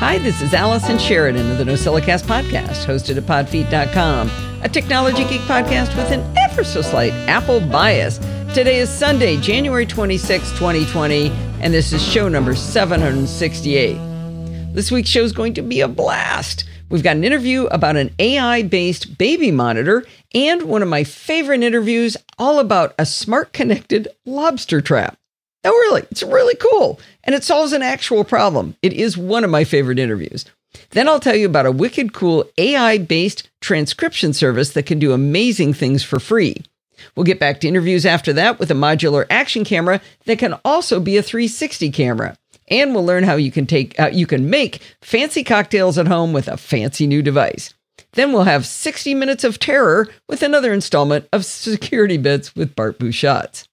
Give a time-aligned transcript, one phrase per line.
[0.00, 4.30] Hi, this is Allison Sheridan of the NosillaCast podcast, hosted at podfeet.com,
[4.62, 8.16] a technology geek podcast with an ever so slight Apple bias.
[8.54, 11.28] Today is Sunday, January 26, 2020,
[11.60, 14.72] and this is show number 768.
[14.72, 16.64] This week's show is going to be a blast.
[16.88, 21.62] We've got an interview about an AI based baby monitor and one of my favorite
[21.62, 25.19] interviews all about a smart connected lobster trap.
[25.64, 27.00] No, really, it's really cool.
[27.24, 28.76] And it solves an actual problem.
[28.82, 30.46] It is one of my favorite interviews.
[30.90, 35.12] Then I'll tell you about a wicked cool AI based transcription service that can do
[35.12, 36.56] amazing things for free.
[37.14, 41.00] We'll get back to interviews after that with a modular action camera that can also
[41.00, 42.36] be a 360 camera.
[42.68, 46.32] And we'll learn how you can take uh, you can make fancy cocktails at home
[46.32, 47.74] with a fancy new device.
[48.12, 52.98] Then we'll have 60 minutes of terror with another installment of security bits with Bart
[52.98, 53.66] Busschots.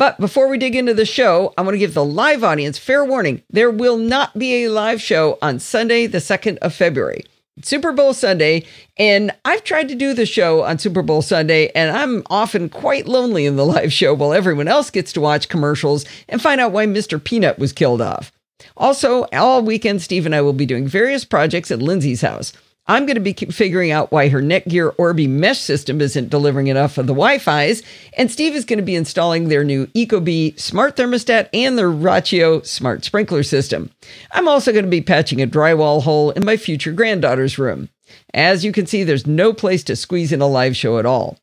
[0.00, 3.04] But before we dig into the show, I want to give the live audience fair
[3.04, 3.42] warning.
[3.50, 7.26] There will not be a live show on Sunday, the 2nd of February.
[7.60, 8.64] Super Bowl Sunday,
[8.96, 13.08] and I've tried to do the show on Super Bowl Sunday, and I'm often quite
[13.08, 16.72] lonely in the live show while everyone else gets to watch commercials and find out
[16.72, 17.22] why Mr.
[17.22, 18.32] Peanut was killed off.
[18.78, 22.54] Also, all weekend, Steve and I will be doing various projects at Lindsay's house.
[22.90, 26.98] I'm going to be figuring out why her Netgear Orbi mesh system isn't delivering enough
[26.98, 31.48] of the Wi-Fi's, and Steve is going to be installing their new Ecobee smart thermostat
[31.54, 33.92] and their Rachio smart sprinkler system.
[34.32, 37.90] I'm also going to be patching a drywall hole in my future granddaughter's room.
[38.34, 41.38] As you can see, there's no place to squeeze in a live show at all.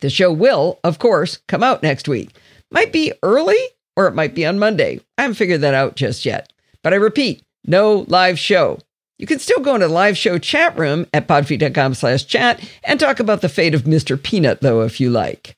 [0.00, 2.36] The show will, of course, come out next week.
[2.70, 3.56] Might be early
[3.96, 5.00] or it might be on Monday.
[5.16, 6.52] I haven't figured that out just yet.
[6.82, 8.78] But I repeat, no live show.
[9.18, 13.00] You can still go into the live show chat room at podfeet.com slash chat and
[13.00, 14.22] talk about the fate of Mr.
[14.22, 15.56] Peanut, though, if you like.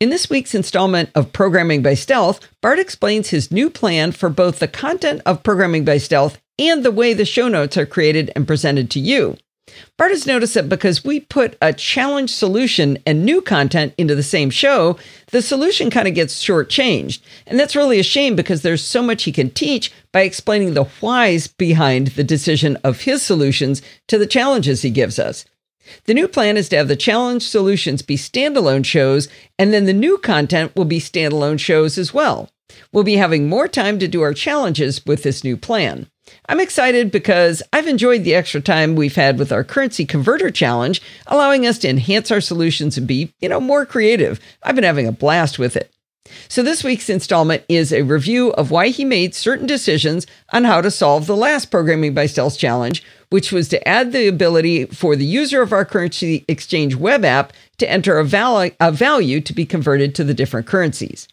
[0.00, 4.58] In this week's installment of Programming by Stealth, Bart explains his new plan for both
[4.58, 8.46] the content of Programming by Stealth and the way the show notes are created and
[8.46, 9.36] presented to you.
[9.96, 14.22] Bart has noticed that because we put a challenge solution and new content into the
[14.22, 14.98] same show,
[15.30, 17.20] the solution kind of gets shortchanged.
[17.46, 20.84] And that's really a shame because there's so much he can teach by explaining the
[20.84, 25.44] whys behind the decision of his solutions to the challenges he gives us.
[26.06, 29.28] The new plan is to have the challenge solutions be standalone shows,
[29.58, 32.50] and then the new content will be standalone shows as well.
[32.92, 36.08] We'll be having more time to do our challenges with this new plan.
[36.48, 41.00] I'm excited because I've enjoyed the extra time we've had with our currency converter challenge,
[41.26, 44.40] allowing us to enhance our solutions and be, you know, more creative.
[44.62, 45.90] I've been having a blast with it.
[46.48, 50.80] So this week's installment is a review of why he made certain decisions on how
[50.80, 55.16] to solve the last programming by stealth challenge, which was to add the ability for
[55.16, 59.52] the user of our currency exchange web app to enter a, val- a value to
[59.52, 61.28] be converted to the different currencies.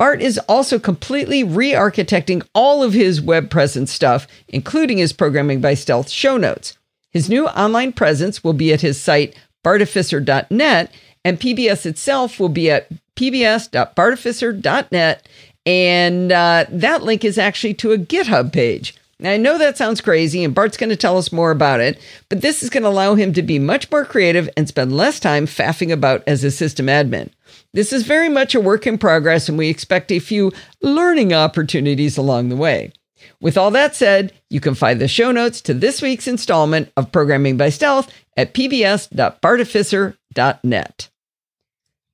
[0.00, 5.60] Bart is also completely re architecting all of his web presence stuff, including his Programming
[5.60, 6.78] by Stealth show notes.
[7.10, 12.70] His new online presence will be at his site, bartificer.net, and PBS itself will be
[12.70, 15.28] at pbs.bartificer.net.
[15.66, 18.94] And uh, that link is actually to a GitHub page.
[19.18, 22.00] Now, I know that sounds crazy, and Bart's going to tell us more about it,
[22.30, 25.20] but this is going to allow him to be much more creative and spend less
[25.20, 27.28] time faffing about as a system admin.
[27.72, 30.50] This is very much a work in progress, and we expect a few
[30.82, 32.92] learning opportunities along the way.
[33.40, 37.12] With all that said, you can find the show notes to this week's installment of
[37.12, 41.08] Programming by Stealth at pbs.bartificer.net.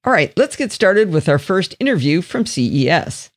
[0.04, 3.30] All right, let's get started with our first interview from CES.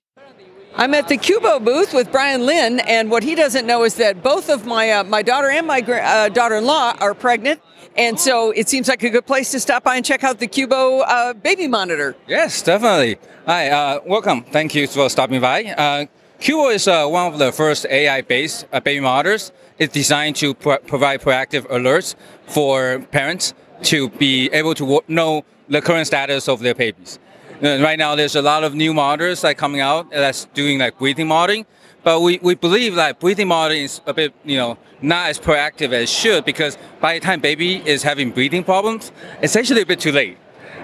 [0.75, 4.22] I'm at the Cubo booth with Brian Lynn, and what he doesn't know is that
[4.22, 7.62] both of my uh, my daughter and my uh, daughter-in-law are pregnant,
[7.97, 10.47] and so it seems like a good place to stop by and check out the
[10.47, 12.16] Cubo uh, baby monitor.
[12.27, 13.17] Yes, definitely.
[13.45, 14.44] Hi, uh, welcome.
[14.44, 15.66] Thank you for stopping by.
[15.66, 16.05] Uh,
[16.39, 19.51] Cubo is uh, one of the first AI-based uh, baby monitors.
[19.77, 22.16] It's designed to pro- provide proactive alerts
[22.47, 27.19] for parents to be able to know the current status of their babies.
[27.61, 31.27] Right now, there's a lot of new monitors like coming out that's doing like breathing
[31.27, 31.66] monitoring,
[32.04, 35.92] but we, we believe that breathing monitoring is a bit, you know, not as proactive
[35.94, 39.12] as it should because by the time baby is having breathing problems,
[39.42, 40.38] it's actually a bit too late.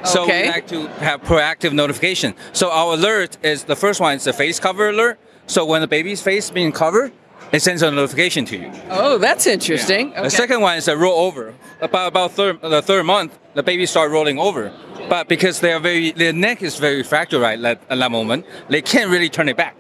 [0.04, 0.44] So Okay.
[0.44, 2.36] we like to have proactive notification.
[2.54, 5.18] So our alert is the first one is the face cover alert.
[5.48, 7.12] So when the baby's face being covered,
[7.52, 8.72] it sends a notification to you.
[8.90, 10.12] Oh, that's interesting.
[10.12, 10.24] Okay.
[10.24, 11.54] The second one is a roll over.
[11.82, 14.72] About about third, the third month, the baby start rolling over.
[15.10, 18.46] But because they are very, their neck is very fractured right at, at that moment,
[18.70, 19.76] they can't really turn it back.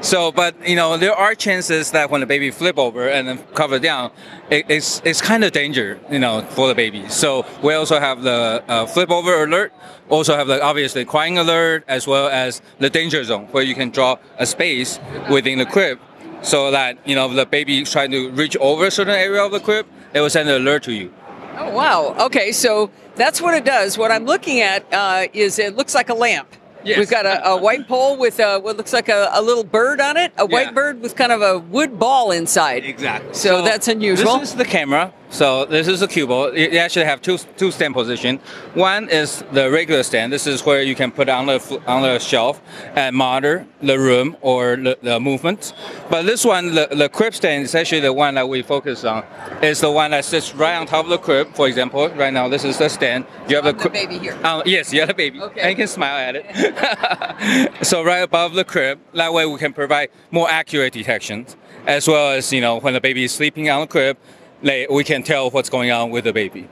[0.00, 3.38] So, but you know, there are chances that when the baby flip over and then
[3.54, 4.10] cover down,
[4.50, 7.08] it, it's it's kind of danger, you know, for the baby.
[7.08, 9.72] So we also have the uh, flip over alert,
[10.08, 13.90] also have the obviously crying alert, as well as the danger zone where you can
[13.90, 14.98] draw a space
[15.30, 15.98] within the crib
[16.42, 19.52] so that you know if the baby trying to reach over a certain area of
[19.52, 21.12] the crib, it will send an alert to you.
[21.58, 22.14] Oh wow.
[22.26, 23.96] Okay, so that's what it does.
[23.96, 26.48] What I'm looking at uh, is it looks like a lamp.
[26.86, 26.98] Yes.
[26.98, 30.00] We've got a, a white pole with a, what looks like a, a little bird
[30.00, 32.84] on it, a white bird with kind of a wood ball inside.
[32.84, 33.34] Exactly.
[33.34, 34.38] So that's unusual.
[34.38, 35.12] This is the camera.
[35.36, 36.56] So this is a cubo.
[36.56, 38.40] You you actually have two two stand position.
[38.72, 40.32] One is the regular stand.
[40.32, 42.62] This is where you can put on the on the shelf
[42.94, 45.74] and monitor the room or the, the movement.
[46.08, 49.26] But this one, the, the crib stand, is actually the one that we focus on.
[49.60, 51.54] It's the one that sits right on top of the crib.
[51.54, 53.26] For example, right now this is the stand.
[53.46, 54.38] You have On the, cri- baby here.
[54.42, 55.42] Uh, yes, you have a baby.
[55.42, 55.60] Okay.
[55.60, 57.84] And you can smile at it.
[57.86, 59.00] so right above the crib.
[59.12, 61.56] That way we can provide more accurate detections,
[61.86, 64.16] as well as you know when the baby is sleeping on the crib,
[64.62, 66.68] like, we can tell what's going on with the baby.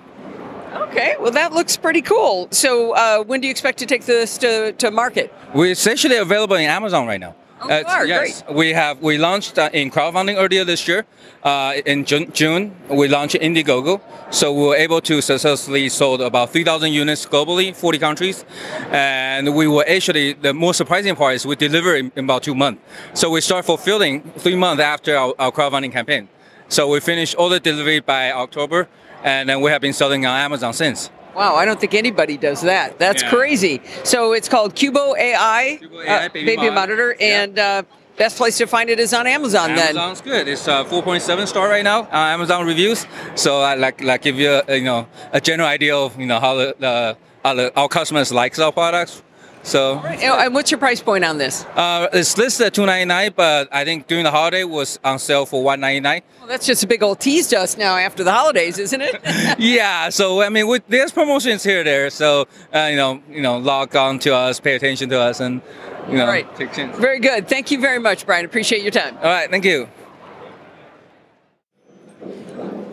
[0.75, 2.49] Okay, well that looks pretty cool.
[2.51, 5.33] So uh, when do you expect to take this to, to market?
[5.55, 7.35] We're essentially available in Amazon right now.
[7.61, 8.07] Oh, you are?
[8.07, 9.01] yes, we have.
[9.01, 11.07] We launched uh, in crowdfunding earlier this year.
[11.43, 14.01] Uh, in June, June, we launched Indiegogo,
[14.31, 18.45] so we were able to successfully sold about 3,000 units globally, 40 countries,
[18.91, 22.55] and we were actually the most surprising part is we deliver in, in about two
[22.55, 22.83] months.
[23.15, 26.29] So we start fulfilling three months after our, our crowdfunding campaign.
[26.69, 28.88] So we finished all the delivery by October,
[29.22, 31.11] and then we have been selling on Amazon since.
[31.34, 32.99] Wow, I don't think anybody does that.
[32.99, 33.31] That's Yeah.
[33.31, 33.81] crazy.
[34.05, 37.16] So it's called Cubo AI, Cubo AI uh, baby monitor, monitor.
[37.19, 37.43] Yeah.
[37.43, 37.82] and uh,
[38.16, 39.75] best place to find it is on Amazon.
[39.75, 40.46] Then Amazon's good.
[40.46, 43.06] It's uh, 4.7 star right now on Amazon reviews.
[43.34, 46.38] So I like like give you a, you know a general idea of you know
[46.38, 49.22] how the, the, the our customers likes our products.
[49.64, 51.64] So And- and what's your price point on this?
[51.75, 55.62] uh, it's listed at 299, but I think during the holiday was on sale for
[55.64, 56.20] 199.
[56.38, 59.20] Well, that's just a big old tease to us now after the holidays, isn't it?
[59.58, 62.11] yeah, so I mean, with, there's promotions here there.
[62.11, 65.62] So uh, you know, you know, log on to us, pay attention to us, and
[66.11, 66.46] you know, Right.
[66.56, 66.99] take chance.
[66.99, 67.49] Very good.
[67.49, 68.44] Thank you very much, Brian.
[68.44, 69.16] Appreciate your time.
[69.16, 69.88] All right, thank you.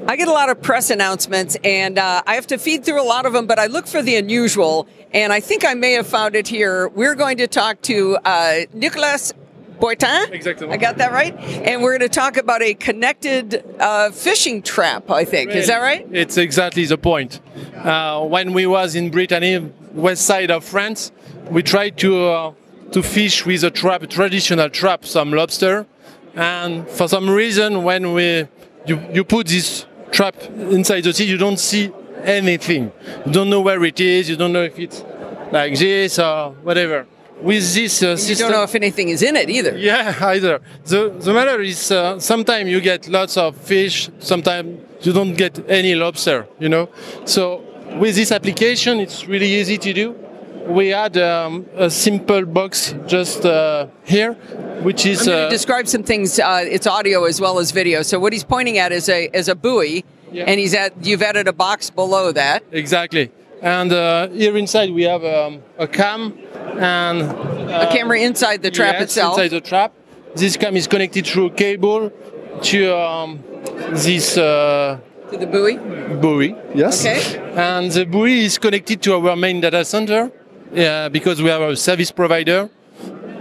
[0.07, 3.05] I get a lot of press announcements, and uh, I have to feed through a
[3.05, 6.07] lot of them, but I look for the unusual, and I think I may have
[6.07, 6.87] found it here.
[6.89, 9.31] We're going to talk to uh, Nicolas
[9.79, 10.31] Boitin.
[10.31, 10.69] Exactly.
[10.69, 11.35] I got that right?
[11.37, 15.51] And we're going to talk about a connected uh, fishing trap, I think.
[15.51, 16.07] Is that right?
[16.11, 17.39] It's exactly the point.
[17.75, 21.11] Uh, when we was in Brittany, west side of France,
[21.49, 22.53] we tried to uh,
[22.91, 25.85] to fish with a trap, a traditional trap, some lobster,
[26.35, 28.47] and for some reason, when we
[28.85, 31.91] you, you put this trap inside the sea, you don't see
[32.23, 32.91] anything.
[33.25, 34.29] You don't know where it is.
[34.29, 35.03] You don't know if it's
[35.51, 37.07] like this or whatever.
[37.41, 39.75] With this uh, You don't know if anything is in it either.
[39.75, 40.61] Yeah, either.
[40.85, 45.67] The, the matter is, uh, sometimes you get lots of fish, sometimes you don't get
[45.67, 46.89] any lobster, you know?
[47.25, 47.63] So
[47.99, 50.15] with this application, it's really easy to do.
[50.71, 54.33] We had um, a simple box just uh, here,
[54.83, 55.21] which is.
[55.21, 56.39] I'm going to Uh, describe some things.
[56.39, 58.01] Uh, it's audio as well as video.
[58.03, 60.45] So what he's pointing at is a is a buoy, Yeah.
[60.49, 62.63] and he's at you've added a box below that.
[62.71, 63.31] exactly.
[63.61, 66.33] And uh, here inside we have um, a cam
[66.79, 67.21] and.
[67.21, 69.37] A uh, camera inside the trap yes, itself.
[69.37, 69.91] Inside the trap.
[70.35, 72.11] This cam is connected through a cable
[72.69, 73.39] to um,
[74.05, 74.37] this.
[74.37, 74.99] Uh,
[75.31, 75.75] to the buoy.
[76.25, 76.55] buoy.
[76.75, 77.05] Yes.
[77.05, 77.21] Okay.
[77.55, 80.31] And the buoy is connected to our main data center
[80.77, 82.69] uh, because we have a service provider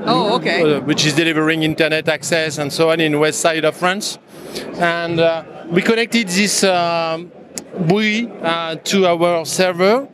[0.07, 0.77] Oh, okay.
[0.77, 4.19] uh, which is delivering internet access and so on in west side of France.
[4.79, 7.31] And uh, we connected this um,
[7.87, 10.09] buoy uh, to our server,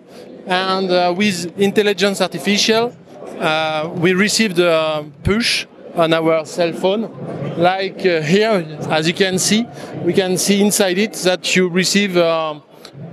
[0.46, 2.94] and uh, with intelligence artificial,
[3.38, 7.02] uh, we received a push on our cell phone.
[7.56, 9.66] Like uh, here, as you can see,
[10.04, 12.62] we can see inside it that you receive, um,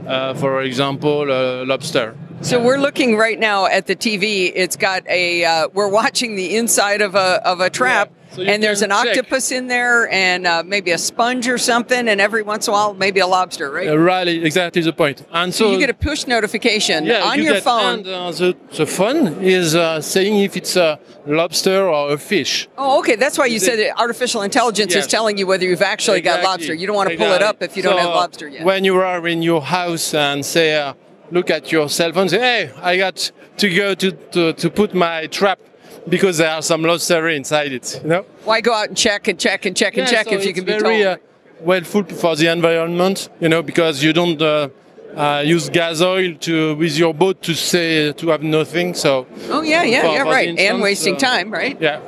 [0.05, 2.15] uh, for example, a lobster.
[2.43, 4.51] So we're looking right now at the TV.
[4.53, 5.45] It's got a.
[5.45, 8.35] Uh, we're watching the inside of a of a trap, Yeah.
[8.35, 9.07] So and there's an check.
[9.07, 12.73] octopus in there, and uh, maybe a sponge or something, and every once in a
[12.73, 13.87] while, maybe a lobster, right?
[13.87, 15.25] Uh, really, exactly the point.
[15.31, 17.99] And so you get a push notification yeah, on you your get- phone.
[17.99, 22.67] And, uh, the, the phone is uh, saying if it's a lobster or a fish.
[22.77, 23.15] Oh, okay.
[23.15, 26.73] That's why you said that artificial intelligence is telling you whether you've actually got lobster.
[26.73, 28.65] You don't want to pull it up if you don't have lobster yet.
[28.65, 30.93] When you are in your house and say, uh,
[31.33, 34.93] look at your cell phone, say, hey, I got to go to, to, to put
[34.93, 35.59] my trap
[36.07, 37.99] because there are some lobster inside it.
[38.03, 38.25] You know?
[38.45, 40.53] Why go out and check and check and check and Yeah, check so if you
[40.53, 41.05] can be very, told?
[41.05, 41.17] Uh,
[41.61, 44.69] well food for the environment, you know, because you don't uh,
[45.15, 48.93] uh, use gas oil to with your boat to say to have nothing.
[48.93, 50.59] So oh yeah, yeah, for- yeah, for right.
[50.59, 51.79] and wasting uh, time, right?
[51.81, 51.99] yeah,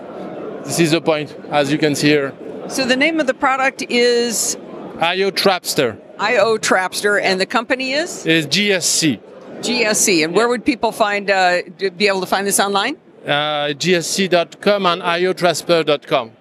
[0.66, 2.34] this is the point, as you can see here.
[2.68, 4.58] So the name of the product is
[5.00, 9.20] IO Trapster IO Trapster, and the company is is GSC.
[9.60, 10.24] GSC.
[10.24, 11.62] And where would people find uh,
[11.98, 12.98] be able to find this online?
[13.26, 16.32] Uh, GSC.com and IOTrapster.com.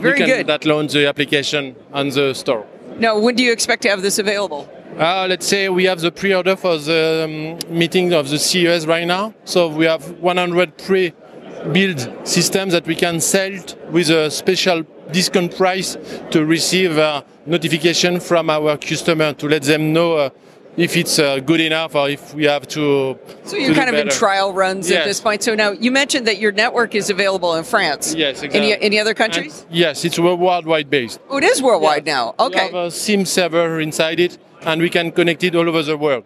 [0.00, 0.46] Very you can good.
[0.46, 2.66] That launch the application on the store.
[2.98, 4.68] Now, when do you expect to have this available?
[4.98, 9.06] Uh, let's say we have the pre-order for the um, meeting of the CES right
[9.06, 9.34] now.
[9.44, 13.52] So we have 100 pre-built systems that we can sell
[13.90, 15.96] with a special discount price
[16.30, 20.30] to receive a notification from our customer to let them know uh,
[20.76, 23.18] if it's uh, good enough or if we have to.
[23.44, 25.42] So you're kind of in trial runs at this point.
[25.42, 28.14] So now you mentioned that your network is available in France.
[28.14, 28.86] Yes, Any, exactly.
[28.86, 29.62] any other countries?
[29.68, 31.18] And yes, it's worldwide based.
[31.30, 32.34] oh, it is worldwide now.
[32.38, 32.68] Okay.
[32.68, 35.96] We have a SIM server inside it, and we can connect it all over the
[35.96, 36.24] world.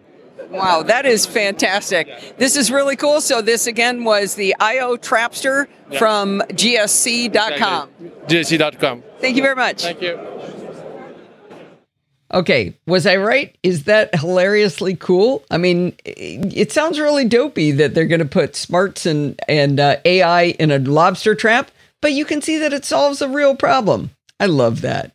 [0.51, 2.35] Wow, that is fantastic.
[2.37, 3.21] This is really cool.
[3.21, 5.99] So this again was the IO Trapster Yeah.
[5.99, 7.89] from GSC.com.
[8.27, 9.03] JC.com.
[9.19, 9.83] Thank you very much.
[9.83, 10.19] Thank you.
[12.33, 13.53] Okay, was I right?
[13.61, 15.43] Is that hilariously cool?
[15.51, 19.79] I mean, it it sounds really dopey that they're going to put smarts and and
[19.79, 23.55] uh, AI in a lobster trap, but you can see that it solves a real
[23.55, 24.11] problem.
[24.39, 25.11] I love that.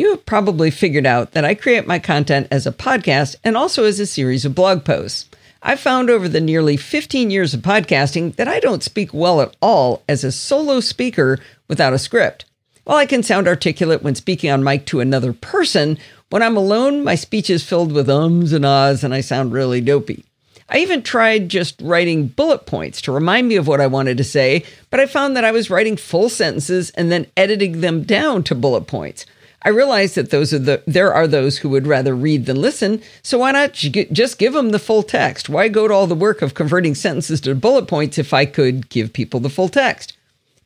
[0.00, 3.84] You have probably figured out that I create my content as a podcast and also
[3.84, 5.28] as a series of blog posts.
[5.62, 9.54] I've found over the nearly 15 years of podcasting that I don't speak well at
[9.60, 11.38] all as a solo speaker
[11.68, 12.46] without a script.
[12.84, 15.98] While I can sound articulate when speaking on mic to another person,
[16.30, 19.82] when I'm alone, my speech is filled with ums and ahs and I sound really
[19.82, 20.24] dopey.
[20.70, 24.24] I even tried just writing bullet points to remind me of what I wanted to
[24.24, 28.44] say, but I found that I was writing full sentences and then editing them down
[28.44, 29.26] to bullet points.
[29.62, 33.02] I realize that those are the there are those who would rather read than listen,
[33.22, 35.48] so why not just give them the full text?
[35.48, 38.88] Why go to all the work of converting sentences to bullet points if I could
[38.88, 40.16] give people the full text?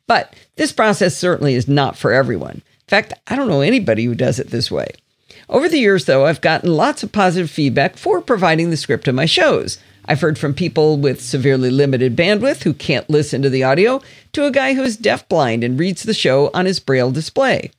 [0.07, 2.55] But this process certainly is not for everyone.
[2.55, 4.87] In fact, I don't know anybody who does it this way.
[5.49, 9.15] Over the years, though, I've gotten lots of positive feedback for providing the script of
[9.15, 9.77] my shows.
[10.07, 14.01] I've heard from people with severely limited bandwidth who can't listen to the audio
[14.33, 17.71] to a guy who is deafblind and reads the show on his braille display.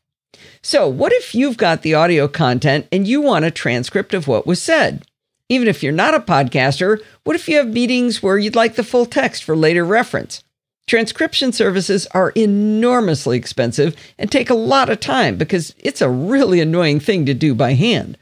[0.63, 4.47] So, what if you've got the audio content and you want a transcript of what
[4.47, 5.05] was said?
[5.49, 8.83] Even if you're not a podcaster, what if you have meetings where you'd like the
[8.83, 10.43] full text for later reference?
[10.87, 16.61] Transcription services are enormously expensive and take a lot of time because it's a really
[16.61, 18.17] annoying thing to do by hand.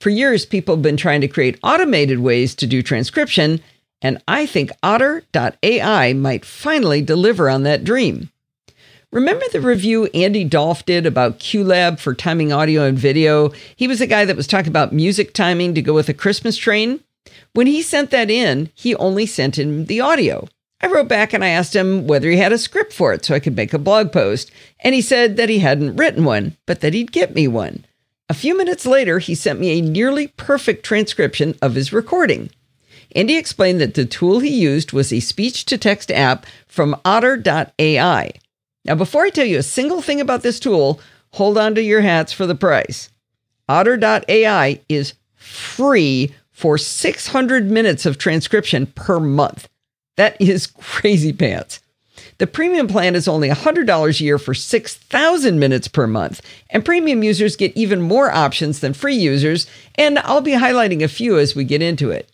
[0.00, 3.60] For years, people have been trying to create automated ways to do transcription,
[4.00, 8.30] and I think Otter.ai might finally deliver on that dream.
[9.10, 13.52] Remember the review Andy Dolph did about QLab for timing audio and video?
[13.74, 16.58] He was a guy that was talking about music timing to go with a Christmas
[16.58, 17.00] train.
[17.54, 20.46] When he sent that in, he only sent in the audio.
[20.82, 23.34] I wrote back and I asked him whether he had a script for it so
[23.34, 24.50] I could make a blog post,
[24.80, 27.86] and he said that he hadn't written one, but that he'd get me one.
[28.28, 32.50] A few minutes later, he sent me a nearly perfect transcription of his recording.
[33.16, 38.32] Andy explained that the tool he used was a speech to text app from otter.ai.
[38.84, 41.00] Now, before I tell you a single thing about this tool,
[41.32, 43.10] hold on to your hats for the price.
[43.68, 49.68] Otter.ai is free for 600 minutes of transcription per month.
[50.16, 51.80] That is crazy pants.
[52.38, 57.22] The premium plan is only $100 a year for 6,000 minutes per month, and premium
[57.22, 59.66] users get even more options than free users,
[59.96, 62.30] and I'll be highlighting a few as we get into it.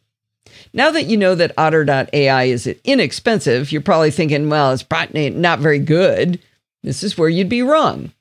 [0.72, 5.58] Now that you know that Otter.ai is inexpensive, you're probably thinking, well, it's probably not
[5.60, 6.40] very good.
[6.82, 8.12] This is where you'd be wrong.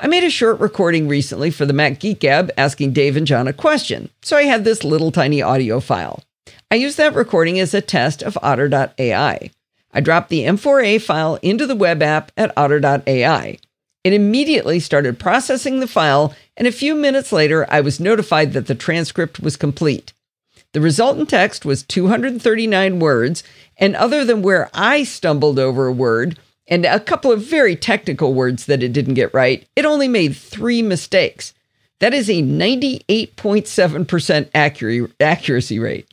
[0.00, 3.48] I made a short recording recently for the Mac Geek Gab asking Dave and John
[3.48, 6.22] a question, so I had this little tiny audio file.
[6.70, 9.50] I used that recording as a test of Otter.ai.
[9.92, 13.58] I dropped the M4A file into the web app at Otter.ai.
[14.04, 18.66] It immediately started processing the file, and a few minutes later, I was notified that
[18.66, 20.12] the transcript was complete.
[20.72, 23.42] The resultant text was 239 words,
[23.78, 28.34] and other than where I stumbled over a word and a couple of very technical
[28.34, 31.54] words that it didn't get right, it only made three mistakes.
[32.00, 36.12] That is a 98.7% accuracy, accuracy rate.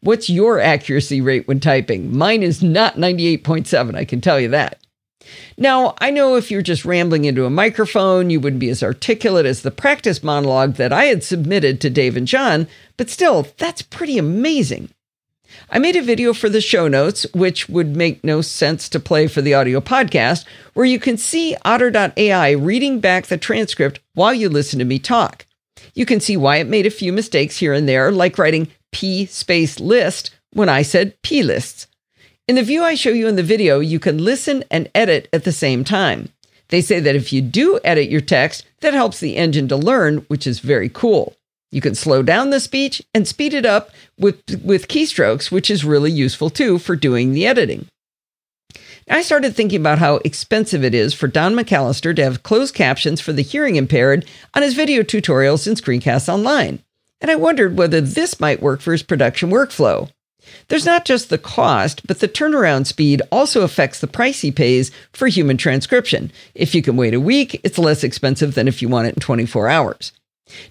[0.00, 2.16] What's your accuracy rate when typing?
[2.16, 4.78] Mine is not 98.7, I can tell you that.
[5.56, 9.46] Now, I know if you're just rambling into a microphone, you wouldn't be as articulate
[9.46, 13.82] as the practice monologue that I had submitted to Dave and John, but still, that's
[13.82, 14.90] pretty amazing.
[15.70, 19.26] I made a video for the show notes, which would make no sense to play
[19.26, 20.44] for the audio podcast,
[20.74, 25.46] where you can see Otter.ai reading back the transcript while you listen to me talk.
[25.94, 29.26] You can see why it made a few mistakes here and there, like writing P
[29.26, 31.87] space list when I said P lists.
[32.48, 35.44] In the view I show you in the video, you can listen and edit at
[35.44, 36.30] the same time.
[36.68, 40.24] They say that if you do edit your text, that helps the engine to learn,
[40.28, 41.36] which is very cool.
[41.70, 45.84] You can slow down the speech and speed it up with, with keystrokes, which is
[45.84, 47.86] really useful too for doing the editing.
[49.10, 53.20] I started thinking about how expensive it is for Don McAllister to have closed captions
[53.20, 54.24] for the hearing impaired
[54.54, 56.82] on his video tutorials and screencasts online.
[57.20, 60.10] And I wondered whether this might work for his production workflow.
[60.68, 64.90] There's not just the cost, but the turnaround speed also affects the price he pays
[65.12, 66.30] for human transcription.
[66.54, 69.20] If you can wait a week, it's less expensive than if you want it in
[69.20, 70.12] 24 hours.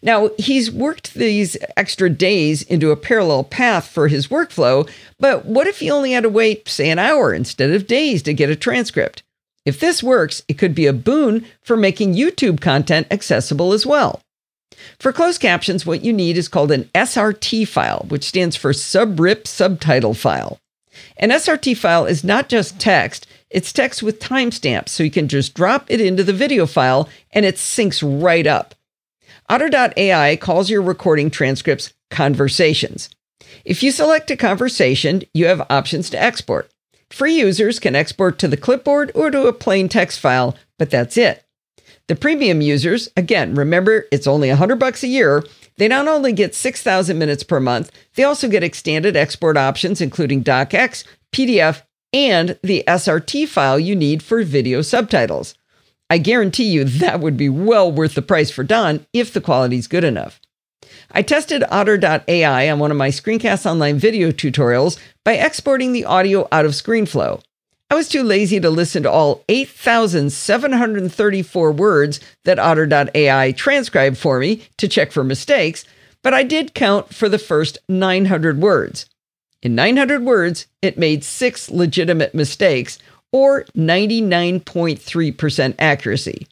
[0.02, 5.68] Now, he's worked these extra days into a parallel path for his workflow, but what
[5.68, 8.56] if he only had to wait, say, an hour instead of days to get a
[8.56, 9.24] transcript?
[9.66, 14.22] If this works, it could be a boon for making YouTube content accessible as well.
[15.00, 19.48] For closed captions, what you need is called an SRT file, which stands for Subrip
[19.48, 20.60] Subtitle File.
[21.18, 25.54] An SRT file is not just text, it's text with timestamps, so you can just
[25.54, 28.76] drop it into the video file and it syncs right up.
[29.50, 33.10] Otter.ai calls your recording transcripts conversations.
[33.64, 36.70] If you select a conversation, you have options to export.
[37.10, 41.16] Free users can export to the clipboard or to a plain text file, but that's
[41.16, 41.46] it.
[42.08, 45.44] The premium users, again, remember it's only 100 bucks a year.
[45.76, 50.44] They not only get 6,000 minutes per month, they also get extended export options including
[50.44, 51.82] DocX, PDF,
[52.14, 55.56] and the SRT file you need for video subtitles.
[56.10, 59.88] I guarantee you that would be well worth the price for Don if the quality's
[59.88, 60.40] good enough.
[61.12, 66.48] I tested Otter.ai on one of my Screencast Online video tutorials by exporting the audio
[66.52, 67.42] out of ScreenFlow.
[67.90, 74.64] I was too lazy to listen to all 8,734 words that Otter.ai transcribed for me
[74.78, 75.86] to check for mistakes,
[76.22, 79.06] but I did count for the first 900 words.
[79.62, 83.00] In 900 words, it made six legitimate mistakes,
[83.32, 86.46] or 99.3% accuracy.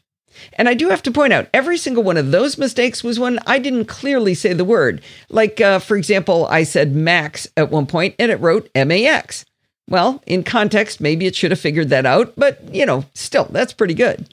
[0.54, 3.38] And I do have to point out, every single one of those mistakes was when
[3.46, 5.02] I didn't clearly say the word.
[5.28, 9.44] Like, uh, for example, I said max at one point and it wrote MAX.
[9.88, 13.72] Well, in context, maybe it should have figured that out, but you know, still, that's
[13.72, 14.28] pretty good.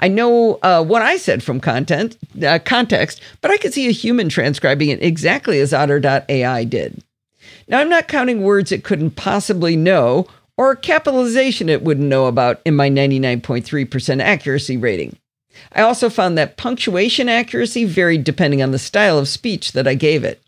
[0.00, 3.92] I know uh, what I said from content uh, context, but I could see a
[3.92, 7.02] human transcribing it exactly as Otter.ai did.
[7.68, 12.60] Now, I'm not counting words it couldn't possibly know or capitalization it wouldn't know about
[12.64, 15.16] in my 99.3% accuracy rating.
[15.72, 19.94] I also found that punctuation accuracy varied depending on the style of speech that I
[19.94, 20.42] gave it.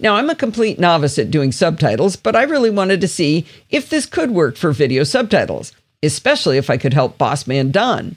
[0.00, 3.90] Now, I'm a complete novice at doing subtitles, but I really wanted to see if
[3.90, 8.16] this could work for video subtitles, especially if I could help Bossman Don.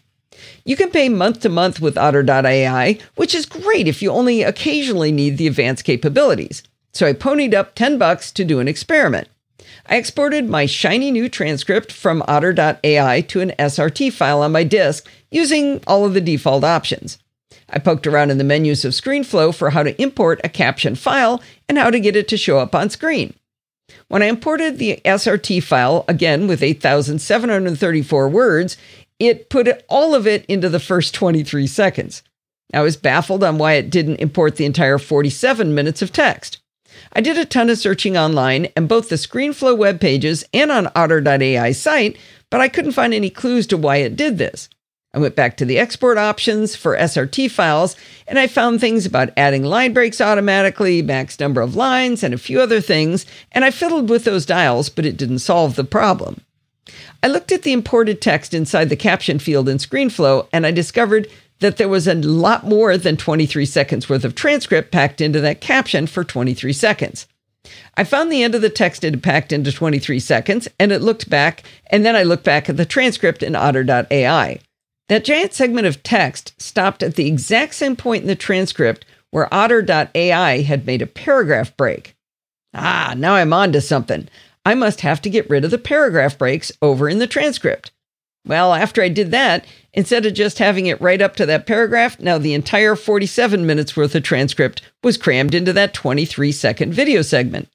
[0.64, 5.12] You can pay month to month with Otter.ai, which is great if you only occasionally
[5.12, 6.62] need the advanced capabilities.
[6.94, 9.28] So I ponied up 10 bucks to do an experiment.
[9.88, 15.10] I exported my shiny new transcript from Otter.ai to an SRT file on my disk
[15.32, 17.18] using all of the default options.
[17.72, 21.42] I poked around in the menus of ScreenFlow for how to import a caption file
[21.70, 23.34] and how to get it to show up on screen.
[24.08, 28.78] When I imported the SRT file, again with 8,734 words,
[29.20, 32.24] it put all of it into the first 23 seconds.
[32.74, 36.60] I was baffled on why it didn't import the entire 47 minutes of text.
[37.14, 40.90] I did a ton of searching online and both the ScreenFlow web pages and on
[40.96, 42.18] Otter.ai site,
[42.50, 44.70] but I couldn't find any clues to why it did this.
[45.14, 47.98] I went back to the export options for SRT files
[48.28, 52.38] and I found things about adding line breaks automatically, max number of lines, and a
[52.38, 56.42] few other things, and I fiddled with those dials, but it didn't solve the problem.
[57.22, 61.28] I looked at the imported text inside the caption field in ScreenFlow and I discovered
[61.60, 65.62] that there was a lot more than 23 seconds worth of transcript packed into that
[65.62, 67.28] caption for 23 seconds.
[67.96, 71.30] I found the end of the text had packed into 23 seconds and it looked
[71.30, 74.60] back, and then I looked back at the transcript in Otter.ai.
[75.12, 79.54] That giant segment of text stopped at the exact same point in the transcript where
[79.54, 82.16] Otter.ai had made a paragraph break.
[82.74, 84.30] Ah, now I'm on to something.
[84.66, 87.92] I must have to get rid of the paragraph breaks over in the transcript.
[88.48, 92.18] Well, after I did that, instead of just having it right up to that paragraph,
[92.22, 97.22] now the entire 47 minutes worth of transcript was crammed into that 23 second video
[97.22, 97.68] segment.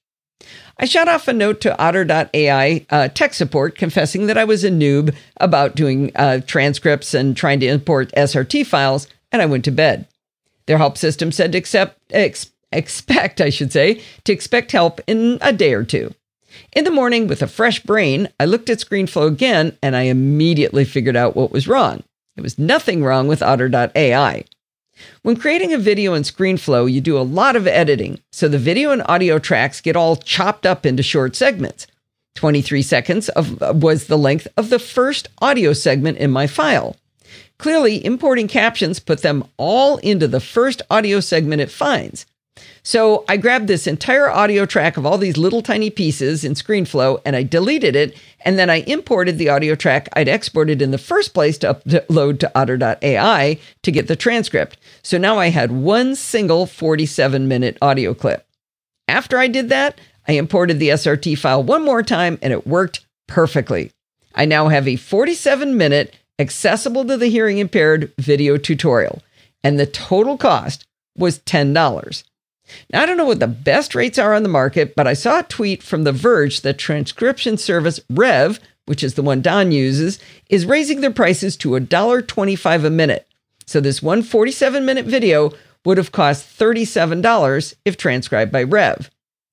[0.79, 4.71] I shot off a note to Otter.ai uh, tech support confessing that I was a
[4.71, 9.71] noob about doing uh, transcripts and trying to import SRT files, and I went to
[9.71, 10.07] bed.
[10.67, 15.39] Their help system said to accept, ex- expect, I should say, to expect help in
[15.41, 16.15] a day or two.
[16.73, 20.85] In the morning, with a fresh brain, I looked at ScreenFlow again and I immediately
[20.85, 22.03] figured out what was wrong.
[22.35, 24.45] There was nothing wrong with Otter.ai.
[25.23, 28.91] When creating a video in ScreenFlow, you do a lot of editing, so the video
[28.91, 31.87] and audio tracks get all chopped up into short segments.
[32.37, 36.97] 23 seconds of, was the length of the first audio segment in my file.
[37.59, 42.27] Clearly, importing captions put them all into the first audio segment it finds.
[42.83, 47.21] So I grabbed this entire audio track of all these little tiny pieces in ScreenFlow
[47.25, 48.17] and I deleted it.
[48.45, 52.39] And then I imported the audio track I'd exported in the first place to upload
[52.41, 54.79] to otter.ai to get the transcript.
[55.03, 58.47] So now I had one single 47 minute audio clip.
[59.09, 63.05] After I did that, I imported the SRT file one more time and it worked
[63.27, 63.91] perfectly.
[64.35, 69.23] I now have a 47 minute accessible to the hearing impaired video tutorial,
[69.65, 72.23] and the total cost was $10.
[72.93, 75.41] Now, I don't know what the best rates are on the market, but I saw
[75.41, 80.19] a tweet from The Verge that transcription service Rev, which is the one Don uses,
[80.49, 83.29] is raising their prices to $1.25 a minute.
[83.67, 85.53] So this 147 minute video
[85.85, 89.11] would have cost $37 if transcribed by Rev.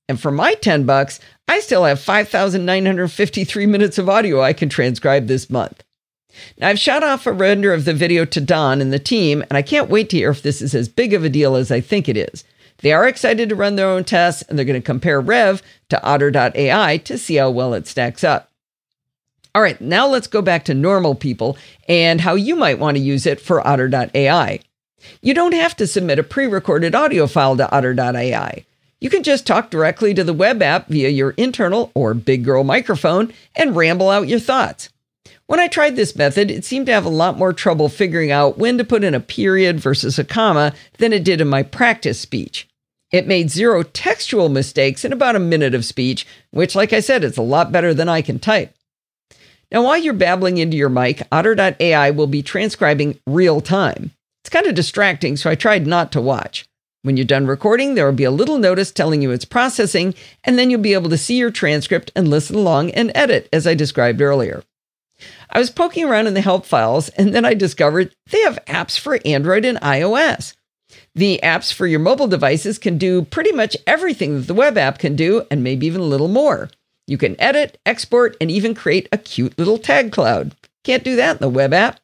[0.09, 5.27] And for my 10 bucks, I still have 5,953 minutes of audio I can transcribe
[5.27, 5.83] this month.
[6.57, 9.57] Now, I've shot off a render of the video to Don and the team, and
[9.57, 11.79] I can't wait to hear if this is as big of a deal as I
[11.79, 12.43] think it is.
[12.83, 16.03] They are excited to run their own tests, and they're going to compare Rev to
[16.03, 18.51] Otter.ai to see how well it stacks up.
[19.55, 23.03] All right, now let's go back to normal people and how you might want to
[23.03, 24.59] use it for Otter.ai.
[25.21, 28.65] You don't have to submit a pre recorded audio file to Otter.ai.
[28.99, 32.65] You can just talk directly to the web app via your internal or big girl
[32.65, 34.89] microphone and ramble out your thoughts.
[35.45, 38.57] When I tried this method, it seemed to have a lot more trouble figuring out
[38.57, 42.19] when to put in a period versus a comma than it did in my practice
[42.19, 42.67] speech.
[43.13, 47.23] It made zero textual mistakes in about a minute of speech, which, like I said,
[47.23, 48.75] is a lot better than I can type.
[49.71, 54.11] Now, while you're babbling into your mic, Otter.ai will be transcribing real time.
[54.41, 56.65] It's kind of distracting, so I tried not to watch.
[57.03, 60.57] When you're done recording, there will be a little notice telling you it's processing, and
[60.57, 63.75] then you'll be able to see your transcript and listen along and edit, as I
[63.75, 64.63] described earlier.
[65.51, 68.97] I was poking around in the help files, and then I discovered they have apps
[68.97, 70.55] for Android and iOS.
[71.15, 74.97] The apps for your mobile devices can do pretty much everything that the web app
[74.97, 76.71] can do, and maybe even a little more.
[77.05, 80.55] You can edit, export, and even create a cute little tag cloud.
[80.83, 81.99] Can't do that in the web app.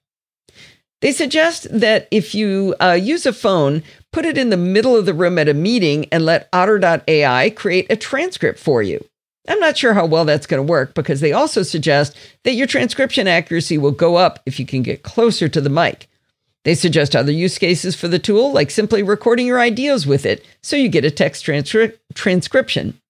[1.02, 5.06] They suggest that if you uh, use a phone, put it in the middle of
[5.06, 9.04] the room at a meeting and let Otter.ai create a transcript for you.
[9.48, 12.68] I'm not sure how well that's going to work because they also suggest that your
[12.68, 16.09] transcription accuracy will go up if you can get closer to the mic.
[16.70, 20.46] They suggest other use cases for the tool, like simply recording your ideas with it
[20.62, 23.02] so you get a text transcri- transcription.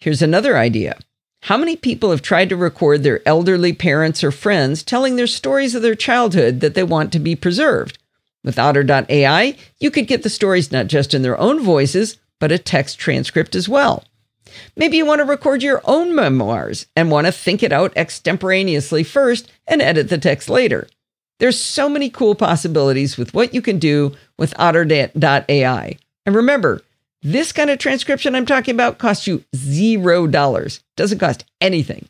[0.00, 0.98] Here's another idea
[1.42, 5.76] how many people have tried to record their elderly parents or friends telling their stories
[5.76, 7.98] of their childhood that they want to be preserved?
[8.42, 12.58] With Otter.ai, you could get the stories not just in their own voices, but a
[12.58, 14.02] text transcript as well.
[14.74, 19.04] Maybe you want to record your own memoirs and want to think it out extemporaneously
[19.04, 20.88] first and edit the text later.
[21.38, 25.98] There's so many cool possibilities with what you can do with Otter.ai.
[26.24, 26.82] And remember,
[27.22, 32.08] this kind of transcription I'm talking about costs you zero dollars, doesn't cost anything.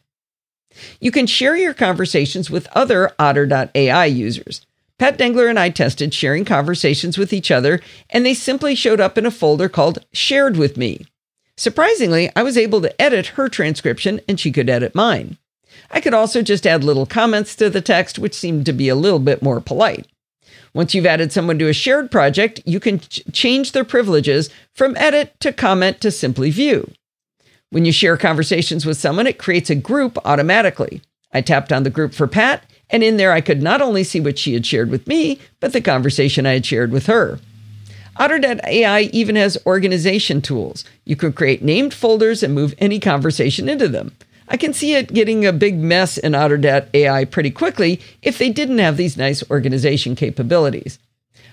[1.01, 4.67] You can share your conversations with other Otter.ai users.
[4.99, 9.19] Pat Dengler and I tested sharing conversations with each other, and they simply showed up
[9.19, 11.07] in a folder called Shared with Me.
[11.57, 15.39] Surprisingly, I was able to edit her transcription and she could edit mine.
[15.91, 18.95] I could also just add little comments to the text, which seemed to be a
[18.95, 20.07] little bit more polite.
[20.75, 24.97] Once you've added someone to a shared project, you can ch- change their privileges from
[24.97, 26.91] edit to comment to simply view.
[27.71, 31.03] When you share conversations with someone, it creates a group automatically.
[31.33, 34.21] I tapped on the group for Pat, and in there I could not only see
[34.21, 37.41] what she had shared with me, but the conversation I had shared with her.
[38.19, 40.85] Otter.ai even has organization tools.
[41.05, 44.17] You can create named folders and move any conversation into them.
[44.49, 48.79] I can see it getting a big mess in Otter.ai pretty quickly if they didn't
[48.79, 50.99] have these nice organization capabilities.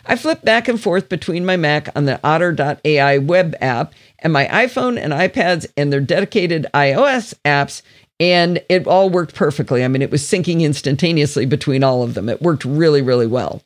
[0.06, 4.46] I flip back and forth between my Mac on the Otter.ai web app and my
[4.46, 7.82] iPhone and iPads and their dedicated iOS apps,
[8.20, 9.84] and it all worked perfectly.
[9.84, 12.28] I mean, it was syncing instantaneously between all of them.
[12.28, 13.64] It worked really, really well.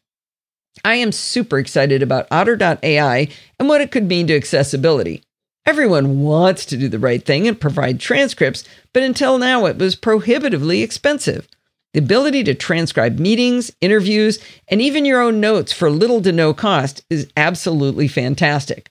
[0.86, 3.28] I am super excited about Otter.ai
[3.60, 5.24] and what it could mean to accessibility.
[5.68, 9.98] Everyone wants to do the right thing and provide transcripts, but until now it was
[9.98, 11.46] prohibitively expensive.
[11.94, 16.54] The ability to transcribe meetings, interviews, and even your own notes for little to no
[16.54, 18.90] cost is absolutely fantastic.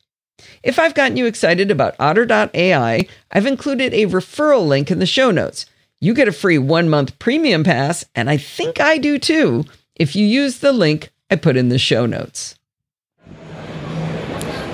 [0.62, 5.30] If I've gotten you excited about Otter.ai, I've included a referral link in the show
[5.30, 5.64] notes.
[5.98, 10.14] You get a free one month premium pass, and I think I do too, if
[10.14, 12.55] you use the link I put in the show notes.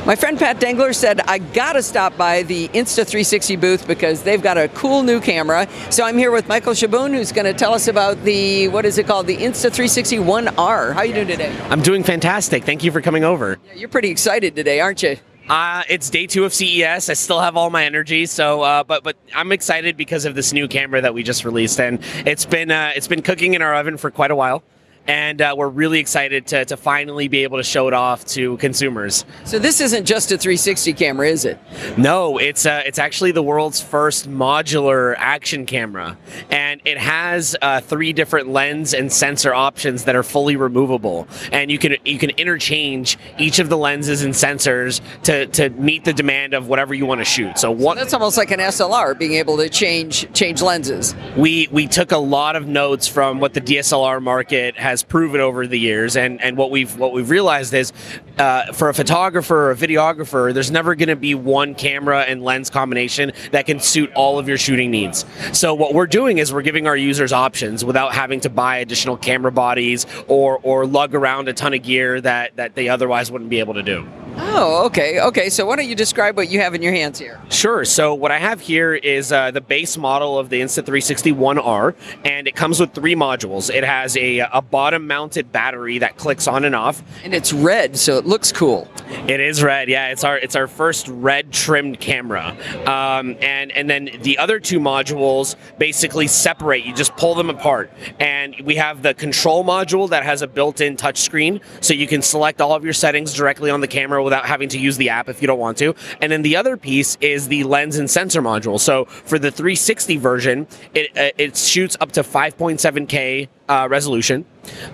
[0.05, 4.59] My friend Pat Dengler said, I gotta stop by the Insta360 booth because they've got
[4.59, 5.69] a cool new camera.
[5.91, 9.07] So I'm here with Michael Shaboon, who's gonna tell us about the, what is it
[9.07, 10.93] called, the Insta360 One R.
[10.93, 11.57] How are you doing today?
[11.71, 12.65] I'm doing fantastic.
[12.65, 13.61] Thank you for coming over.
[13.65, 15.19] Yeah, you're pretty excited today, aren't you?
[15.49, 17.09] Uh, it's day two of CES.
[17.09, 20.53] I still have all my energy, so uh, but but I'm excited because of this
[20.53, 23.75] new camera that we just released, and it's been uh, it's been cooking in our
[23.75, 24.62] oven for quite a while
[25.07, 28.57] and uh, we're really excited to, to finally be able to show it off to
[28.59, 29.25] consumers.
[29.45, 31.59] So this isn't just a 360 camera, is it?
[31.97, 36.17] No, it's uh, it's actually the world's first modular action camera,
[36.51, 41.71] and it has uh, three different lens and sensor options that are fully removable, and
[41.71, 46.12] you can you can interchange each of the lenses and sensors to, to meet the
[46.12, 47.59] demand of whatever you want to shoot.
[47.59, 47.97] So what?
[47.97, 51.15] That's almost like an SLR, being able to change change lenses.
[51.37, 55.41] We we took a lot of notes from what the DSLR market has has proven
[55.41, 57.93] over the years, and, and what we've what we've realized is,
[58.39, 62.43] uh, for a photographer or a videographer, there's never going to be one camera and
[62.45, 65.25] lens combination that can suit all of your shooting needs.
[65.53, 69.17] So what we're doing is we're giving our users options without having to buy additional
[69.17, 73.51] camera bodies or or lug around a ton of gear that that they otherwise wouldn't
[73.51, 74.07] be able to do.
[74.37, 75.49] Oh, okay, okay.
[75.51, 77.40] So why don't you describe what you have in your hands here?
[77.51, 77.85] Sure.
[77.85, 81.95] So what I have here is uh, the base model of the Insta360 One R,
[82.25, 83.75] and it comes with three modules.
[83.75, 88.16] It has a, a bottom-mounted battery that clicks on and off, and it's red, so
[88.18, 88.88] it looks cool.
[89.29, 89.88] It is red.
[89.88, 94.59] Yeah, it's our it's our first red trimmed camera, um, and and then the other
[94.59, 96.85] two modules basically separate.
[96.85, 100.97] You just pull them apart, and we have the control module that has a built-in
[100.97, 104.69] touchscreen, so you can select all of your settings directly on the camera without having
[104.71, 105.95] to use the app if you don't want to.
[106.21, 108.79] And then the other piece is the lens and sensor module.
[108.79, 114.45] So for the 360 version, it, uh, it shoots up to 5.7K uh, resolution,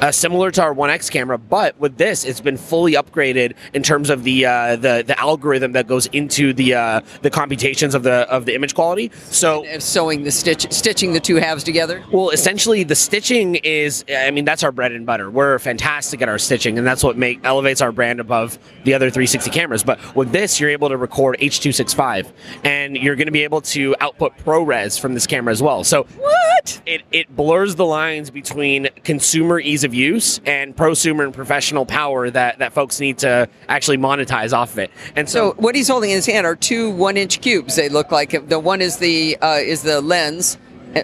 [0.01, 1.37] uh, similar to our One X camera.
[1.37, 5.73] But with this, it's been fully upgraded in terms of the uh, the the algorithm
[5.73, 9.11] that goes into the uh, the computations of the of the image quality.
[9.25, 12.05] So sewing the stitch, stitching the two halves together.
[12.13, 14.05] Well, essentially, the stitching is.
[14.09, 15.29] I mean, that's our bread and butter.
[15.29, 19.11] We're fantastic at our stitching, and that's what make elevates our brand above the other
[19.11, 19.83] 360 cameras.
[19.83, 22.31] But with this, you're able to record H.265,
[22.63, 25.83] and you're going to be able to output ProRes from this camera as well.
[25.83, 26.81] So what?
[26.87, 31.87] It it blurs the lines between between consumer ease of use and prosumer and professional
[31.87, 34.91] power that, that folks need to actually monetize off of it.
[35.17, 37.77] And so, so what he's holding in his hand are two one inch cubes.
[37.77, 40.59] They look like the one is the uh, is the lens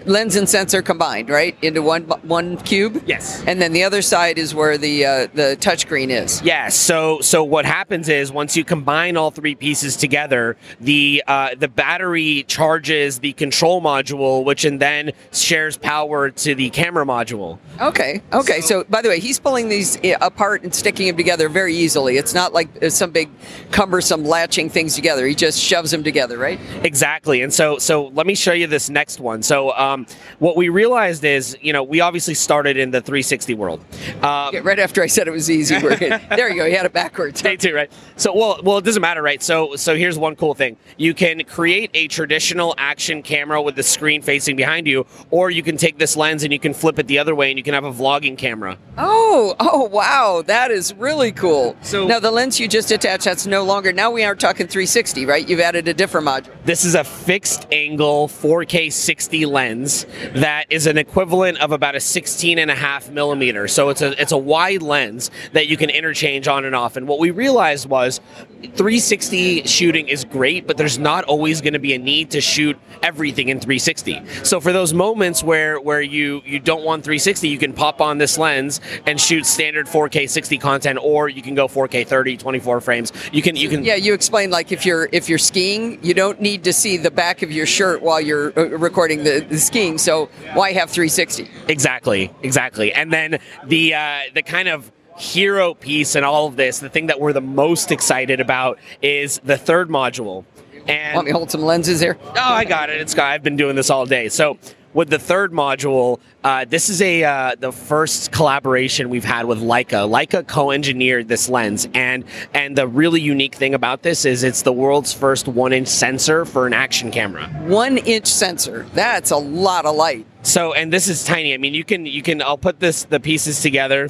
[0.05, 3.01] lens and sensor combined, right, into one one cube.
[3.05, 3.43] Yes.
[3.47, 6.41] And then the other side is where the uh, the touchscreen is.
[6.41, 6.75] Yes.
[6.75, 11.67] So so what happens is once you combine all three pieces together, the uh, the
[11.67, 17.57] battery charges the control module, which and then shares power to the camera module.
[17.81, 18.21] Okay.
[18.33, 18.61] Okay.
[18.61, 21.73] So, so by the way, he's pulling these uh, apart and sticking them together very
[21.73, 22.17] easily.
[22.17, 23.29] It's not like uh, some big
[23.71, 25.25] cumbersome latching things together.
[25.25, 26.59] He just shoves them together, right?
[26.83, 27.41] Exactly.
[27.41, 29.43] And so so let me show you this next one.
[29.43, 30.05] So um,
[30.39, 33.79] what we realized is, you know, we obviously started in the 360 world.
[34.21, 35.77] Um, yeah, right after I said it was easy.
[35.79, 36.65] there you go.
[36.65, 37.41] You had it backwards.
[37.41, 37.91] Day two, right?
[38.15, 39.41] So, well, well, it doesn't matter, right?
[39.43, 43.83] So, so here's one cool thing: you can create a traditional action camera with the
[43.83, 47.07] screen facing behind you, or you can take this lens and you can flip it
[47.07, 48.77] the other way, and you can have a vlogging camera.
[48.97, 51.75] Oh, oh, wow, that is really cool.
[51.81, 53.91] So now the lens you just attached, that's no longer.
[53.91, 55.47] Now we are talking 360, right?
[55.47, 56.55] You've added a different module.
[56.63, 61.95] This is a fixed angle 4K 60 lens lens that is an equivalent of about
[61.95, 63.67] a 16 and a half millimeter.
[63.67, 66.97] So it's a it's a wide lens that you can interchange on and off.
[66.97, 68.21] And what we realized was
[68.61, 72.77] 360 shooting is great, but there's not always going to be a need to shoot
[73.03, 74.21] everything in 360.
[74.43, 78.17] So for those moments where where you you don't want 360, you can pop on
[78.17, 82.81] this lens and shoot standard 4K 60 content, or you can go 4K 30, 24
[82.81, 83.11] frames.
[83.31, 83.95] You can you can yeah.
[83.95, 87.41] You explain like if you're if you're skiing, you don't need to see the back
[87.41, 89.97] of your shirt while you're uh, recording the, the skiing.
[89.97, 91.49] So why have 360?
[91.67, 92.93] Exactly, exactly.
[92.93, 97.07] And then the uh, the kind of hero piece and all of this, the thing
[97.07, 100.45] that we're the most excited about is the third module.
[100.87, 102.17] And want me to hold some lenses here?
[102.23, 103.01] Oh, I got it.
[103.01, 103.31] It's got.
[103.31, 104.29] I've been doing this all day.
[104.29, 104.59] So
[104.95, 109.59] with the third module, uh, this is a uh, the first collaboration we've had with
[109.59, 110.09] Leica.
[110.09, 114.73] Leica co-engineered this lens, and and the really unique thing about this is it's the
[114.73, 117.45] world's first one-inch sensor for an action camera.
[117.67, 118.87] One-inch sensor.
[118.93, 120.25] That's a lot of light.
[120.43, 121.53] So, and this is tiny.
[121.53, 122.41] I mean, you can you can.
[122.41, 124.09] I'll put this the pieces together,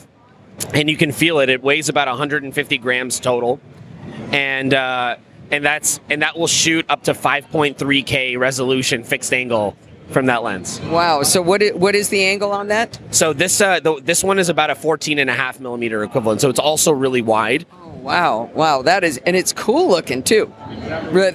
[0.73, 1.49] and you can feel it.
[1.49, 3.59] It weighs about 150 grams total,
[4.31, 4.73] and.
[4.73, 5.17] Uh,
[5.51, 9.77] and that's and that will shoot up to 5.3k resolution fixed angle
[10.09, 10.79] from that lens.
[10.81, 11.23] Wow.
[11.23, 12.99] So what is, what is the angle on that?
[13.11, 16.41] So this uh, the, this one is about a 14 and a half millimeter equivalent.
[16.41, 17.65] So it's also really wide.
[17.73, 18.49] Oh, wow.
[18.53, 18.81] Wow.
[18.81, 20.53] That is, and it's cool looking too.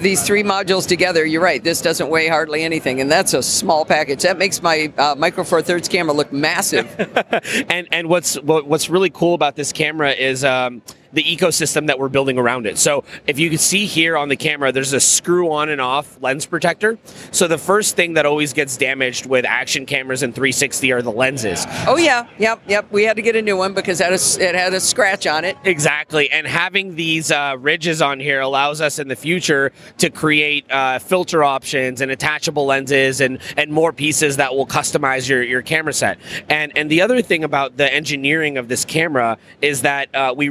[0.00, 1.62] These three modules together, you're right.
[1.62, 4.22] This doesn't weigh hardly anything, and that's a small package.
[4.22, 6.88] That makes my uh, Micro Four Thirds camera look massive.
[7.68, 10.44] and and what's what, what's really cool about this camera is.
[10.44, 12.78] Um, the ecosystem that we're building around it.
[12.78, 16.20] So if you can see here on the camera, there's a screw on and off
[16.20, 16.98] lens protector.
[17.32, 21.12] So the first thing that always gets damaged with action cameras and 360 are the
[21.12, 21.66] lenses.
[21.86, 22.90] Oh yeah, yep, yep.
[22.90, 25.26] We had to get a new one because it had a, it had a scratch
[25.26, 25.56] on it.
[25.64, 30.70] Exactly, and having these uh, ridges on here allows us in the future to create
[30.70, 35.62] uh, filter options and attachable lenses and and more pieces that will customize your, your
[35.62, 36.18] camera set.
[36.48, 40.48] And and the other thing about the engineering of this camera is that uh, we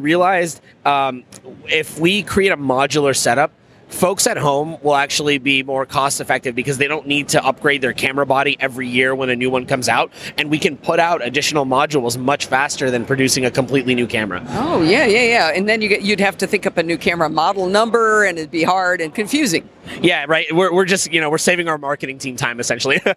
[0.49, 1.23] realized um,
[1.67, 3.51] if we create a modular setup
[3.89, 7.81] folks at home will actually be more cost effective because they don't need to upgrade
[7.81, 10.11] their camera body every year when a new one comes out.
[10.37, 14.43] And we can put out additional modules much faster than producing a completely new camera.
[14.49, 15.51] Oh yeah, yeah, yeah.
[15.53, 18.37] And then you get, you'd have to think up a new camera model number, and
[18.37, 19.67] it'd be hard and confusing.
[20.01, 20.53] yeah right.
[20.53, 23.01] We're, we're just you know we're saving our marketing team time essentially.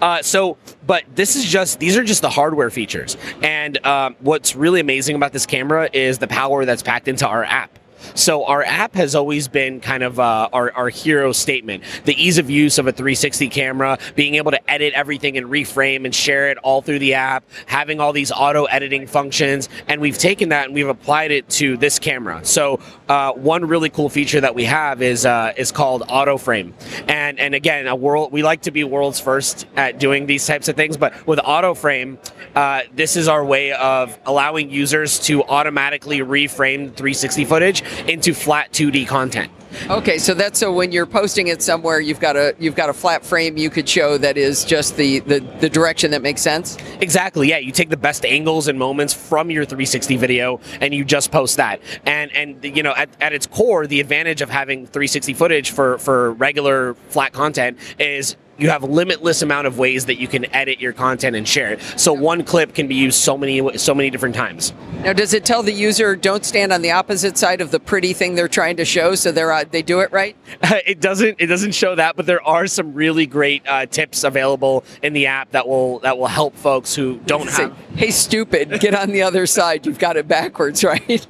[0.00, 3.16] Uh, so but this is just these are just the hardware features.
[3.42, 7.44] And um, what's really amazing about this camera is the power that's packed into our
[7.44, 7.78] app
[8.14, 11.84] so our app has always been kind of uh, our, our hero statement.
[12.04, 16.04] The ease of use of a 360 camera, being able to edit everything and reframe
[16.04, 20.18] and share it all through the app, having all these auto editing functions, and we've
[20.18, 22.44] taken that and we've applied it to this camera.
[22.44, 26.74] So uh, one really cool feature that we have is uh, is called auto frame,
[27.08, 30.68] and and again, a world we like to be world's first at doing these types
[30.68, 32.18] of things, but with auto frame,
[32.54, 38.72] uh, this is our way of allowing users to automatically reframe 360 footage into flat
[38.72, 39.50] 2D content.
[39.90, 42.92] Okay, so that's so when you're posting it somewhere, you've got a you've got a
[42.92, 46.76] flat frame you could show that is just the the, the direction that makes sense.
[47.00, 47.48] Exactly.
[47.48, 51.30] Yeah, you take the best angles and moments from your 360 video and you just
[51.30, 51.80] post that.
[52.06, 55.98] And and you know, at, at its core, the advantage of having 360 footage for
[55.98, 60.80] for regular flat content is you have limitless amount of ways that you can edit
[60.80, 61.80] your content and share it.
[61.96, 64.72] So one clip can be used so many so many different times.
[65.02, 68.12] Now, does it tell the user don't stand on the opposite side of the pretty
[68.12, 70.36] thing they're trying to show, so they're uh, they do it right?
[70.62, 74.84] it doesn't it doesn't show that, but there are some really great uh, tips available
[75.02, 77.76] in the app that will that will help folks who don't Say, have.
[77.96, 79.86] hey, stupid, get on the other side.
[79.86, 81.26] You've got it backwards, right?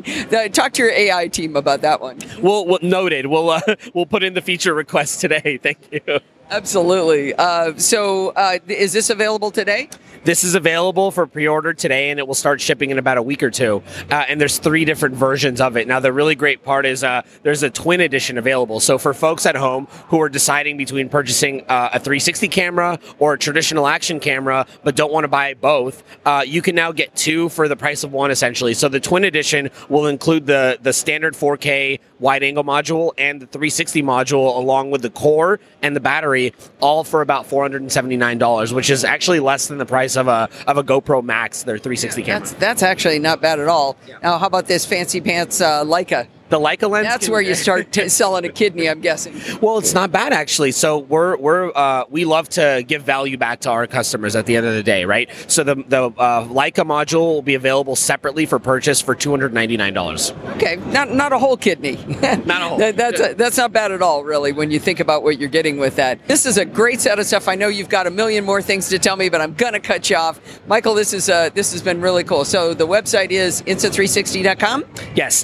[0.53, 2.19] Talk to your AI team about that one.
[2.41, 3.27] We'll, we'll noted.
[3.27, 3.61] We'll uh,
[3.95, 5.59] we'll put in the feature request today.
[5.63, 6.21] Thank you.
[6.55, 7.35] Absolutely.
[7.35, 9.89] Uh, so, uh, is this available today?
[10.23, 13.43] This is available for pre-order today, and it will start shipping in about a week
[13.43, 13.83] or two.
[14.11, 15.87] Uh, and there's three different versions of it.
[15.87, 18.81] Now, the really great part is uh, there's a twin edition available.
[18.81, 23.35] So for folks at home who are deciding between purchasing uh, a 360 camera or
[23.35, 27.15] a traditional action camera, but don't want to buy both, uh, you can now get
[27.15, 28.73] two for the price of one, essentially.
[28.73, 34.03] So the twin edition will include the the standard 4K wide-angle module and the 360
[34.03, 39.41] module, along with the core and the battery, all for about $479, which is actually
[39.41, 42.41] less than the price of a of a GoPro Max, their 360 camera.
[42.41, 43.97] That's that's actually not bad at all.
[44.23, 46.27] Now, how about this fancy pants uh, Leica?
[46.55, 47.07] The Leica lens.
[47.07, 49.35] That's can- where you start t- selling a kidney, I'm guessing.
[49.61, 50.73] Well, it's not bad actually.
[50.73, 54.57] So we're we're uh, we love to give value back to our customers at the
[54.57, 55.29] end of the day, right?
[55.49, 59.53] So the the uh, Leica module will be available separately for purchase for two hundred
[59.53, 60.33] ninety nine dollars.
[60.57, 61.97] Okay, not not a whole kidney.
[62.45, 62.79] Not a whole.
[62.79, 65.79] That- that's that's not bad at all, really, when you think about what you're getting
[65.79, 66.27] with that.
[66.29, 67.49] This is a great set of stuff.
[67.49, 70.09] I know you've got a million more things to tell me, but I'm gonna cut
[70.11, 70.95] you off, Michael.
[70.95, 72.45] This is uh, this has been really cool.
[72.45, 74.85] So the website is instant360.com.
[75.15, 75.43] Yes,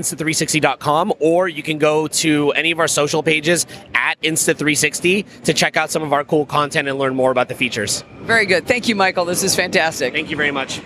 [0.00, 5.76] www.insta360.com, or you can go to any of our social pages at Insta360 to check
[5.76, 8.04] out some of our cool content and learn more about the features.
[8.22, 8.66] Very good.
[8.66, 9.24] Thank you, Michael.
[9.24, 10.12] This is fantastic.
[10.12, 10.80] Thank you very much.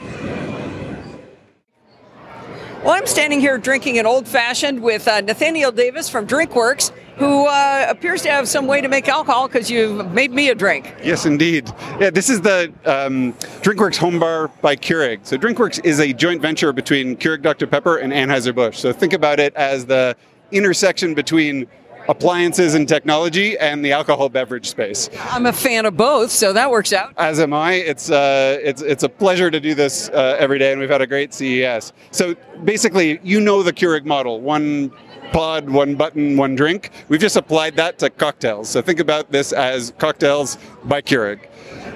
[2.85, 7.47] Well, I'm standing here drinking an old fashioned with uh, Nathaniel Davis from DrinkWorks, who
[7.47, 10.94] uh, appears to have some way to make alcohol because you've made me a drink.
[11.03, 11.73] Yes, indeed.
[11.99, 15.20] Yeah, this is the um, DrinkWorks Home Bar by Keurig.
[15.23, 18.77] So DrinkWorks is a joint venture between Keurig Dr Pepper and Anheuser-Busch.
[18.77, 20.14] So think about it as the
[20.53, 21.66] intersection between
[22.08, 25.08] appliances and technology and the alcohol beverage space.
[25.30, 27.12] I'm a fan of both, so that works out.
[27.16, 27.74] As am I.
[27.74, 31.02] It's uh, it's it's a pleasure to do this uh, every day, and we've had
[31.02, 31.92] a great CES.
[32.10, 34.92] So basically, you know the Keurig model: one
[35.32, 36.90] pod, one button, one drink.
[37.08, 38.68] We've just applied that to cocktails.
[38.68, 41.40] So think about this as cocktails by Keurig.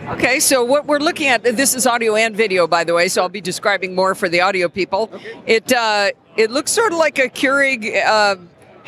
[0.09, 3.23] Okay, so what we're looking at this is audio and video, by the way, so
[3.23, 5.11] I'll be describing more for the audio people.
[5.47, 8.37] It uh, it looks sort of like a Keurig uh,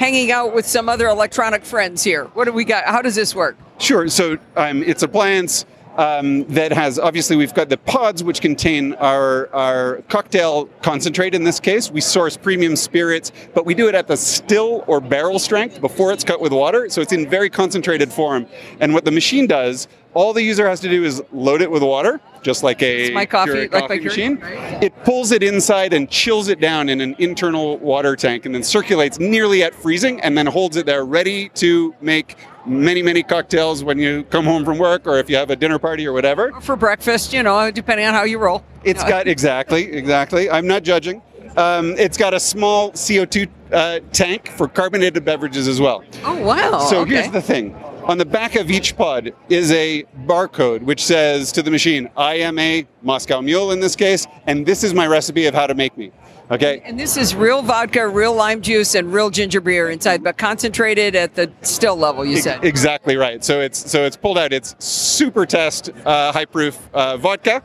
[0.00, 2.24] hanging out with some other electronic friends here.
[2.32, 2.86] What do we got?
[2.86, 3.58] How does this work?
[3.78, 4.08] Sure.
[4.08, 5.66] So um, it's appliance
[5.98, 11.34] um, that has obviously we've got the pods which contain our our cocktail concentrate.
[11.34, 15.02] In this case, we source premium spirits, but we do it at the still or
[15.02, 16.88] barrel strength before it's cut with water.
[16.88, 18.46] So it's in very concentrated form.
[18.80, 21.82] And what the machine does All the user has to do is load it with
[21.82, 24.38] water, just like a my coffee, like coffee machine.
[24.82, 28.62] It pulls it inside and chills it down in an internal water tank, and then
[28.64, 32.36] circulates nearly at freezing, and then holds it there ready to make
[32.66, 35.78] many, many cocktails when you come home from work, or if you have a dinner
[35.78, 36.52] party or whatever.
[36.60, 38.64] For breakfast, you know, depending on how you roll.
[38.82, 40.50] It's got exactly, exactly.
[40.50, 41.22] I'm not judging.
[41.56, 46.04] Um, it's got a small CO2 uh, tank for carbonated beverages as well.
[46.24, 46.78] Oh wow.
[46.80, 47.14] So okay.
[47.14, 47.76] here's the thing.
[48.10, 52.34] On the back of each pod is a barcode which says to the machine, I
[52.38, 55.76] am a Moscow Mule in this case, and this is my recipe of how to
[55.76, 56.10] make me.
[56.50, 56.82] Okay?
[56.84, 61.14] And this is real vodka, real lime juice, and real ginger beer inside, but concentrated
[61.14, 62.24] at the still level.
[62.24, 62.64] You said.
[62.64, 63.44] Exactly right.
[63.44, 64.52] So it's so it's pulled out.
[64.52, 67.62] It's super test uh, high proof uh, vodka,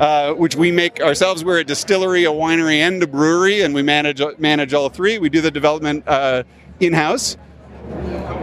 [0.00, 1.44] uh, which we make ourselves.
[1.44, 5.18] We're a distillery, a winery, and a brewery, and we manage manage all three.
[5.18, 6.44] We do the development uh,
[6.80, 7.36] in house.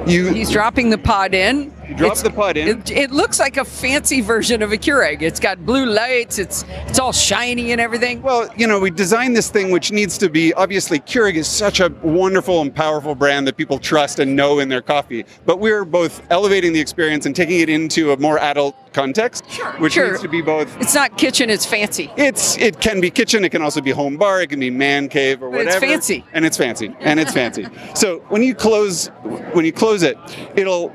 [0.07, 1.71] You He's dropping the pod in.
[1.89, 2.67] You drop the pod in.
[2.67, 5.23] It, it looks like a fancy version of a Keurig.
[5.23, 6.37] It's got blue lights.
[6.37, 8.21] It's it's all shiny and everything.
[8.21, 11.79] Well, you know, we designed this thing which needs to be obviously Keurig is such
[11.79, 15.25] a wonderful and powerful brand that people trust and know in their coffee.
[15.47, 19.43] But we're both elevating the experience and taking it into a more adult context,
[19.79, 20.11] which sure.
[20.11, 20.79] needs to be both.
[20.79, 21.49] It's not kitchen.
[21.49, 22.11] It's fancy.
[22.17, 25.09] It's it can be kitchen, it can also be home bar, it can be man
[25.09, 25.85] cave or But it's whatever.
[25.87, 26.23] fancy.
[26.33, 26.95] And it's fancy.
[26.99, 27.65] And it's fancy.
[27.95, 29.07] So when you close
[29.53, 30.17] when you close it,
[30.55, 30.93] it'll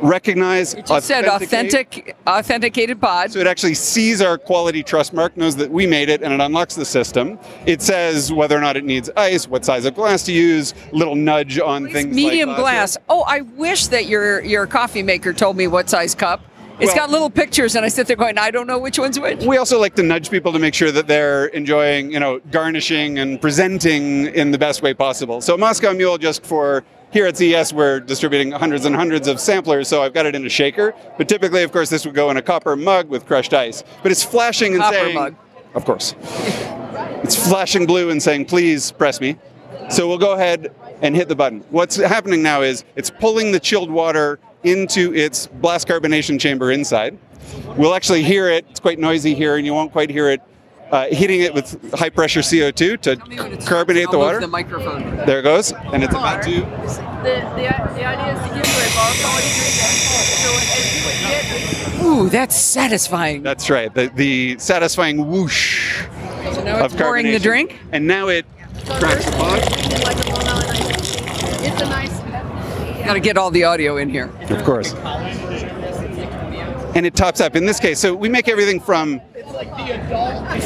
[0.00, 3.32] recognize It just said authentic, authenticated pod.
[3.32, 6.40] so it actually sees our quality trust mark, knows that we made it, and it
[6.40, 7.38] unlocks the system.
[7.66, 11.14] It says whether or not it needs ice, what size of glass to use, little
[11.14, 12.14] nudge on things.
[12.14, 12.96] medium like glass.
[13.08, 16.40] Oh, I wish that your your coffee maker told me what size cup.
[16.80, 19.18] It's Well- got little pictures, and I sit there going, I don't know which one's
[19.20, 19.44] which.
[19.44, 23.20] We also like to nudge people to make sure that they're enjoying, you know, garnishing
[23.20, 25.40] and presenting in the best way possible.
[25.40, 26.82] So Moscow Mule, just for
[27.14, 30.44] here at CES, we're distributing hundreds and hundreds of samplers, so I've got it in
[30.44, 30.92] a shaker.
[31.16, 33.84] But typically, of course, this would go in a copper mug with crushed ice.
[34.02, 35.36] But it's flashing and Copper saying, mug.
[35.74, 36.16] of course,
[37.22, 39.36] it's flashing blue and saying, "Please press me."
[39.90, 41.62] So we'll go ahead and hit the button.
[41.70, 47.16] What's happening now is it's pulling the chilled water into its blast carbonation chamber inside.
[47.76, 48.66] We'll actually hear it.
[48.70, 50.40] It's quite noisy here, and you won't quite hear it
[50.90, 53.16] uh, hitting it with high pressure CO2 to
[53.66, 54.40] carbonate I'll the water.
[54.40, 55.16] The microphone.
[55.26, 56.50] There it goes, and it's about to.
[56.50, 57.64] The, the,
[57.94, 59.74] the idea is to give you a bar quality drink.
[60.44, 63.42] So as you would get, Ooh, that's satisfying.
[63.42, 63.92] That's right.
[63.94, 66.02] The, the satisfying whoosh
[66.52, 67.78] So now of it's pouring the drink.
[67.92, 68.44] and now it
[68.86, 69.60] cracks the pod.
[70.04, 71.66] like a Long Island iced tea.
[71.66, 72.20] It's a nice.
[73.06, 74.30] Got to get all the audio in here.
[74.50, 74.94] Of course.
[76.94, 77.56] And it tops up.
[77.56, 79.20] In this case, so we make everything from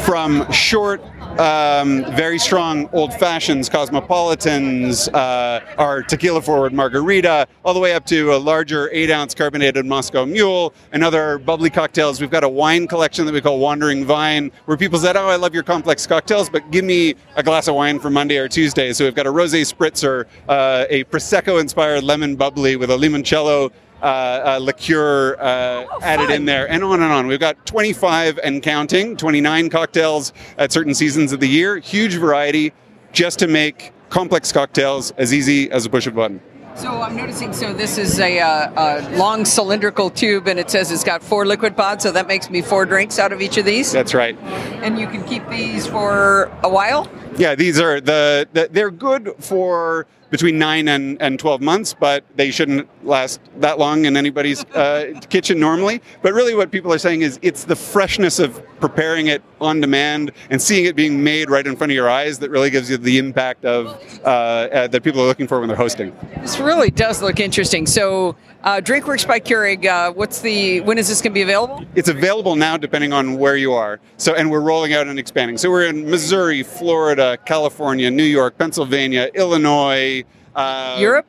[0.03, 1.01] from short,
[1.39, 8.05] um, very strong old fashions, cosmopolitans, uh, our tequila forward margarita, all the way up
[8.05, 12.19] to a larger eight ounce carbonated Moscow Mule and other bubbly cocktails.
[12.19, 15.35] We've got a wine collection that we call Wandering Vine, where people said, "Oh, I
[15.35, 18.93] love your complex cocktails, but give me a glass of wine for Monday or Tuesday."
[18.93, 23.71] So we've got a rosé spritzer, uh, a prosecco inspired lemon bubbly with a limoncello
[24.01, 27.27] uh, uh, liqueur uh, added in there, and on and on.
[27.27, 31.77] We've got 25 and counting, 29 cocktails at certain seasons of the year.
[31.77, 32.73] Huge variety,
[33.11, 36.41] just to make complex cocktails as easy as a push of a button.
[36.75, 37.51] So I'm noticing.
[37.51, 41.45] So this is a, uh, a long cylindrical tube, and it says it's got four
[41.45, 42.03] liquid pods.
[42.03, 43.91] So that makes me four drinks out of each of these.
[43.91, 44.37] That's right.
[44.81, 47.11] And you can keep these for a while.
[47.37, 52.23] Yeah, these are the, the they're good for between nine and, and 12 months, but
[52.35, 56.01] they shouldn't last that long in anybody's uh, kitchen normally.
[56.21, 60.31] But really, what people are saying is it's the freshness of preparing it on demand
[60.49, 62.97] and seeing it being made right in front of your eyes that really gives you
[62.97, 63.87] the impact of
[64.23, 66.15] uh, uh, that people are looking for when they're hosting.
[66.41, 67.85] This really does look interesting.
[67.85, 69.85] So, uh, DrinkWorks by Keurig.
[69.85, 71.85] Uh, what's the when is this going to be available?
[71.95, 73.99] It's available now, depending on where you are.
[74.17, 75.57] So, and we're rolling out and expanding.
[75.57, 80.18] So, we're in Missouri, Florida, California, New York, Pennsylvania, Illinois.
[80.59, 81.25] Uh, Europe,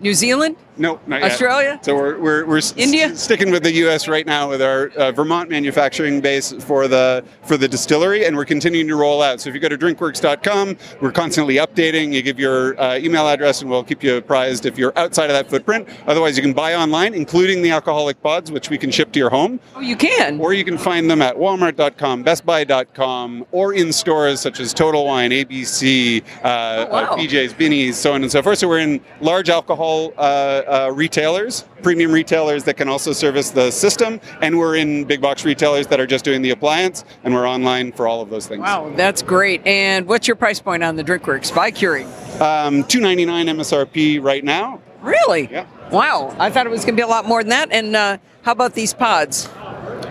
[0.00, 0.56] New Zealand.
[0.78, 1.32] No, not yet.
[1.32, 1.78] Australia?
[1.82, 3.14] So we're we're, we're India?
[3.16, 4.08] sticking with the U.S.
[4.08, 8.44] right now with our uh, Vermont manufacturing base for the for the distillery, and we're
[8.44, 9.40] continuing to roll out.
[9.40, 12.12] So if you go to drinkworks.com, we're constantly updating.
[12.12, 15.34] You give your uh, email address, and we'll keep you apprised if you're outside of
[15.34, 15.88] that footprint.
[16.06, 19.30] Otherwise, you can buy online, including the alcoholic pods, which we can ship to your
[19.30, 20.40] home, Oh, you can.
[20.40, 25.30] or you can find them at Walmart.com, BestBuy.com, or in stores such as Total Wine,
[25.30, 27.02] ABC, uh, Oh, wow.
[27.12, 28.58] uh, BJ's, Binny's, so on and so forth.
[28.58, 33.70] So we're in large alcohol uh, uh, retailers, premium retailers that can also service the
[33.70, 37.48] system, and we're in big box retailers that are just doing the appliance, and we're
[37.48, 38.60] online for all of those things.
[38.60, 39.66] Wow, that's great.
[39.66, 42.06] And what's your price point on the DrinkWorks by Keurig?
[42.40, 44.80] Um, 299 MSRP right now.
[45.02, 45.48] Really?
[45.50, 45.66] Yeah.
[45.90, 47.70] Wow, I thought it was going to be a lot more than that.
[47.70, 49.48] And uh, how about these pods?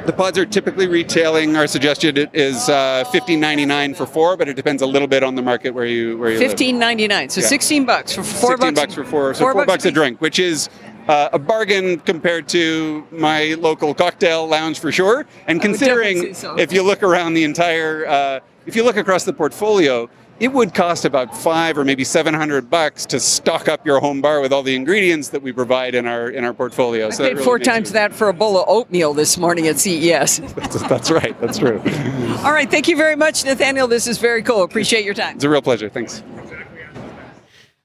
[0.06, 1.56] The pods are typically retailing.
[1.56, 5.24] Our suggestion is uh, fifteen ninety nine for four, but it depends a little bit
[5.24, 6.38] on the market where you where you.
[6.38, 7.28] Fifteen ninety nine.
[7.30, 7.48] So Yeah.
[7.48, 8.80] sixteen bucks for four 16 bucks.
[8.80, 9.94] bucks for four, so four, bucks, a piece.
[9.96, 10.70] drink, which is
[11.08, 15.26] uh, a bargain compared to my local cocktail lounge for sure.
[15.48, 16.56] And considering so.
[16.56, 20.08] if you look around the entire, uh, if you look across the portfolio,
[20.40, 24.22] it would cost about five or maybe seven hundred bucks to stock up your home
[24.22, 27.08] bar with all the ingredients that we provide in our in our portfolio.
[27.08, 29.68] I So paid really four times it- that for a bowl of oatmeal this morning
[29.68, 30.40] at CES.
[30.56, 31.40] That's, that's right.
[31.40, 31.80] That's true.
[32.44, 33.88] All right, thank you very much, Nathaniel.
[33.88, 34.64] This is very cool.
[34.64, 35.36] Appreciate your time.
[35.36, 35.90] It's a real pleasure.
[35.90, 36.22] Thanks.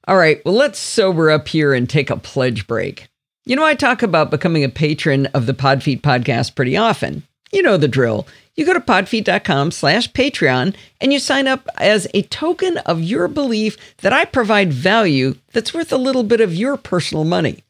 [0.08, 3.08] All right, well, let's sober up here and take a pledge break.
[3.44, 7.22] You know, I talk about becoming a patron of the Podfeet podcast pretty often.
[7.52, 8.26] You know the drill.
[8.54, 13.26] You go to podfeet.com slash Patreon and you sign up as a token of your
[13.28, 17.64] belief that I provide value that's worth a little bit of your personal money.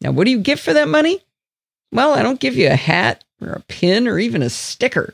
[0.00, 1.20] Now, what do you get for that money?
[1.92, 5.12] Well, I don't give you a hat or a pin or even a sticker.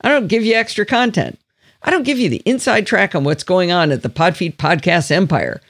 [0.00, 1.38] I don't give you extra content.
[1.82, 5.10] I don't give you the inside track on what's going on at the Podfeet podcast
[5.10, 5.60] empire.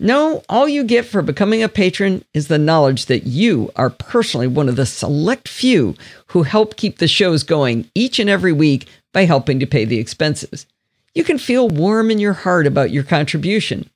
[0.00, 4.48] No, all you get for becoming a patron is the knowledge that you are personally
[4.48, 5.94] one of the select few
[6.28, 10.00] who help keep the shows going each and every week by helping to pay the
[10.00, 10.66] expenses.
[11.14, 13.88] You can feel warm in your heart about your contribution.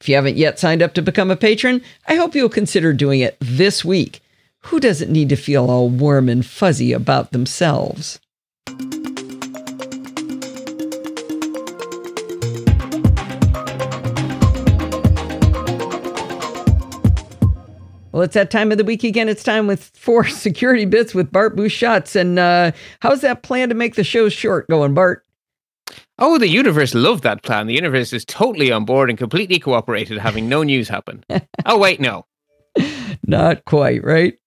[0.00, 3.20] If you haven't yet signed up to become a patron, I hope you'll consider doing
[3.20, 4.22] it this week.
[4.60, 8.18] Who doesn't need to feel all warm and fuzzy about themselves?
[18.14, 19.28] Well, it's that time of the week again.
[19.28, 22.14] It's time with four security bits with Bart Busschots.
[22.14, 25.24] And uh, how's that plan to make the show short going, Bart?
[26.20, 27.66] Oh, the universe loved that plan.
[27.66, 31.24] The universe is totally on board and completely cooperated, having no news happen.
[31.66, 32.24] oh, wait, no.
[33.26, 34.38] Not quite, right?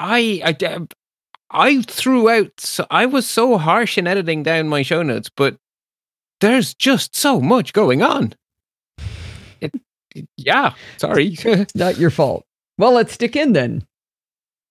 [0.00, 0.78] I, I,
[1.52, 5.56] I threw out, so I was so harsh in editing down my show notes, but
[6.40, 8.34] there's just so much going on.
[9.60, 9.72] It,
[10.16, 11.36] it- yeah, sorry.
[11.76, 12.44] Not your fault.
[12.78, 13.86] Well, let's stick in then.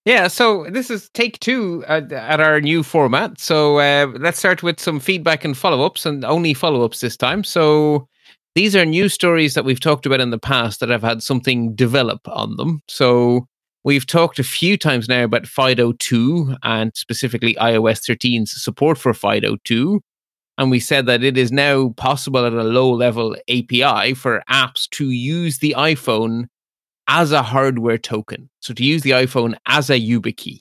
[0.04, 3.38] Yeah, so this is take two at, at our new format.
[3.38, 7.16] So uh, let's start with some feedback and follow ups, and only follow ups this
[7.16, 7.44] time.
[7.44, 8.08] So
[8.56, 11.74] these are news stories that we've talked about in the past that have had something
[11.74, 12.82] develop on them.
[12.88, 13.46] So
[13.84, 19.14] we've talked a few times now about FIDO 2 and specifically iOS 13's support for
[19.14, 20.00] FIDO 2.
[20.58, 24.88] And we said that it is now possible at a low level API for apps
[24.90, 26.46] to use the iPhone
[27.08, 28.48] as a hardware token.
[28.60, 30.60] So to use the iPhone as a YubiKey.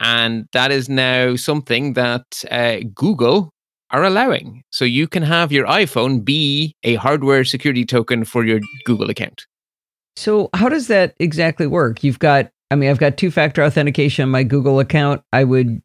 [0.00, 3.52] And that is now something that uh, Google
[3.90, 4.64] are allowing.
[4.70, 9.46] So you can have your iPhone be a hardware security token for your Google account.
[10.16, 12.04] So, how does that exactly work?
[12.04, 15.22] You've got, I mean, I've got two factor authentication on my Google account.
[15.32, 15.82] I would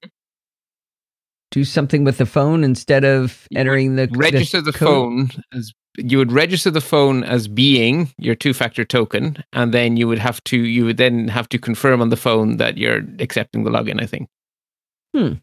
[1.51, 4.87] do something with the phone instead of entering the Register the code?
[4.87, 10.07] phone as you would register the phone as being your two-factor token, and then you
[10.07, 13.63] would have to you would then have to confirm on the phone that you're accepting
[13.63, 14.01] the login.
[14.01, 14.29] I think.
[15.15, 15.33] Hmm.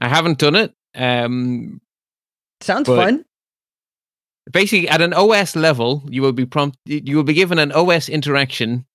[0.00, 0.74] I haven't done it.
[0.94, 1.80] Um,
[2.60, 3.24] Sounds fun.
[4.50, 8.08] basically at an OS level, you will be prompt you will be given an OS
[8.08, 8.86] interaction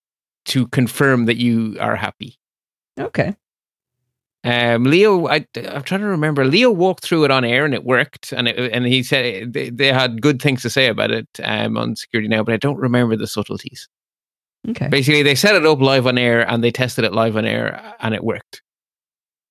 [0.45, 2.37] to confirm that you are happy.
[2.99, 3.35] Okay.
[4.43, 6.45] Um, Leo, I, I'm trying to remember.
[6.45, 9.69] Leo walked through it on air and it worked, and it, and he said they,
[9.69, 12.79] they had good things to say about it um, on security now, but I don't
[12.79, 13.87] remember the subtleties.
[14.67, 14.87] Okay.
[14.89, 17.95] Basically, they set it up live on air and they tested it live on air,
[17.99, 18.63] and it worked.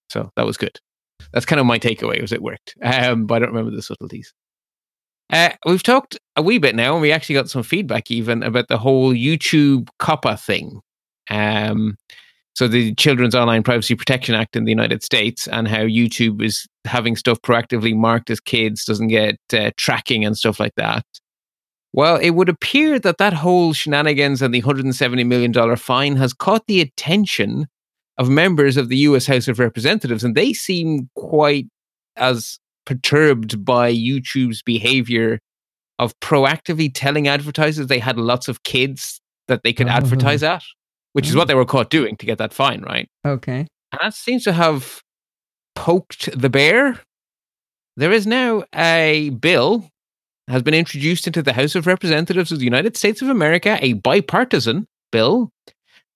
[0.09, 0.78] So that was good.
[1.32, 4.34] That's kind of my takeaway was it worked, um, but I don't remember the subtleties.
[5.32, 8.66] Uh, we've talked a wee bit now, and we actually got some feedback even about
[8.66, 10.80] the whole YouTube COPPA thing.
[11.30, 11.97] Um,
[12.61, 16.67] so the Children's Online Privacy Protection Act in the United States, and how YouTube is
[16.85, 21.07] having stuff proactively marked as kids, doesn't get uh, tracking and stuff like that.
[21.95, 26.67] Well, it would appear that that whole shenanigans and the $170 million fine has caught
[26.67, 27.67] the attention
[28.19, 31.67] of members of the US House of Representatives, and they seem quite
[32.17, 35.39] as perturbed by YouTube's behavior
[35.99, 39.93] of proactively telling advertisers they had lots of kids that they could Oh.
[39.93, 40.63] advertise at,
[41.13, 41.49] which is what mm.
[41.49, 43.09] they were caught doing to get that fine, right?
[43.27, 43.67] Okay.
[43.93, 45.03] And that seems to have
[45.75, 47.01] poked the bear.
[47.97, 49.89] There is now a bill
[50.49, 53.95] has been introduced into the House of Representatives of the United States of America, a
[53.95, 55.51] bipartisan bill,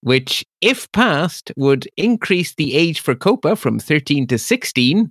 [0.00, 5.10] which, if passed, would increase the age for COPPA from 13 to 16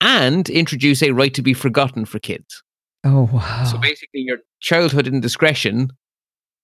[0.00, 2.62] and introduce a right to be forgotten for kids.
[3.04, 3.64] Oh, wow.
[3.64, 5.90] So basically, your childhood indiscretion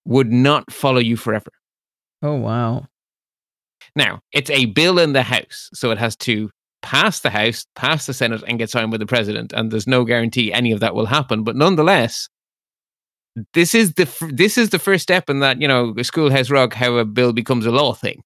[0.04, 1.50] would not follow you forever.
[2.24, 2.86] Oh wow.
[3.94, 6.50] Now, it's a bill in the House, so it has to
[6.82, 9.52] pass the House, pass the Senate, and get signed by the president.
[9.52, 11.44] And there's no guarantee any of that will happen.
[11.44, 12.28] But nonetheless,
[13.52, 16.50] this is the f- this is the first step in that you know a schoolhouse
[16.50, 18.22] rock how a bill becomes a law thing.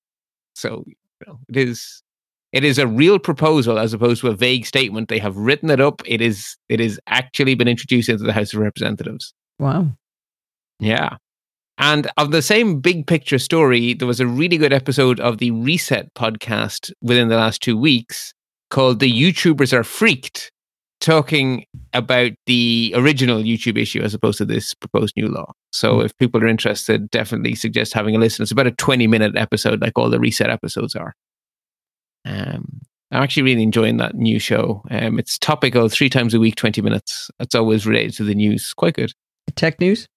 [0.55, 0.95] So you
[1.27, 2.03] know, it is
[2.53, 5.09] it is a real proposal as opposed to a vague statement.
[5.09, 6.03] They have written it up.
[6.07, 9.35] It is it is actually been introduced into the House of Representatives.
[9.59, 9.89] Wow.
[10.79, 11.17] Yeah.
[11.79, 15.53] And of the same big picture story, there was a really good episode of the
[15.53, 18.35] Reset podcast within the last two weeks
[18.71, 20.51] called The YouTubers Are Freaked,
[21.01, 21.65] talking
[21.95, 25.53] about the original YouTube issue as opposed to this proposed new law.
[25.73, 28.43] So if people are interested, definitely suggest having a listen.
[28.43, 31.15] It's about a 20 minute episode, like all the Reset episodes are.
[32.25, 32.81] Um,
[33.13, 34.83] I'm actually really enjoying that new show.
[34.91, 37.31] Um, it's topical, three times a week, 20 minutes.
[37.39, 38.75] It's always related to the news.
[38.77, 39.13] Quite good.
[39.55, 40.09] Tech news?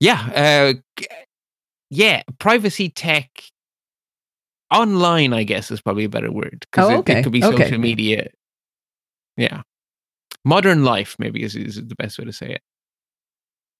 [0.00, 1.04] Yeah, uh,
[1.90, 3.28] yeah, privacy tech
[4.70, 7.44] online, I guess, is probably a better word because Oh, it, okay, it could be
[7.44, 7.64] okay.
[7.64, 8.28] social media.
[9.36, 9.62] Yeah,
[10.44, 12.62] modern life maybe is, is the best way to say it.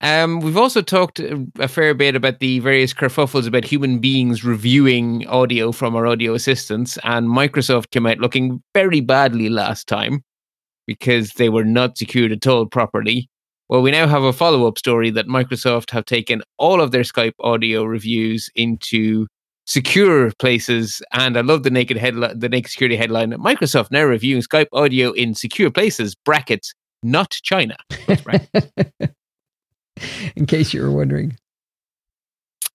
[0.02, 4.42] Um, we've also talked a a fair bit about the various kerfuffles about human beings
[4.44, 10.24] reviewing audio from our audio assistants, and Microsoft came out looking very badly last time
[10.86, 13.28] because they were not secured at all properly.
[13.70, 17.04] Well, we now have a follow up story that Microsoft have taken all of their
[17.04, 19.28] Skype audio reviews into
[19.64, 21.00] secure places.
[21.12, 23.30] And I love the naked headline, the naked security headline.
[23.34, 26.16] Microsoft now reviewing Skype audio in secure places.
[26.16, 27.76] Brackets, not China.
[28.24, 28.72] Brackets.
[30.34, 31.36] In case you were wondering.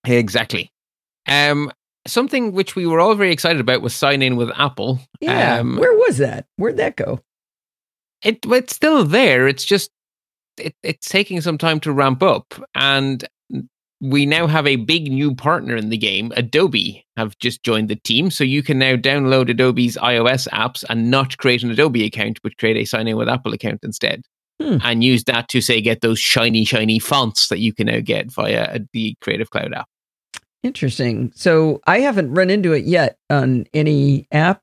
[0.05, 0.71] exactly.
[1.27, 1.73] Um,
[2.07, 5.01] something which we were all very excited about was sign in with Apple.
[5.19, 5.55] Yeah.
[5.59, 6.45] Um, Where was that?
[6.55, 7.19] Where'd that go?
[8.25, 9.47] it it's still there.
[9.47, 9.91] It's just
[10.57, 13.27] it, it's taking some time to ramp up, and
[14.01, 16.31] we now have a big new partner in the game.
[16.35, 21.09] Adobe have just joined the team, so you can now download Adobe's iOS apps and
[21.09, 24.23] not create an Adobe account, but create a sign in with Apple account instead.
[24.61, 24.77] Hmm.
[24.83, 28.31] And use that to say get those shiny, shiny fonts that you can now get
[28.31, 29.89] via the Creative Cloud app.
[30.63, 31.31] Interesting.
[31.35, 34.61] So I haven't run into it yet on any app.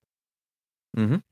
[0.97, 1.23] Mhm.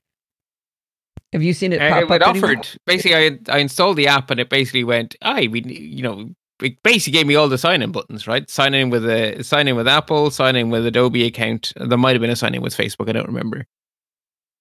[1.33, 3.17] Have you seen it Uh, pop it offered basically.
[3.17, 6.31] I, I installed the app and it basically went, I we you know."
[6.63, 8.49] It basically gave me all the sign in buttons, right?
[8.51, 11.73] Sign in with a sign in with Apple, sign in with Adobe account.
[11.75, 13.09] There might have been a sign in with Facebook.
[13.09, 13.67] I don't remember,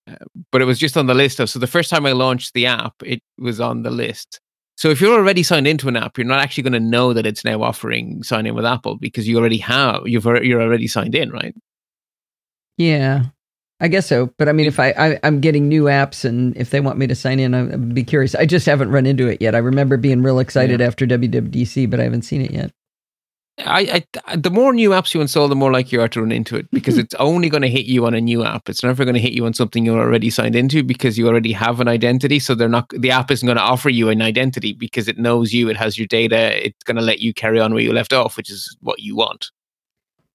[0.09, 0.15] uh,
[0.49, 1.49] but it was just on the list of.
[1.49, 4.39] So the first time I launched the app, it was on the list.
[4.77, 7.25] So if you're already signed into an app, you're not actually going to know that
[7.25, 11.15] it's now offering sign in with Apple because you already have you've you're already signed
[11.15, 11.53] in, right?
[12.77, 13.25] Yeah,
[13.81, 14.33] I guess so.
[14.37, 17.07] But I mean, if I, I I'm getting new apps and if they want me
[17.07, 18.35] to sign in, I'd be curious.
[18.35, 19.55] I just haven't run into it yet.
[19.55, 22.71] I remember being real excited after WWDC, but I haven't seen it yet.
[23.65, 26.31] I, I the more new apps you install, the more likely you are to run
[26.31, 28.69] into it because it's only going to hit you on a new app.
[28.69, 31.51] It's never going to hit you on something you're already signed into because you already
[31.53, 32.39] have an identity.
[32.39, 35.53] So they're not the app isn't going to offer you an identity because it knows
[35.53, 36.65] you, it has your data.
[36.65, 39.15] It's going to let you carry on where you left off, which is what you
[39.15, 39.51] want.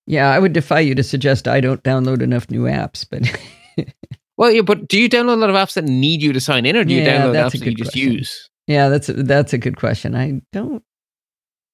[0.06, 3.22] Yeah, I would defy you to suggest I don't download enough new apps, but
[4.36, 6.66] Well, yeah, but do you download a lot of apps that need you to sign
[6.66, 8.12] in, or do you Yeah, download apps that you just question.
[8.12, 8.50] use?
[8.66, 10.14] yeah, that's a, that's a good question.
[10.14, 10.82] I don't.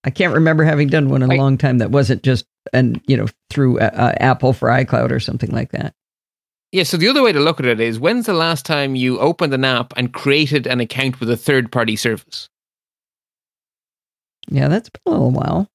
[0.05, 3.01] I can't remember having done one in a I- long time that wasn't just and
[3.07, 5.95] you know through uh, uh, Apple for iCloud or something like that.
[6.73, 9.19] Yeah, so the other way to look at it is when's the last time you
[9.19, 12.49] opened an app and created an account with a third party service?
[14.49, 15.69] Yeah, that's been a little while.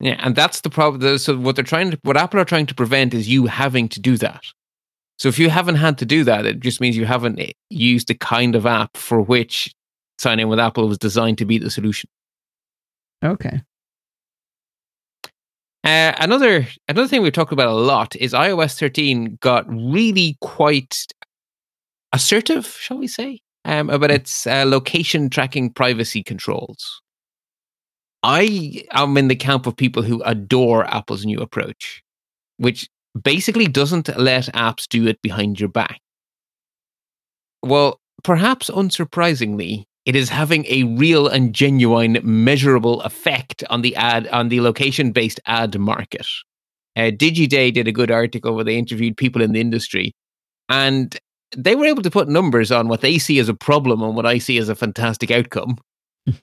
[0.00, 1.18] Yeah, and that's the problem.
[1.18, 4.00] So what they're trying to, what Apple are trying to prevent is you having to
[4.00, 4.42] do that.
[5.18, 8.08] So if you haven't had to do that, it just means you haven't eh, used
[8.08, 9.74] the kind of app for which
[10.18, 12.10] sign in with Apple was designed to be the solution.
[13.24, 13.62] Okay.
[15.84, 21.06] Uh, another another thing we've talked about a lot is iOS 13 got really quite
[22.12, 27.00] assertive, shall we say, um, about its uh, location tracking privacy controls.
[28.28, 32.02] I am in the camp of people who adore Apple's new approach,
[32.56, 32.88] which
[33.22, 36.00] basically doesn't let apps do it behind your back.
[37.62, 44.26] Well, perhaps unsurprisingly, it is having a real and genuine measurable effect on the ad
[44.28, 46.26] on the location based ad market.
[46.96, 50.12] Uh, DigiDay did a good article where they interviewed people in the industry,
[50.68, 51.16] and
[51.56, 54.26] they were able to put numbers on what they see as a problem and what
[54.26, 55.78] I see as a fantastic outcome.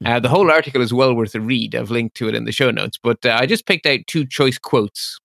[0.06, 1.76] Uh, the whole article is well worth a read.
[1.76, 4.26] I've linked to it in the show notes, but uh, I just picked out two
[4.26, 5.20] choice quotes.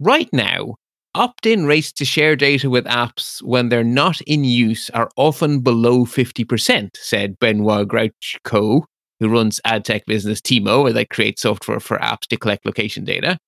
[0.00, 0.76] Right now,
[1.14, 5.60] opt in rates to share data with apps when they're not in use are often
[5.60, 8.82] below 50%, said Benoit Grouchko,
[9.20, 13.04] who runs ad tech business Teemo, where they create software for apps to collect location
[13.04, 13.38] data.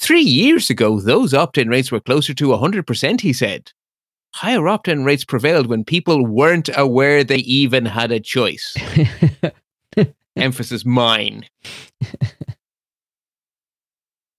[0.00, 3.72] Three years ago, those opt in rates were closer to 100%, he said.
[4.34, 8.76] Higher opt in rates prevailed when people weren't aware they even had a choice.
[10.38, 11.46] Emphasis mine.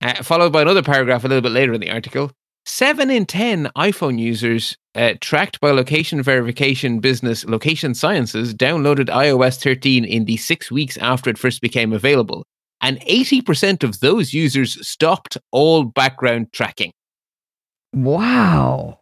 [0.02, 2.32] Uh, followed by another paragraph a little bit later in the article.
[2.66, 9.62] Seven in 10 iPhone users uh, tracked by location verification business Location Sciences downloaded iOS
[9.62, 12.46] 13 in the six weeks after it first became available.
[12.82, 16.92] And 80% of those users stopped all background tracking.
[17.92, 19.00] Wow.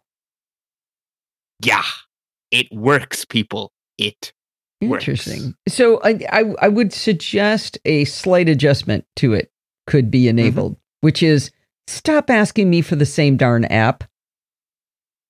[1.60, 1.84] Yeah,
[2.50, 3.70] it works, people.
[3.98, 4.32] It
[4.82, 5.08] works.
[5.08, 5.54] Interesting.
[5.68, 9.50] So I, I I would suggest a slight adjustment to it
[9.86, 11.50] could be enabled, which is
[11.86, 14.04] stop asking me for the same darn app.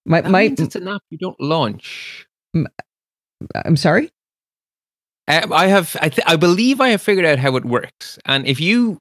[0.04, 2.26] My That my it's an app you don't launch.
[3.54, 4.10] I'm sorry?
[5.28, 8.18] Uh, I have, I, th- I believe I have figured out how it works.
[8.24, 8.98] And if you,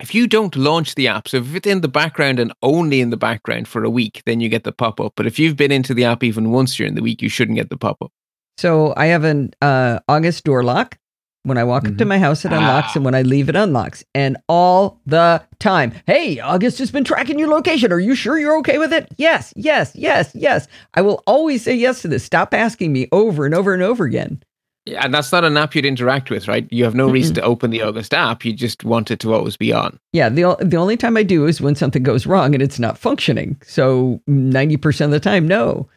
[0.00, 3.10] if you don't launch the app, so if it's in the background and only in
[3.10, 5.14] the background for a week, then you get the pop up.
[5.16, 7.70] But if you've been into the app even once during the week, you shouldn't get
[7.70, 8.12] the pop up.
[8.58, 10.98] So I have an uh, August door lock.
[11.44, 12.08] When I walk up to Mhm.
[12.08, 12.92] my house, it unlocks, Ah.
[12.96, 14.04] and when I leave, it unlocks.
[14.14, 17.90] And all the time, hey, August has been tracking your location.
[17.90, 19.08] Are you sure you're okay with it?
[19.16, 20.68] Yes, yes, yes, yes.
[20.94, 22.22] I will always say yes to this.
[22.22, 24.40] Stop asking me over and over and over again.
[24.86, 26.64] Yeah, and that's not an app you'd interact with, right?
[26.70, 28.44] You have no reason to open the August app.
[28.44, 29.98] You just want it to always be on.
[30.12, 32.98] Yeah, the the only time I do is when something goes wrong and it's not
[32.98, 33.56] functioning.
[33.66, 35.88] So ninety percent of the time, no.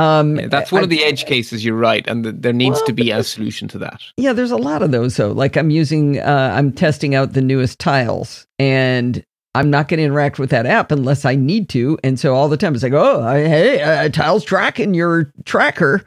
[0.00, 1.64] Um, that's one I- of the edge cases.
[1.64, 4.00] You're right, and th- there needs Well, to be a solution to that.
[4.16, 5.32] Yeah, there's a lot of those though.
[5.32, 9.24] Like I'm using, uh, I'm testing out the newest tiles, and
[9.54, 11.98] I'm not going to interact with that app unless I need to.
[12.04, 16.02] And so all the time it's like, oh, I, hey, uh, tiles tracking your tracker.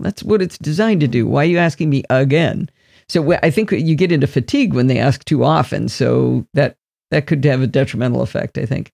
[0.00, 1.26] That's what it's designed to do.
[1.26, 2.68] Why are you asking me again?
[3.08, 5.88] So I think you get into fatigue when they ask too often.
[5.88, 6.76] So that
[7.10, 8.58] that could have a detrimental effect.
[8.58, 8.92] I think.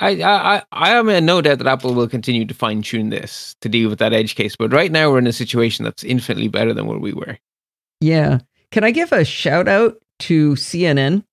[0.00, 3.54] I, I, I- am in no doubt that Apple will continue to fine tune this
[3.60, 4.56] to deal with that edge case.
[4.56, 7.38] But right now, we're in a situation that's infinitely better than where we were.
[8.00, 8.38] Yeah.
[8.70, 11.24] Can I give a shout out to CNN?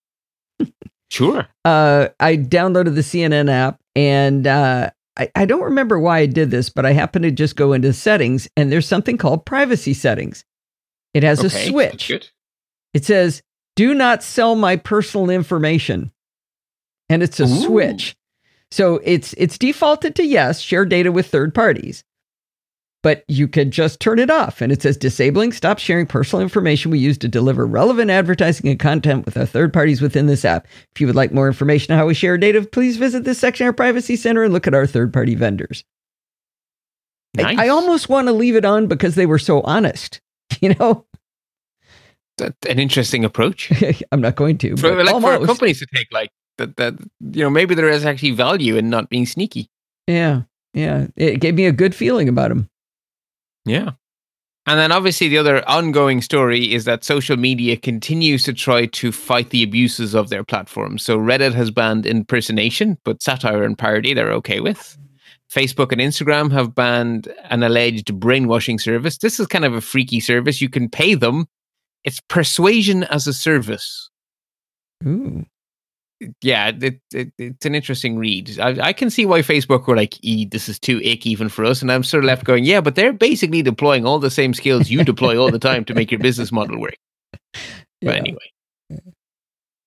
[1.09, 1.47] Sure.
[1.65, 6.51] uh, I downloaded the CNN app and uh, I, I don't remember why I did
[6.51, 10.43] this, but I happened to just go into settings and there's something called privacy settings.
[11.13, 12.11] It has a switch.
[12.93, 13.41] It says,
[13.75, 16.11] do not sell my personal information.
[17.09, 17.61] And it's a Ooh.
[17.63, 18.15] switch.
[18.71, 22.03] So it's it's defaulted to yes, share data with third parties.
[23.03, 24.59] But you could just turn it off.
[24.59, 28.79] And it says disabling, stop sharing personal information we use to deliver relevant advertising and
[28.79, 30.67] content with our third parties within this app.
[30.93, 33.65] If you would like more information on how we share data, please visit this section
[33.65, 35.83] of our privacy center and look at our third party vendors.
[37.37, 37.59] I- Nice.
[37.59, 40.19] I, almost want to leave it on because they were so honest.
[40.61, 41.05] You know,
[42.39, 43.71] an interesting approach.
[44.11, 44.75] I'm not going to.
[44.77, 48.31] For, like for companies to take like that, that you know maybe there is actually
[48.31, 49.69] value in not being sneaky.
[50.07, 50.43] Yeah,
[50.73, 51.07] yeah.
[51.15, 52.69] It gave me a good feeling about him.
[53.65, 53.91] Yeah.
[54.67, 59.13] And then obviously the other ongoing story is that social media continues to try to
[59.13, 61.03] fight the abuses of their platforms.
[61.03, 64.97] So Reddit has banned impersonation, but satire and parody they're okay with.
[65.49, 69.19] Facebook and Instagram have banned an alleged brainwashing service.
[69.19, 70.59] This is kind of a freaky service.
[70.59, 71.47] You can pay them.
[72.03, 74.09] It's persuasion as a service.
[75.05, 75.45] Ooh.
[76.41, 78.59] Yeah, it, it, it's an interesting read.
[78.59, 81.63] I, I can see why Facebook were like, e, this is too ick even for
[81.63, 81.81] us.
[81.81, 84.89] And I'm sort of left going, yeah, but they're basically deploying all the same skills
[84.89, 86.97] you deploy all the time to make your business model work.
[87.99, 88.11] Yeah.
[88.11, 88.51] But anyway.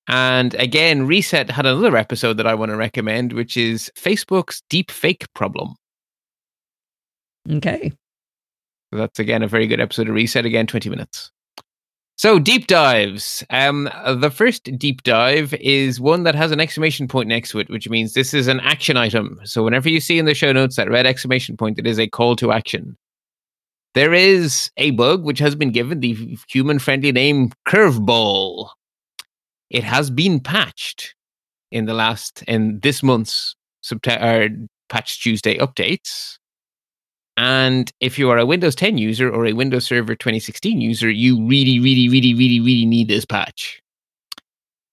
[0.08, 4.90] And again, Reset had another episode that I want to recommend, which is Facebook's deep
[4.90, 5.76] fake problem.
[7.48, 7.92] Okay.
[8.92, 10.44] So that's again a very good episode of Reset.
[10.44, 11.30] Again, 20 minutes.
[12.20, 13.42] So deep dives.
[13.48, 17.70] Um, the first deep dive is one that has an exclamation point next to it,
[17.70, 19.40] which means this is an action item.
[19.44, 22.06] So whenever you see in the show notes that red exclamation point, it is a
[22.06, 22.98] call to action.
[23.94, 28.68] There is a bug which has been given the human-friendly name Curveball.
[29.70, 31.14] It has been patched
[31.70, 34.54] in the last in this month's September
[34.90, 36.36] patch Tuesday updates.
[37.40, 41.42] And if you are a Windows 10 user or a Windows Server 2016 user, you
[41.46, 43.80] really, really, really, really, really need this patch.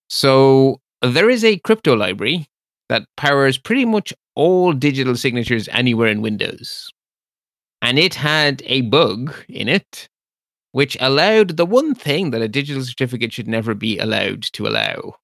[0.08, 2.46] So there is a crypto library
[2.88, 6.90] that powers pretty much all digital signatures anywhere in Windows.
[7.82, 10.08] And it had a bug in it
[10.72, 15.16] which allowed the one thing that a digital certificate should never be allowed to allow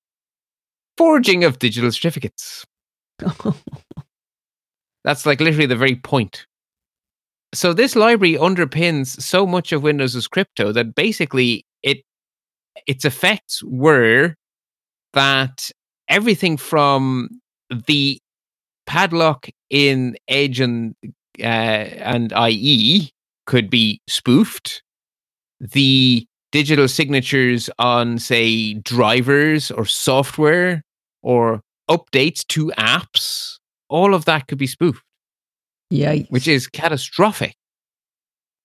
[0.99, 2.66] forging of digital certificates.
[5.05, 6.47] That's like literally the very point.
[7.55, 12.03] So this library underpins so much of Windows' crypto that basically it
[12.87, 14.35] its effects were
[15.13, 15.71] that
[16.09, 17.29] everything from
[17.87, 18.19] the
[18.87, 20.95] padlock in Edge and
[21.41, 23.11] uh, and IE
[23.47, 24.83] could be spoofed.
[25.61, 30.83] The digital signatures on, say, drivers or software
[31.23, 35.03] or updates to apps, all of that could be spoofed,
[35.93, 36.26] Yikes.
[36.30, 37.55] which is catastrophic.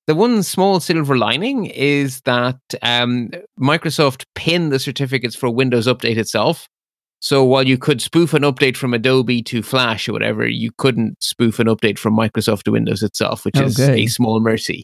[0.07, 6.17] The one small silver lining is that um, Microsoft pinned the certificates for Windows Update
[6.17, 6.67] itself.
[7.19, 11.21] So while you could spoof an update from Adobe to Flash or whatever, you couldn't
[11.21, 13.89] spoof an update from Microsoft to Windows itself, which Oh, is good.
[13.91, 14.83] a small mercy.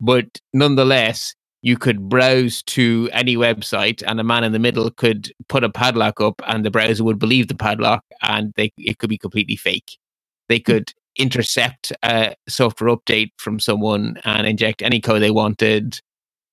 [0.00, 5.32] But nonetheless, you could browse to any website and a man in the middle could
[5.48, 9.10] put a padlock up and the browser would believe the padlock and they, it could
[9.10, 9.96] be completely fake.
[10.48, 16.00] They could intercept a software update from someone and inject any code they wanted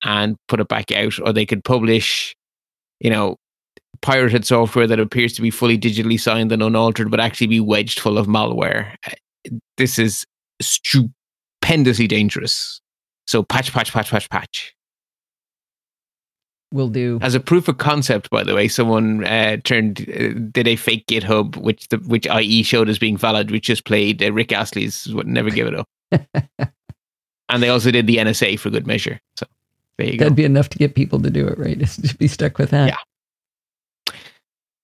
[0.04, 2.34] and put it back out, or they could publish,
[3.00, 3.36] you know,
[4.02, 8.00] pirated software that appears to be fully digitally signed and unaltered, but actually be wedged
[8.00, 8.94] full of malware.
[9.76, 10.24] This is
[10.60, 12.80] stupendously dangerous.
[13.26, 14.74] So patch, patch, patch, patch, patch.
[16.72, 17.18] Will do.
[17.20, 21.06] As a proof of concept, by the way, someone uh, turned uh, did a fake
[21.06, 25.12] GitHub, which the which IE showed as being valid, which just played uh, Rick Astley's
[25.12, 25.88] "Would Never Give It Up,"
[27.48, 29.20] and they also did the NSA for good measure.
[29.34, 29.46] So
[29.98, 30.24] there you go.
[30.26, 31.78] That'd be enough to get people to do it, right?
[31.80, 32.88] Just be stuck with that.
[32.88, 34.14] Yeah.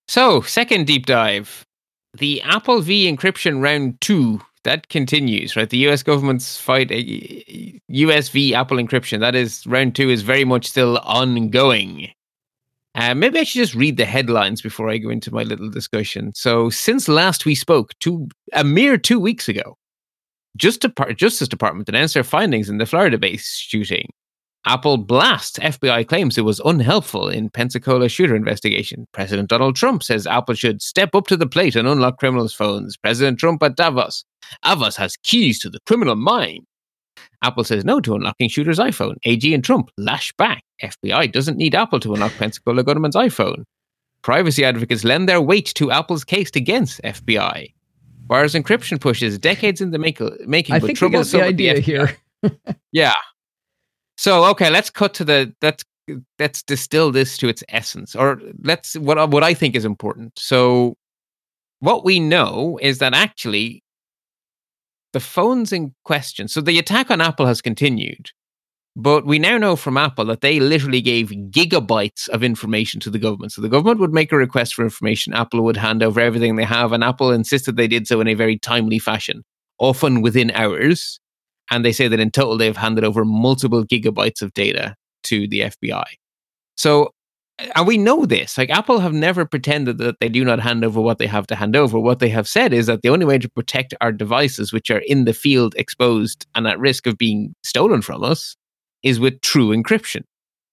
[0.08, 1.64] So, second deep dive.
[2.14, 5.70] The Apple V encryption round two that continues, right?
[5.70, 6.96] The US government's fight, uh,
[7.88, 12.10] US v Apple encryption, that is round two is very much still ongoing.
[12.94, 16.32] Uh, maybe I should just read the headlines before I go into my little discussion.
[16.34, 19.76] So, since last we spoke, two, a mere two weeks ago,
[20.56, 24.08] just Depart- Justice Department announced their findings in the Florida based shooting.
[24.66, 29.06] Apple blasts FBI claims it was unhelpful in Pensacola shooter investigation.
[29.12, 32.96] President Donald Trump says Apple should step up to the plate and unlock criminals' phones.
[32.96, 34.24] President Trump at Davos.
[34.64, 36.64] Davos has keys to the criminal mind.
[37.42, 39.14] Apple says no to unlocking shooter's iPhone.
[39.24, 40.64] AG and Trump lash back.
[40.82, 43.62] FBI doesn't need Apple to unlock Pensacola gunman's iPhone.
[44.22, 47.72] Privacy advocates lend their weight to Apple's case against FBI.
[48.28, 51.56] Wires encryption pushes decades in the make- making, I think we trouble got the at
[51.56, 52.16] the idea here.
[52.92, 53.14] Yeah.
[54.16, 55.84] So okay, let's cut to the let's
[56.38, 60.38] let's distill this to its essence, or let's what what I think is important.
[60.38, 60.96] So,
[61.80, 63.82] what we know is that actually
[65.12, 66.48] the phones in question.
[66.48, 68.30] So the attack on Apple has continued,
[68.96, 73.18] but we now know from Apple that they literally gave gigabytes of information to the
[73.18, 73.52] government.
[73.52, 76.64] So the government would make a request for information, Apple would hand over everything they
[76.64, 79.42] have, and Apple insisted they did so in a very timely fashion,
[79.78, 81.18] often within hours
[81.70, 84.94] and they say that in total they've handed over multiple gigabytes of data
[85.24, 86.04] to the FBI.
[86.76, 87.10] So,
[87.74, 88.58] and we know this.
[88.58, 91.56] Like Apple have never pretended that they do not hand over what they have to
[91.56, 91.98] hand over.
[91.98, 95.02] What they have said is that the only way to protect our devices, which are
[95.06, 98.56] in the field exposed and at risk of being stolen from us,
[99.02, 100.22] is with true encryption.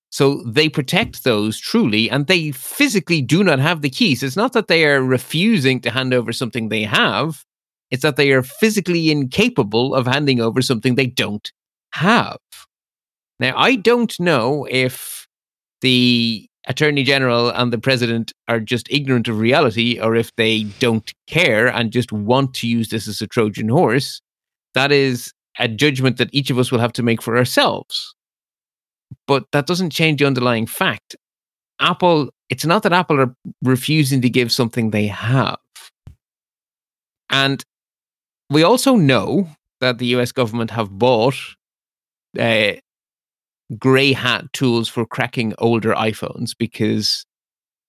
[0.09, 4.21] So they protect those truly, and they physically do not have the keys.
[4.21, 7.43] It's not that they are refusing to hand over something they have,
[7.91, 11.51] it's that they are physically incapable of handing over something they don't
[11.91, 12.37] have.
[13.39, 15.27] Now, I don't know if
[15.81, 21.11] the Attorney General and the President are just ignorant of reality or if they don't
[21.27, 24.21] care and just want to use this as a Trojan horse.
[24.73, 28.15] That is a judgment that each of us will have to make for ourselves.
[29.27, 31.15] But that doesn't change the underlying fact.
[31.79, 35.59] Apple, it's not that Apple are refusing to give something they have.
[37.29, 37.63] And
[38.49, 39.47] we also know
[39.81, 41.35] that the US government have bought
[42.39, 42.73] uh,
[43.77, 47.25] grey hat tools for cracking older iPhones because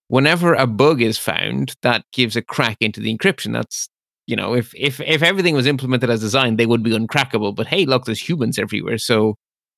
[0.07, 3.53] whenever a bug is found, that gives a crack into the encryption.
[3.53, 3.89] That's
[4.27, 7.55] you know, if if if everything was implemented as designed, they would be uncrackable.
[7.55, 9.35] But hey, look, there's humans everywhere, so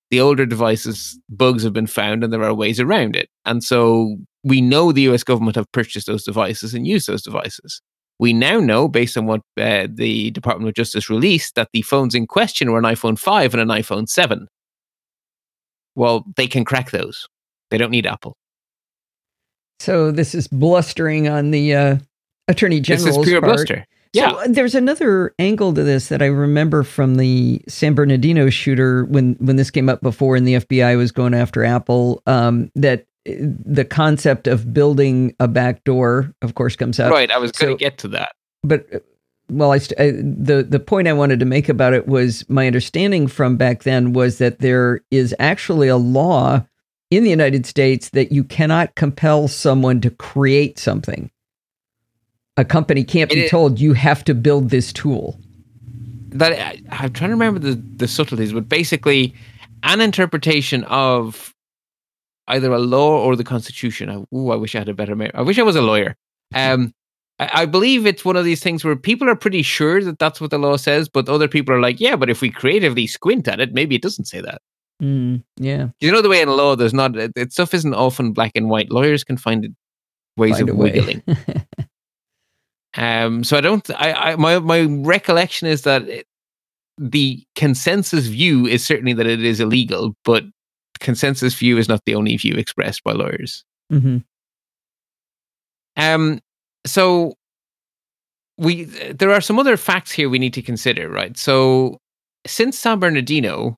[0.09, 3.29] the older devices bugs have been found, and there are ways around it.
[3.45, 7.81] And so we know the US government have purchased those devices and used those devices.
[8.19, 12.15] We now know, based on what uh, the Department of Justice released, that the phones
[12.15, 14.47] in question were an iPhone 5 and an iPhone 7.
[15.95, 17.27] Well, they can crack those.
[17.69, 18.35] They don't need Apple.
[19.79, 21.97] So this is blustering on the uh,
[22.47, 23.53] Attorney General's This is pure part.
[23.57, 23.85] bluster.
[24.13, 24.31] Yeah.
[24.31, 29.35] uh, there's another angle to this that I remember from the San Bernardino shooter when
[29.39, 32.23] when this came up before and the FBI was going after Apple.
[32.25, 37.11] Um, that the concept of building a back door, of course, comes out.
[37.11, 37.29] right.
[37.31, 38.33] I was going so- to get to that.
[38.63, 38.99] But uh,
[39.49, 42.67] well, I, st- I the the point I wanted to make about it was my
[42.67, 46.65] understanding from back then was that there is actually a law
[47.11, 51.31] in the United States that you cannot compel someone to create something
[52.57, 55.39] a company can't be It- told you have to build this tool.
[56.29, 59.33] that I, I'm trying to remember the, the subtleties, but basically,
[59.83, 61.53] an interpretation of
[62.47, 64.09] either a law or the Constitution.
[64.09, 65.15] I, ooh, I wish I had a better.
[65.15, 66.15] me- I wish I was a lawyer.
[66.53, 66.93] Um,
[67.39, 70.39] I, I believe it's one of these things where people are pretty sure that that's
[70.39, 73.47] what the law says, but other people are like, yeah, but if we creatively squint
[73.47, 74.61] at it, maybe it doesn't say that.
[75.01, 75.89] Mm, yeah.
[75.99, 78.69] You know the way in law, there's not it, it- stuff isn't often black and
[78.69, 78.91] white.
[78.91, 79.71] Lawyers can find it,
[80.37, 81.21] ways Find of wiggling.
[82.95, 83.87] Um, so I don't.
[83.91, 86.25] I, I my my recollection is that it,
[86.97, 90.43] the consensus view is certainly that it is illegal, but
[90.99, 93.63] consensus view is not the only view expressed by lawyers.
[93.89, 94.17] hmm
[95.95, 96.39] Um,
[96.85, 97.33] so
[98.57, 101.37] we there are some other facts here we need to consider, right?
[101.37, 101.97] So
[102.45, 103.77] since San Bernardino,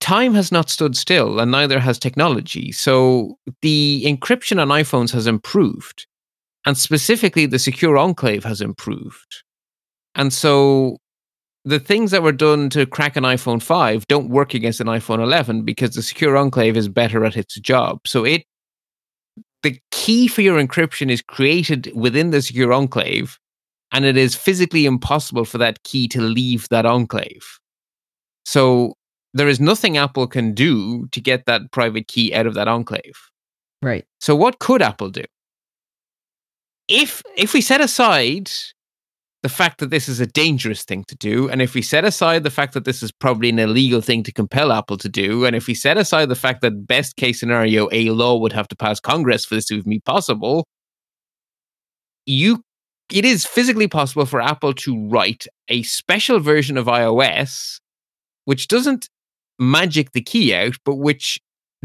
[0.00, 2.72] time has not stood still, and neither has technology.
[2.72, 6.06] So the encryption on iPhones has improved,
[6.66, 9.42] and specifically the secure enclave has improved.
[10.14, 10.98] And so
[11.64, 15.22] the things that were done to crack an iPhone 5 don't work against an iPhone
[15.22, 18.00] 11 because the secure enclave is better at its job.
[18.06, 18.44] So it
[19.62, 23.38] the key for your encryption is created within the secure enclave,
[23.92, 27.60] and it is physically impossible for that key to leave that enclave.
[28.44, 28.94] So
[29.34, 33.30] there is nothing Apple can do to get that private key out of that enclave.
[33.80, 34.04] Right.
[34.20, 35.24] So what could Apple do?
[36.88, 38.50] If if we set aside
[39.42, 42.44] the fact that this is a dangerous thing to do, and if we set aside
[42.44, 45.56] the fact that this is probably an illegal thing to compel Apple to do, and
[45.56, 48.76] if we set aside the fact that best case scenario a law would have to
[48.76, 50.64] pass Congress for this to even be possible,
[52.26, 52.62] you
[53.10, 57.78] it is physically possible for Apple to write a special version of iOS
[58.44, 59.08] which doesn't
[59.58, 61.38] magic the key out, but which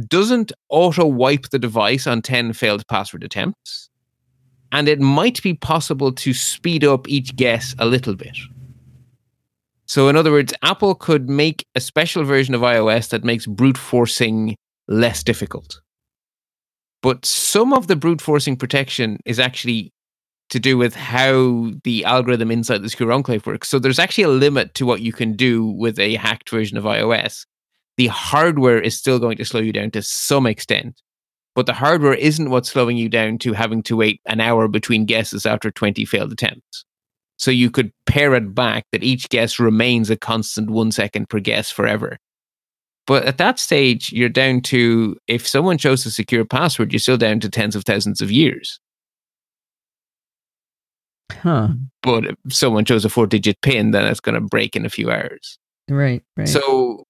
[0.07, 3.89] doesn't auto wipe the device on 10 failed password attempts.
[4.71, 8.37] And it might be possible to speed up each guess a little bit.
[9.85, 13.77] So, in other words, Apple could make a special version of iOS that makes brute
[13.77, 14.55] forcing
[14.87, 15.79] less difficult.
[17.01, 19.93] But some of the brute forcing protection is actually
[20.49, 23.69] to do with how the algorithm inside the secure enclave works.
[23.69, 26.85] So there's actually a limit to what you can do with a hacked version of
[26.85, 27.45] iOS.
[27.97, 31.01] The hardware is still going to slow you down to some extent,
[31.57, 35.05] but the hardware isn't what's slowing you down to having to wait an hour between
[35.05, 36.85] guesses after 20 failed attempts.
[37.39, 41.39] So you could pare it back that each guess remains a constant one second per
[41.39, 42.19] guess forever.
[43.07, 47.17] But at that stage, you're down to if someone chose a secure password, you're still
[47.17, 48.79] down to tens of thousands of years.
[51.31, 51.69] Huh.
[52.03, 54.89] but if someone chose a four digit pin, then it's going to break in a
[54.89, 55.57] few hours.
[55.89, 56.21] Right.
[56.35, 56.47] Right.
[56.47, 57.03] So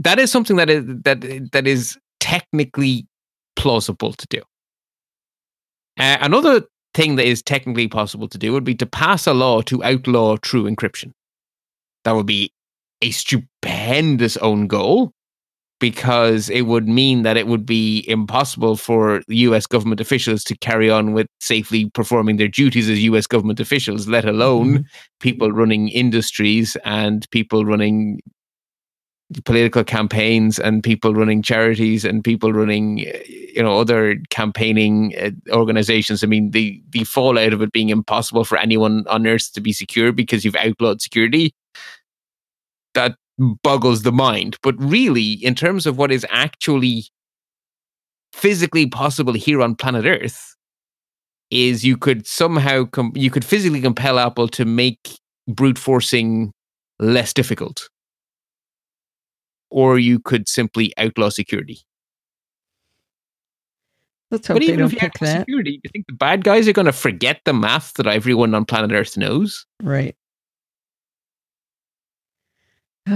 [0.00, 1.20] that is something that is that
[1.52, 3.06] that is technically
[3.56, 4.42] plausible to do.
[5.98, 6.62] Uh, another
[6.94, 10.36] thing that is technically possible to do would be to pass a law to outlaw
[10.36, 11.12] true encryption.
[12.04, 12.52] That would be
[13.02, 15.12] a stupendous own goal
[15.80, 20.88] because it would mean that it would be impossible for US government officials to carry
[20.88, 24.86] on with safely performing their duties as US government officials, let alone
[25.20, 28.20] people running industries and people running
[29.44, 36.22] political campaigns and people running charities and people running you know other campaigning uh, organizations.
[36.22, 39.72] I mean the the fallout of it being impossible for anyone on earth to be
[39.72, 41.54] secure because you've outlawed security
[42.94, 43.16] that
[43.62, 44.58] boggles the mind.
[44.62, 47.06] But really in terms of what is actually
[48.32, 50.54] physically possible here on planet earth
[51.50, 55.18] is you could somehow com- you could physically compel apple to make
[55.48, 56.52] brute forcing
[56.98, 57.88] less difficult
[59.74, 61.80] or you could simply outlaw security.
[64.30, 65.40] Let's hope but they even don't if you pick outlaw that.
[65.40, 68.54] security, do you think the bad guys are going to forget the math that everyone
[68.54, 69.66] on planet Earth knows?
[69.82, 70.14] Right.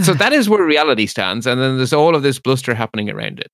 [0.03, 3.39] so that is where reality stands, and then there's all of this bluster happening around
[3.39, 3.53] it.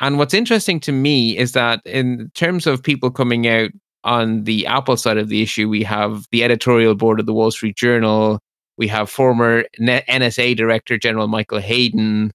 [0.00, 3.70] And what's interesting to me is that in terms of people coming out
[4.04, 7.50] on the Apple side of the issue, we have the editorial board of the Wall
[7.50, 8.40] Street Journal.
[8.78, 12.30] We have former NSA Director General Michael Hayden.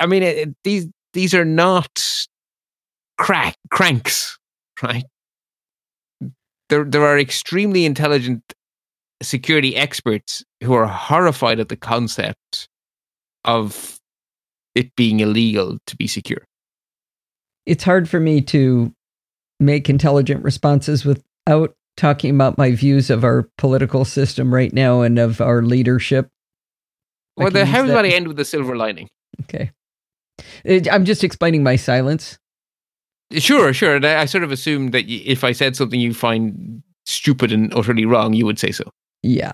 [0.00, 2.02] I- mean, it, these these are not
[3.18, 4.38] crack cranks,
[4.82, 5.04] right?
[6.68, 8.42] There there are extremely intelligent
[9.22, 12.68] security experts who are horrified at the concept
[13.44, 13.98] of
[14.74, 16.42] it being illegal to be secure.
[17.66, 18.92] it's hard for me to
[19.60, 25.18] make intelligent responses without talking about my views of our political system right now and
[25.18, 26.28] of our leadership.
[27.36, 29.08] Well, how about I end with the silver lining?
[29.42, 29.70] Okay.
[30.90, 32.38] I'm just explaining my silence.
[33.32, 33.96] Sure, sure.
[33.96, 37.52] And I, I sort of assumed that y- if I said something you find stupid
[37.52, 38.84] and utterly wrong, you would say so.
[39.22, 39.52] Yeah.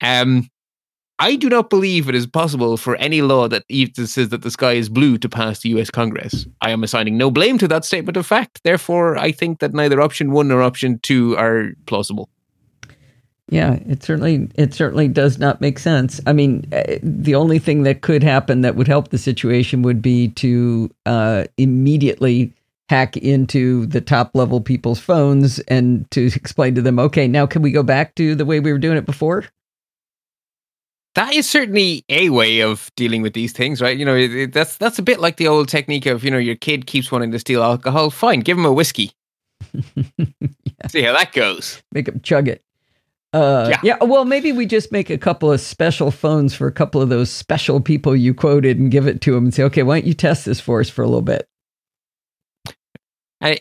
[0.00, 0.48] Um,
[1.18, 4.50] I do not believe it is possible for any law that even says that the
[4.50, 6.46] sky is blue to pass the US Congress.
[6.60, 8.60] I am assigning no blame to that statement of fact.
[8.64, 12.28] Therefore, I think that neither option one nor option two are plausible.
[13.48, 16.20] Yeah, it certainly it certainly does not make sense.
[16.26, 20.00] I mean, uh, the only thing that could happen that would help the situation would
[20.00, 22.54] be to uh, immediately
[22.88, 27.62] hack into the top level people's phones and to explain to them, okay, now can
[27.62, 29.44] we go back to the way we were doing it before?
[31.14, 33.96] That is certainly a way of dealing with these things, right?
[33.96, 36.38] You know, it, it, that's that's a bit like the old technique of you know
[36.38, 38.10] your kid keeps wanting to steal alcohol.
[38.10, 39.12] Fine, give him a whiskey.
[39.94, 40.26] yeah.
[40.88, 41.82] See how that goes.
[41.92, 42.63] Make him chug it.
[43.34, 43.80] Uh, yeah.
[43.82, 44.04] yeah.
[44.04, 47.30] Well, maybe we just make a couple of special phones for a couple of those
[47.30, 50.14] special people you quoted and give it to them and say, okay, why don't you
[50.14, 51.48] test this for us for a little bit?
[53.40, 53.58] I,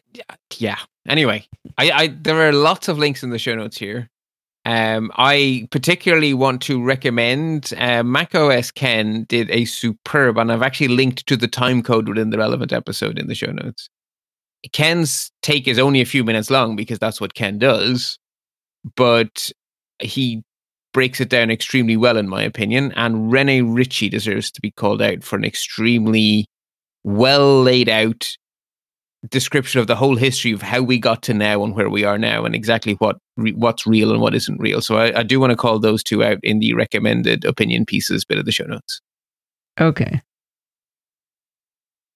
[0.58, 0.78] yeah.
[1.08, 1.48] Anyway,
[1.80, 4.12] I, I there are lots of links in the show notes here.
[4.64, 10.90] Um, I particularly want to recommend uh, macOS Ken did a superb, and I've actually
[10.90, 13.90] linked to the time code within the relevant episode in the show notes.
[14.72, 18.20] Ken's take is only a few minutes long because that's what Ken does,
[18.96, 19.50] but
[20.04, 20.44] he
[20.94, 22.92] breaks it down extremely well, in my opinion.
[22.96, 26.46] And Rene Ritchie deserves to be called out for an extremely
[27.04, 28.38] well laid out
[29.30, 32.18] description of the whole history of how we got to now and where we are
[32.18, 34.82] now, and exactly what re- what's real and what isn't real.
[34.82, 38.26] So I, I do want to call those two out in the recommended opinion pieces
[38.26, 39.02] bit of the show notes.
[39.80, 40.22] Okay.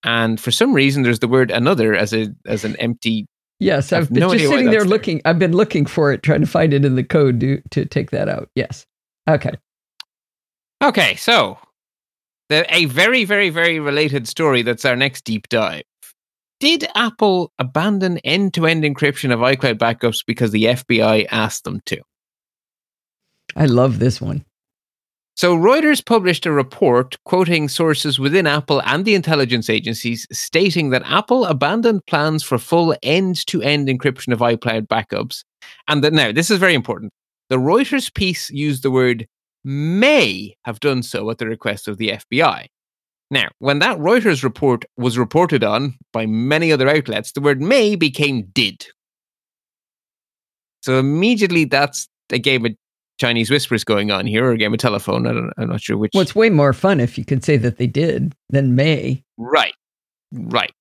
[0.03, 3.25] And for some reason, there's the word "another" as a as an empty
[3.59, 5.17] Yes, I've been no just sitting there looking.
[5.17, 5.31] There.
[5.31, 8.11] I've been looking for it, trying to find it in the code to to take
[8.11, 8.49] that out.
[8.55, 8.85] Yes.
[9.27, 9.51] Okay.
[10.83, 11.57] Okay, so
[12.49, 14.61] the, a very, very, very related story.
[14.61, 15.83] That's our next deep dive.
[16.59, 22.01] Did Apple abandon end-to-end encryption of iCloud backups because the FBI asked them to?
[23.55, 24.45] I love this one.
[25.37, 31.03] So, Reuters published a report quoting sources within Apple and the intelligence agencies stating that
[31.05, 35.43] Apple abandoned plans for full end to end encryption of iCloud backups.
[35.87, 37.13] And that now, this is very important.
[37.49, 39.27] The Reuters piece used the word
[39.63, 42.65] may have done so at the request of the FBI.
[43.29, 47.95] Now, when that Reuters report was reported on by many other outlets, the word may
[47.95, 48.87] became did.
[50.81, 52.71] So immediately that's a game of
[53.17, 55.27] Chinese whispers going on here or a game of telephone.
[55.27, 56.11] I don't, I'm not sure which.
[56.13, 59.23] Well, it's way more fun if you could say that they did than may.
[59.37, 59.73] Right.
[60.31, 60.73] Right.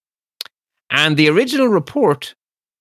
[0.90, 2.34] And the original report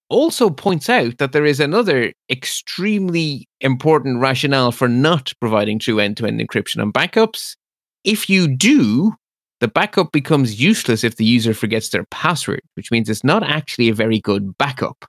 [0.10, 6.18] also points out that there is another extremely important rationale for not providing true end
[6.18, 7.56] to end encryption on backups.
[8.03, 9.16] If you do,
[9.62, 13.89] the backup becomes useless if the user forgets their password, which means it's not actually
[13.89, 15.06] a very good backup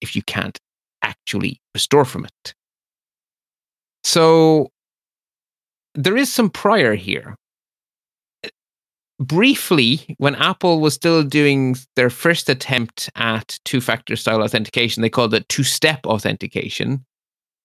[0.00, 0.58] if you can't
[1.02, 2.54] actually restore from it.
[4.04, 4.70] So
[5.94, 7.36] there is some prior here.
[9.18, 15.10] Briefly, when Apple was still doing their first attempt at two factor style authentication, they
[15.10, 17.04] called it two step authentication.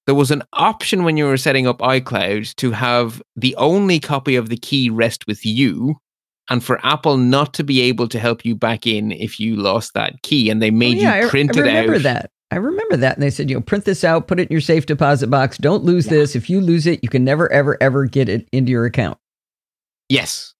[0.05, 4.35] There was an option when you were setting up iCloud to have the only copy
[4.35, 5.95] of the key rest with you
[6.49, 9.93] and for Apple not to be able to help you back in if you lost
[9.93, 10.49] that key.
[10.49, 12.01] And they made oh, yeah, you print I, I it out.
[12.03, 12.31] That.
[12.51, 13.15] I remember that.
[13.15, 15.57] And they said, you know, print this out, put it in your safe deposit box.
[15.57, 16.13] Don't lose yeah.
[16.13, 16.35] this.
[16.35, 19.17] If you lose it, you can never, ever, ever get it into your account.
[20.09, 20.53] Yes.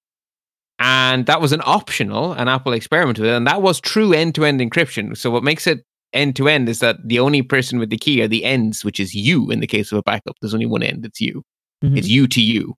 [0.80, 3.34] And that was an optional, an Apple experiment with it.
[3.34, 5.16] And that was true end to end encryption.
[5.16, 8.22] So what makes it end to end is that the only person with the key
[8.22, 10.36] are the ends, which is you in the case of a backup.
[10.42, 11.44] There's only one end, it's you.
[11.84, 11.98] Mm-hmm.
[11.98, 12.74] It's you to you.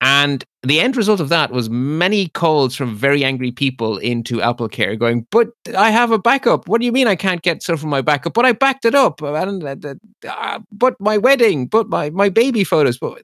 [0.00, 4.98] And the end result of that was many calls from very angry people into AppleCare
[4.98, 6.68] going, But I have a backup.
[6.68, 8.34] What do you mean I can't get stuff from my backup?
[8.34, 9.22] But I backed it up.
[9.22, 12.98] Uh, but my wedding, but my, my baby photos.
[12.98, 13.22] But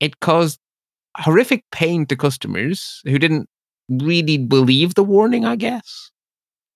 [0.00, 0.58] it caused
[1.18, 3.48] horrific pain to customers who didn't
[3.88, 6.10] really believe the warning, I guess.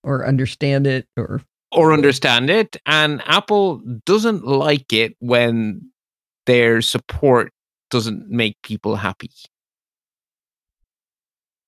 [0.03, 1.43] Or understand it or
[1.73, 2.77] or understand it.
[2.87, 5.83] And Apple doesn't like it when
[6.47, 7.53] their support
[7.91, 9.31] doesn't make people happy.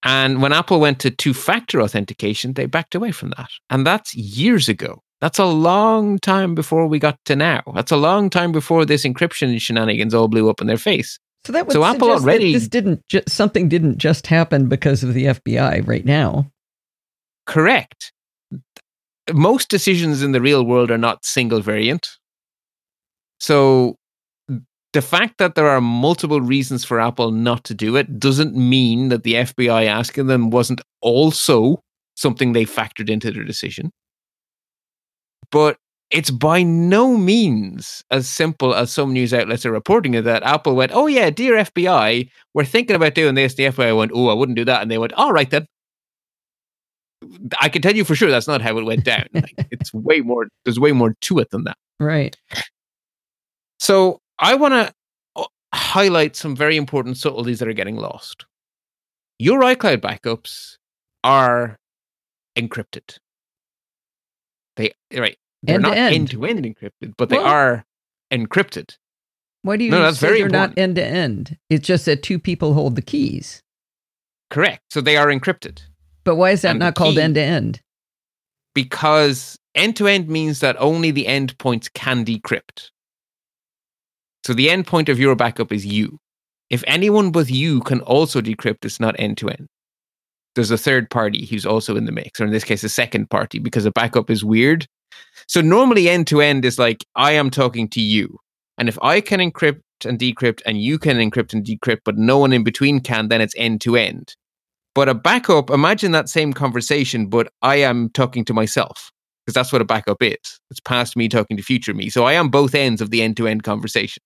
[0.02, 3.50] And when Apple went to two factor authentication, they backed away from that.
[3.70, 5.02] And that's years ago.
[5.20, 7.62] That's a long time before we got to now.
[7.74, 11.20] That's a long time before this encryption shenanigans all blew up in their face.
[11.44, 15.14] So that would so Apple already this didn't ju- something didn't just happen because of
[15.14, 16.50] the FBI right now.
[17.46, 18.12] Correct.
[19.32, 22.08] Most decisions in the real world are not single variant.
[23.38, 23.96] So
[24.92, 29.08] the fact that there are multiple reasons for Apple not to do it doesn't mean
[29.08, 31.82] that the FBI asking them wasn't also
[32.14, 33.90] something they factored into their decision.
[35.50, 35.78] But
[36.10, 40.76] it's by no means as simple as some news outlets are reporting it that Apple
[40.76, 43.54] went, oh yeah, dear FBI, we're thinking about doing this.
[43.54, 44.82] The FBI went, oh, I wouldn't do that.
[44.82, 45.66] And they went, all right then.
[47.60, 49.24] I can tell you for sure that's not how it went down.
[49.34, 51.78] like, it's way more, there's way more to it than that.
[51.98, 52.36] Right.
[53.78, 54.92] So I want to
[55.36, 55.44] uh,
[55.74, 58.44] highlight some very important subtleties that are getting lost.
[59.38, 60.76] Your iCloud backups
[61.24, 61.76] are
[62.58, 63.18] encrypted.
[64.76, 65.36] They right.
[65.62, 66.30] They're End not end.
[66.30, 67.84] to end encrypted, but they are
[68.32, 68.96] encrypted.
[69.62, 71.56] Why do you No, that's say very they're not end to end?
[71.70, 73.62] It's just that two people hold the keys.
[74.50, 74.82] Correct.
[74.90, 75.82] So they are encrypted
[76.24, 77.80] But why is that And not called end to end?
[78.74, 82.90] because end to end means that only the endpoints can decrypt.
[84.44, 86.18] So the endpoint of your backup is you.
[86.70, 89.68] If anyone but you can also decrypt, it's not end to end.
[90.54, 93.30] There's a third party who's also in the mix, or in this case, a second
[93.30, 94.86] party, because a backup is weird.
[95.48, 98.38] So normally end to end is like I am talking to you.
[98.78, 102.38] And if I can encrypt and decrypt and you can encrypt and decrypt, but no
[102.38, 104.34] one in between can, then it's end to end.
[104.94, 109.10] But a backup, imagine that same conversation, but I am talking to myself
[109.44, 110.60] because that's what a backup is.
[110.70, 112.10] It's past me talking to future me.
[112.10, 114.22] So I am both ends of the end to end conversation.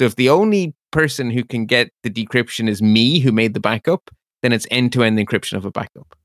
[0.00, 3.60] So if the only person who can get the decryption is me who made the
[3.60, 4.10] backup,
[4.42, 6.16] then it's end to end encryption of a backup.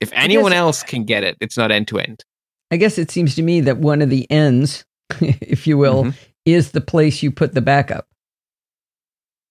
[0.00, 2.24] If anyone else can get it, it's not end to end.
[2.72, 4.84] I guess it seems to me that one of the ends,
[5.20, 6.14] if you will, Mhm.
[6.44, 8.08] is the place you put the backup.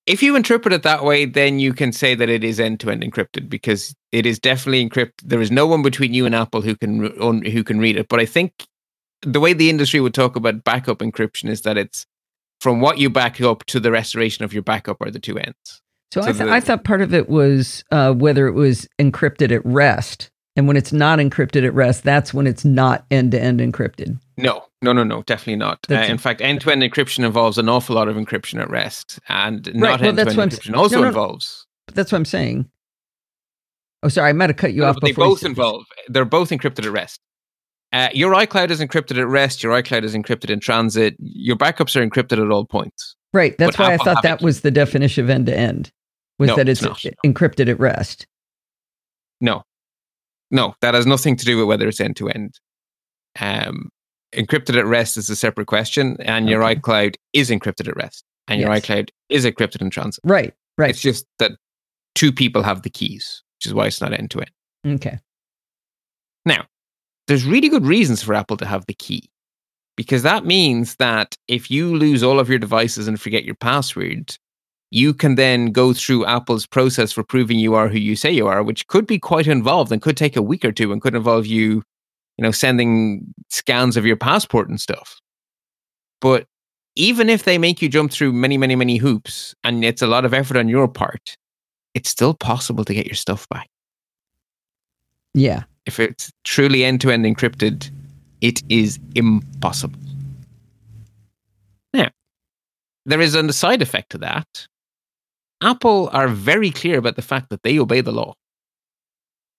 [0.07, 2.91] If you interpret it that way, then you can say that it is end to
[2.91, 5.21] end encrypted because it is definitely encrypted.
[5.23, 6.99] There is no one between you and Apple who can
[7.45, 8.09] who can read it.
[8.09, 8.67] But I think
[9.21, 12.05] the way the industry would talk about backup encryption is that it's
[12.61, 15.81] from what you back up to the restoration of your backup are the two ends.
[16.13, 18.87] So, So I, th- the- I thought part of it was uh, whether it was
[18.99, 20.29] encrypted at rest.
[20.55, 24.19] And when it's not encrypted at rest, that's when it's not end to end encrypted.
[24.37, 25.79] No, no, no, no, definitely not.
[25.89, 29.19] Uh, in fact, end to end encryption involves an awful lot of encryption at rest,
[29.29, 31.65] and not end to end encryption also no, no, involves.
[31.87, 32.69] But that's what I'm saying.
[34.03, 35.85] Oh, sorry, I might have cut you No, off but they both involve.
[36.07, 37.19] They're both encrypted at rest.
[37.93, 39.61] Uh, your iCloud is encrypted at rest.
[39.63, 41.15] Your iCloud is encrypted in transit.
[41.19, 43.15] Your backups are encrypted at all points.
[43.33, 43.55] Right.
[43.57, 44.43] That's But why I thought that it.
[44.43, 45.91] was the definition of end to end,
[46.39, 48.25] was No, that it's it's, encrypted at rest.
[49.41, 49.63] No,
[50.51, 52.59] no, that has nothing to do with whether it's end to end.
[53.39, 53.89] Um,
[54.33, 56.75] encrypted at rest is a separate question, and your Okay.
[56.79, 58.85] iCloud is encrypted at rest, and your Yes.
[58.85, 60.21] iCloud is encrypted in transit.
[60.23, 60.53] Right.
[60.77, 60.89] Right.
[60.91, 61.51] It's just that
[62.15, 64.95] two people have the keys, which is why it's not end to end.
[64.95, 65.19] okay.
[66.45, 66.65] Now,
[67.27, 69.29] there's really good reasons for Apple to have the key
[69.95, 74.35] because that means that if you lose all of your devices and forget your password,
[74.91, 78.47] you can then go through Apple's process for proving you are who you say you
[78.47, 81.15] are, which could be quite involved and could take a week or two and could
[81.15, 81.83] involve you,
[82.37, 85.19] you know, sending scans of your passport and stuff.
[86.21, 86.47] But
[86.95, 90.25] even if they make you jump through many, many, many hoops and it's a lot
[90.25, 91.37] of effort on your part,
[91.93, 93.69] it's still possible to get your stuff back
[95.33, 95.63] Yeah.
[95.85, 97.89] If it's truly end to end encrypted,
[98.41, 99.99] it is impossible.
[101.93, 102.09] Now,
[103.05, 104.67] there is a side effect to that.
[105.61, 108.33] Apple are very clear about the fact that they obey the law.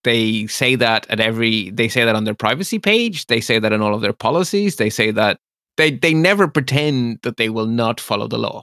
[0.03, 3.25] They say that at every, they say that on their privacy page.
[3.25, 4.75] They say that in all of their policies.
[4.75, 5.39] They say that
[5.77, 8.61] they, they never pretend that they will not follow the law,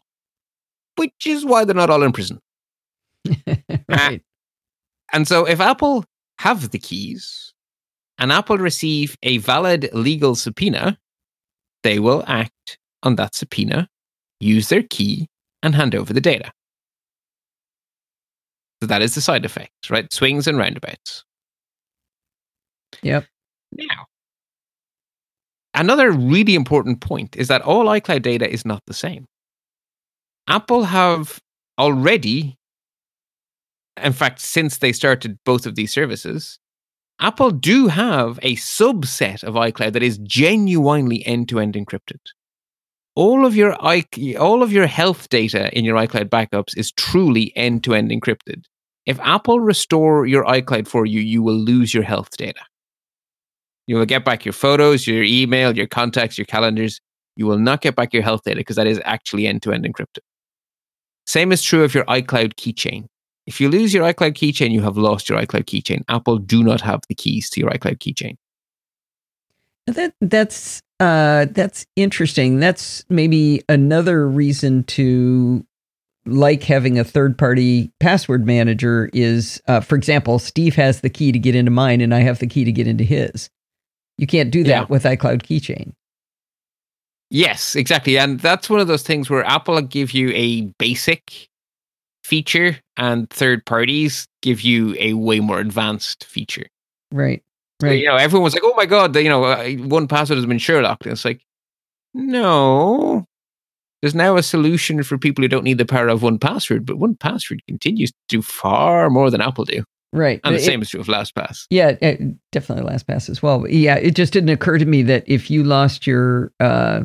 [0.96, 2.38] which is why they're not all in prison.
[3.88, 4.22] right.
[5.12, 6.04] And so if Apple
[6.38, 7.51] have the keys
[8.22, 10.96] and Apple receive a valid legal subpoena,
[11.82, 13.88] they will act on that subpoena,
[14.38, 15.26] use their key,
[15.64, 16.52] and hand over the data.
[18.80, 20.10] So that is the side effect, right?
[20.12, 21.24] Swings and roundabouts.
[23.02, 23.26] Yep.
[23.72, 24.06] Now,
[25.74, 29.26] another really important point is that all iCloud data is not the same.
[30.46, 31.40] Apple have
[31.76, 32.54] already,
[34.00, 36.60] in fact, since they started both of these services,
[37.22, 42.18] Apple do have a subset of iCloud that is genuinely end-to-end encrypted.
[43.14, 44.04] All of your i
[44.40, 48.64] all of your health data in your iCloud backups is truly end-to-end encrypted.
[49.06, 52.60] If Apple restore your iCloud for you, you will lose your health data.
[53.86, 57.00] You will get back your photos, your email, your contacts, your calendars.
[57.36, 59.84] You will not get back your health data because that is actually end to end
[59.84, 60.24] encrypted.
[61.26, 63.06] Same is true of your iCloud keychain.
[63.46, 66.02] If you lose your iCloud keychain, you have lost your iCloud keychain.
[66.08, 68.36] Apple do not have the keys to your iCloud keychain.
[69.88, 72.60] That that's uh that's interesting.
[72.60, 75.64] That's maybe another reason to
[76.24, 81.32] like having a third party password manager is uh, for example, Steve has the key
[81.32, 83.50] to get into mine and I have the key to get into his.
[84.18, 84.84] You can't do that Yeah.
[84.88, 85.92] with iCloud keychain.
[87.30, 88.18] Yes, exactly.
[88.18, 91.48] And that's one of those things where Apple give you a basic
[92.24, 96.66] feature and third parties give you a way more advanced feature.
[97.12, 97.42] Right.
[97.80, 97.98] So, Right.
[97.98, 101.04] you know, everyone was like, oh my God, you know, uh, 1Password has been Sherlocked.
[101.04, 101.42] And it's like,
[102.14, 103.26] no.
[104.00, 107.58] There's now a solution for people who don't need the power of 1Password, but 1Password
[107.68, 109.84] continues to do far more than Apple do.
[110.12, 110.40] Right.
[110.44, 111.66] And the It- same is true of LastPass.
[111.70, 112.14] Yeah, uh,
[112.50, 113.60] definitely LastPass as well.
[113.60, 117.04] But yeah, it just didn't occur to me that if you lost your, uh,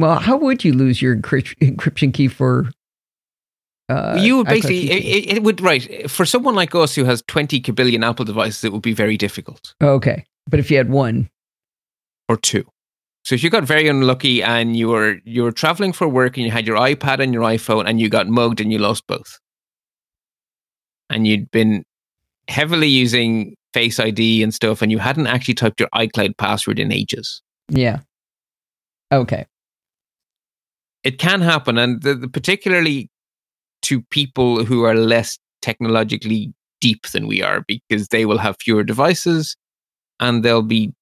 [0.00, 2.68] well, how would you lose your encryption key for?
[3.88, 6.10] Uh, you would basically, it, it- would, right.
[6.10, 9.74] For someone like us who has 20 kabillion Apple devices, it would be very difficult.
[9.82, 11.28] okay, but if you had one,
[12.28, 12.64] or two.
[13.24, 16.44] So if you got very unlucky and you were you were traveling for work and
[16.46, 19.38] you had your iPad and your iPhone and you got mugged and you lost both,
[21.10, 21.84] and you'd been
[22.48, 26.92] heavily using Face ID and stuff, and you hadn't actually typed your iCloud password in
[26.92, 28.00] ages, yeah,
[29.12, 29.46] okay,
[31.02, 33.10] it can happen, and the, the- particularly
[33.84, 38.84] to people who are less technologically deep than we are, because they will have fewer
[38.84, 39.56] devices
[40.20, 40.92] and they'll be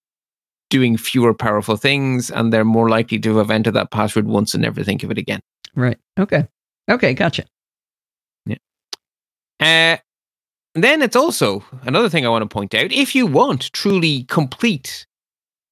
[0.71, 4.63] doing fewer powerful things, and they're more likely to have entered that password once and
[4.63, 5.41] never think of it again.
[5.75, 6.47] right, okay,
[6.89, 7.45] okay, gotcha.
[9.63, 9.97] Uh,
[10.75, 12.91] then it's also another thing I want to point out.
[12.91, 15.07] If you want truly complete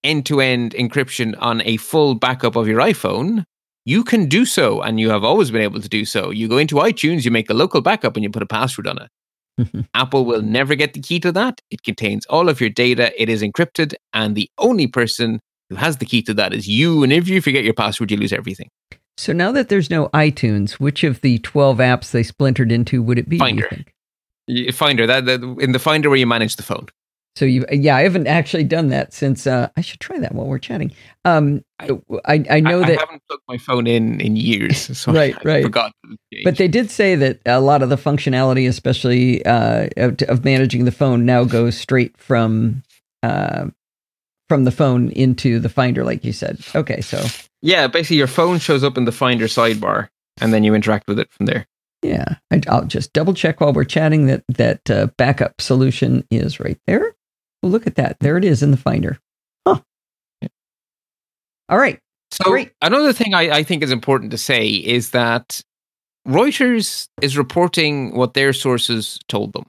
[0.05, 3.45] end to end encryption on a full backup of your iPhone,
[3.91, 6.31] you can do so, and you have always been able to do so.
[6.31, 8.99] You go into iTunes, you make a local backup, and you put a password on
[9.03, 9.87] it.
[9.95, 11.61] Apple will never get the key to that.
[11.73, 15.97] It contains all of your data, it is encrypted, and the only person who has
[15.97, 17.03] the key to that is you.
[17.03, 18.71] And if you forget your password, you lose everything.
[19.17, 23.19] So now that there's no iTunes, which of the twelve apps they splintered into would
[23.19, 23.39] it be?
[23.39, 23.69] Finder.
[24.73, 26.87] Finder, that, that in the Finder where you manage the phone.
[27.37, 29.47] So you, yeah, I haven't actually done that since.
[29.47, 30.93] Uh, I should try that while we're chatting.
[31.25, 35.13] Um, I I know I, that I haven't plugged my phone in in years, so
[35.13, 35.63] Right, I right.
[35.63, 35.93] forgot.
[36.45, 40.85] But they did say that a lot of the functionality, especially uh, of, of managing
[40.87, 42.83] the phone, now goes straight from
[43.23, 43.67] uh,
[44.49, 46.59] from the phone into the Finder, like you said.
[46.75, 47.25] Okay, so
[47.63, 50.09] yeah, basically your phone shows up in the Finder sidebar,
[50.41, 51.67] and then you interact with it from there.
[52.03, 56.59] yeah, I, I'll just double check while we're chatting that that uh, backup solution is
[56.59, 57.15] right there.
[57.63, 58.19] Well, look at that.
[58.21, 59.19] There it is in the Finder.
[59.67, 59.81] Huh.
[61.69, 61.99] All right.
[62.31, 62.73] So Great.
[62.81, 65.61] another thing I, I think is important to say is that
[66.27, 69.67] Reuters is reporting what their sources told them.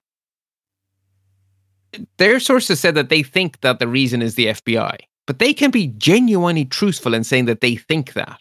[2.18, 4.97] Their sources said that they think that the reason is the FBI,
[5.27, 8.39] but they can be genuinely truthful in saying that they think that.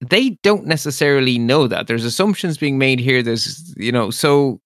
[0.00, 1.86] They don't necessarily know that.
[1.86, 3.22] There's assumptions being made here.
[3.22, 4.60] There's, you know, so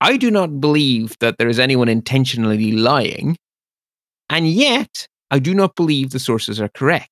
[0.00, 3.36] I do not believe that there is anyone intentionally lying.
[4.30, 7.08] And yet, I do not believe the sources are correct.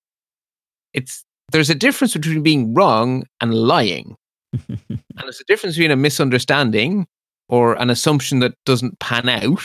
[0.95, 4.17] It's there's a difference between being wrong and lying.
[4.69, 7.07] and there's a difference between a misunderstanding
[7.49, 9.63] or an assumption that doesn't pan out.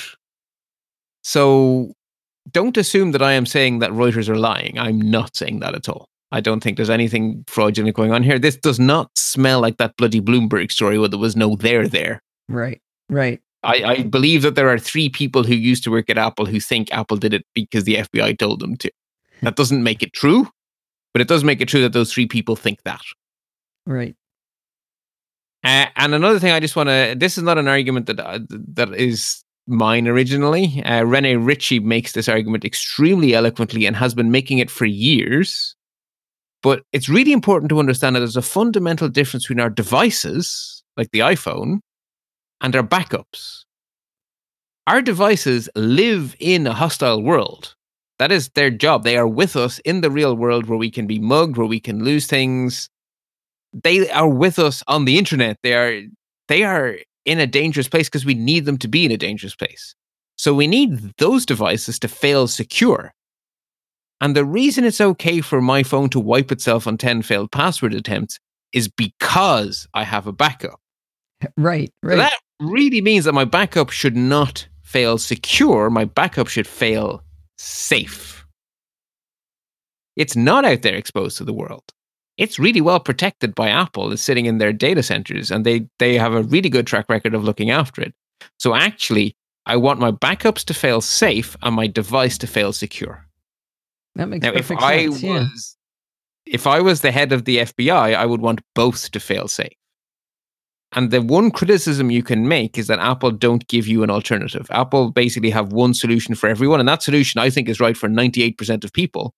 [1.23, 1.93] So
[2.51, 4.77] don't assume that I am saying that Reuters are lying.
[4.77, 6.07] I'm not saying that at all.
[6.31, 8.39] I don't think there's anything fraudulent going on here.
[8.39, 12.21] This does not smell like that bloody Bloomberg story where there was no there there.
[12.49, 12.81] Right.
[13.13, 13.41] Right.
[13.63, 16.59] I, I believe that there are three people who used to work at Apple who
[16.59, 18.91] think Apple did it because the FBI told them to.
[19.41, 20.47] That doesn't make it true,
[21.13, 23.01] but it does make it true that those three people think that.
[23.85, 24.15] Right.
[25.63, 27.15] Uh, and another thing, I just want to.
[27.17, 30.83] This is not an argument that uh, that is mine originally.
[30.83, 35.75] Uh, Rene Ritchie makes this argument extremely eloquently and has been making it for years.
[36.63, 41.11] But it's really important to understand that there's a fundamental difference between our devices, like
[41.11, 41.79] the iPhone,
[42.63, 43.65] and our backups.
[44.87, 47.75] Our devices live in a hostile world.
[48.19, 49.03] That is their job.
[49.03, 51.79] They are with us in the real world where we can be mugged, where we
[51.79, 52.89] can lose things.
[53.73, 55.57] They are with us on the internet.
[55.61, 56.01] They are
[56.47, 59.55] they are in a dangerous place because we need them to be in a dangerous
[59.55, 59.95] place.
[60.37, 63.13] So we need those devices to fail secure.
[64.19, 67.93] And the reason it's okay for my phone to wipe itself on 10 failed password
[67.93, 68.39] attempts
[68.73, 70.79] is because I have a backup.
[71.57, 71.89] Right.
[72.03, 72.17] So Right.
[72.17, 75.89] that really means that my backup should not fail secure.
[75.89, 77.23] My backup should fail
[77.57, 78.45] safe.
[80.15, 81.83] It's not out there exposed to the world.
[82.37, 84.11] It's really well protected by Apple.
[84.11, 87.33] It's sitting in their data centers and they, they have a really good track record
[87.33, 88.13] of looking after it.
[88.59, 93.25] So actually, I want my backups to fail safe and my device to fail secure.
[94.15, 95.23] that makes Now, if perfect I sense.
[95.23, 95.39] yeah.
[95.39, 95.77] was
[96.45, 99.71] if I was the head of the FBI, I would want both to fail safe.
[100.95, 104.67] And the one criticism you can make is that Apple don't give you an alternative.
[104.69, 108.07] Apple basically have one solution for everyone, and that solution I think is right for
[108.07, 109.33] 98% of people.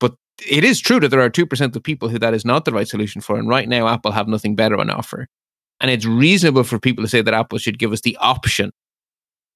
[0.00, 0.16] But
[0.48, 2.88] it is true that there are 2% of people who that is not the right
[2.88, 3.38] solution for.
[3.38, 5.28] And right now, Apple have nothing better on offer.
[5.80, 8.70] And it's reasonable for people to say that Apple should give us the option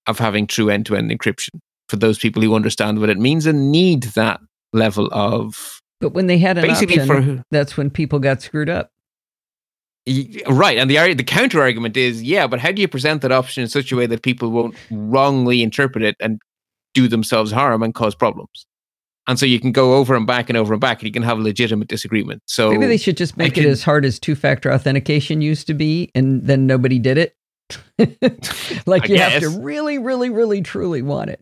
[0.06, 1.58] of having true end to end encryption
[1.88, 4.40] for those people who understand what it means and need that
[4.72, 5.80] level of.
[6.00, 8.90] But when they had an Basically option, for- that's when people got screwed up.
[10.48, 10.78] Right.
[10.78, 13.68] And the, the counter argument is yeah, but how do you present that option in
[13.68, 16.40] such a way that people won't wrongly interpret it and
[16.94, 18.66] do themselves harm and cause problems?
[19.26, 21.22] And so you can go over and back and over and back and you can
[21.22, 22.42] have a legitimate disagreement.
[22.46, 25.74] So Maybe they should just make it as hard as two factor authentication used to
[25.74, 27.34] be, and then nobody did it.
[28.86, 31.40] like I you have to really, really, really, truly want it.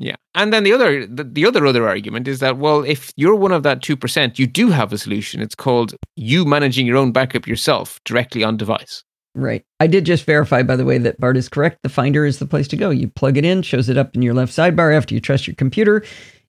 [0.00, 0.16] Yeah.
[0.34, 3.52] And then the other the, the other other argument is that well, if you're one
[3.52, 5.42] of that 2%, you do have a solution.
[5.42, 9.04] It's called you managing your own backup yourself directly on device.
[9.34, 9.62] Right.
[9.78, 11.80] I did just verify, by the way, that Bart is correct.
[11.82, 12.88] The Finder is the place to go.
[12.88, 15.54] You plug it in, shows it up in your left sidebar after you trust your
[15.54, 16.02] computer.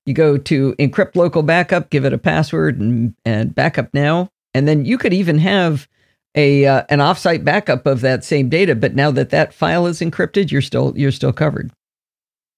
[0.06, 4.30] You go to encrypt local backup, give it a password, and, and backup now.
[4.54, 5.88] And then you could even have
[6.36, 8.76] a uh, an offsite backup of that same data.
[8.76, 11.72] But now that that file is encrypted, you're still you're still covered.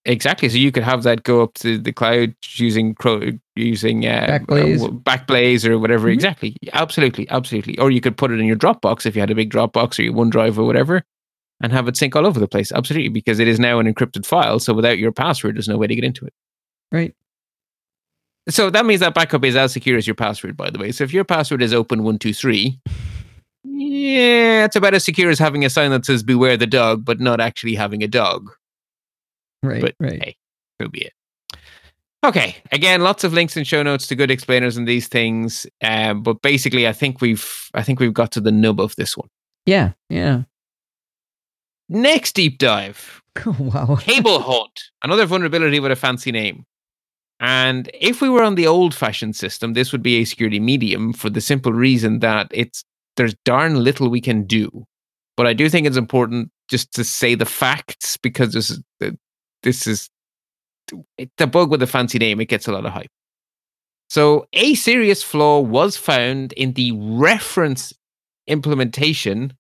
[0.06, 0.50] Exactly.
[0.50, 2.96] So you could have that go up to the cloud using
[3.56, 4.84] using uh, Backblaze.
[4.84, 6.10] uh, Backblaze or whatever.
[6.10, 6.14] Mhm.
[6.14, 6.58] Exactly.
[6.74, 7.30] Absolutely.
[7.30, 7.78] Absolutely.
[7.80, 10.04] Or you could put it in your Dropbox if you had a big Dropbox or
[10.04, 11.04] your OneDrive or whatever,
[11.62, 12.72] and have it sync all over the place.
[12.74, 14.60] Absolutely, because it is now an encrypted file.
[14.60, 16.34] So without your password, there's no way to get into it.
[16.92, 17.16] Right.
[18.50, 20.92] So that means that backup is as secure as your password, by the way.
[20.92, 22.78] So if your password is open one two three,
[23.64, 27.22] yeah, it's about as secure as having a sign that says "Beware the dog," but
[27.22, 28.52] not actually having a dog.
[29.64, 29.82] Right.
[29.82, 30.24] But right.
[30.24, 30.38] hey,
[30.82, 31.14] so be it.
[32.24, 35.66] Okay, again, lots of links and show notes to good explainers and these things.
[35.84, 39.18] Um, but basically, I think we've I think we've got to the nub of this
[39.18, 39.30] one.
[39.66, 39.92] Yeah.
[40.10, 40.44] Yeah.
[41.90, 43.22] Next deep dive.
[43.46, 43.96] Oh, wow.
[43.98, 46.66] Cable Haunt, another vulnerability with a fancy name.
[47.40, 51.12] And if we were on the old fashioned system, this would be a security medium
[51.12, 52.86] for the simple reason that it's
[53.18, 54.86] there's darn little we can do.
[55.36, 58.82] But I do think it's important just to say the facts because this is
[59.64, 60.10] this is
[61.40, 62.40] a bug with a fancy name.
[62.40, 63.10] It gets a lot of hype.
[64.10, 67.94] So a serious flaw was found in the reference
[68.48, 69.54] implementation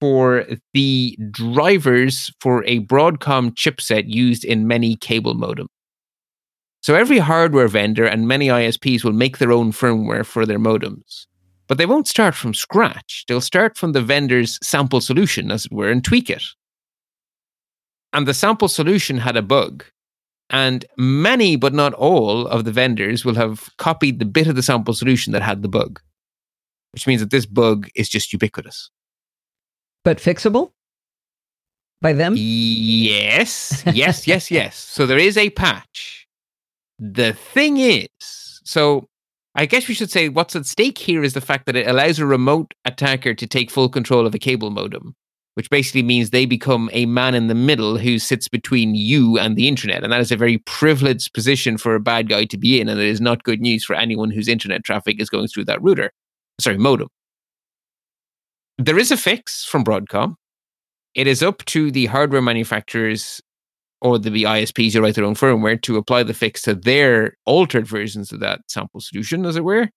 [0.00, 5.66] for the drivers for a Broadcom chipset used in many cable modem.
[6.80, 11.26] So every hardware vendor and many ISPs will make their own firmware for their modems.
[11.66, 13.24] But they won't start from scratch.
[13.26, 16.44] They'll start from the vendor's sample solution, as it were, and tweak it.
[18.12, 19.84] And the sample solution had a bug.
[20.50, 24.62] And many, but not all, of the vendors will have copied the bit of the
[24.62, 26.00] sample solution that had the bug,
[26.92, 28.90] which means that this bug is just ubiquitous.
[30.04, 30.72] But fixable
[32.00, 32.34] by them?
[32.36, 34.76] Yes, yes, yes, yes.
[34.76, 36.26] So there is a patch.
[36.98, 38.08] The thing is,
[38.64, 39.08] so
[39.54, 42.18] I guess we should say what's at stake here is the fact that it allows
[42.18, 45.14] a remote attacker to take full control of a cable modem,
[45.58, 49.56] which basically means they become a man in the middle who sits between you and
[49.56, 50.04] the internet.
[50.04, 52.88] And that is a very privileged position for a bad guy to be in.
[52.88, 55.82] And it is not good news for anyone whose internet traffic is going through that
[55.82, 56.12] router,
[56.60, 57.08] sorry, modem.
[58.78, 60.36] There is a fix from Broadcom.
[61.16, 63.40] It is up to the hardware manufacturers
[64.00, 67.84] or the ISPs who write their own firmware to apply the fix to their altered
[67.84, 69.88] versions of that sample solution, as it were.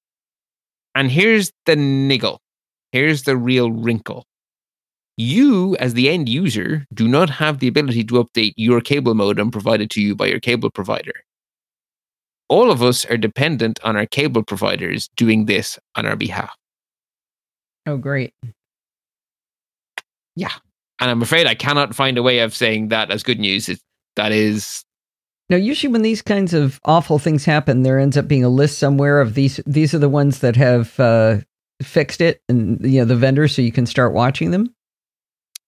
[0.96, 2.42] And here's the niggle.
[2.94, 4.26] Here's the real wrinkle.
[5.22, 9.52] You, as the end user, do not have the ability to update your cable modem
[9.52, 11.14] provided to you by your cable provider.
[12.50, 16.58] All of us are dependent on our cable providers doing this on our behalf.
[17.86, 18.34] Oh, great.
[20.36, 20.54] Yeah.
[21.00, 23.70] And I'm afraid I cannot find a way of saying that as good news.
[23.70, 23.80] It,
[24.16, 24.84] that is
[25.52, 28.80] Now, usually when these kinds of awful things happen, there ends up being a list
[28.80, 29.60] somewhere of these.
[29.68, 31.38] These are the ones that have uh,
[31.84, 34.74] fixed it, and you know the vendors, so you can start watching them.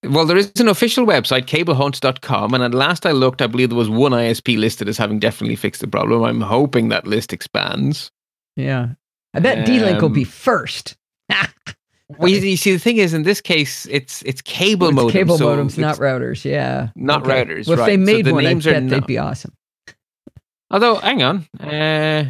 [0.06, 3.78] Well, there is an official website, cablehaunt.com, and at last I looked, I believe there
[3.78, 6.24] was one ISP listed as having definitely fixed the problem.
[6.24, 8.12] I'm hoping that list expands.
[8.56, 8.90] Yeah,
[9.34, 10.96] I bet D-Link will be Um, first.
[12.20, 15.12] Well, you, see, the thing is, in this case, it's it's cable It's modem.
[15.12, 16.46] cable so modems, not routers.
[16.46, 18.06] Yeah, not routers, Well, if they right.
[18.08, 19.54] So made the one, I names are bet they'd not- be awesome.
[20.70, 22.26] Although, hang on, uh,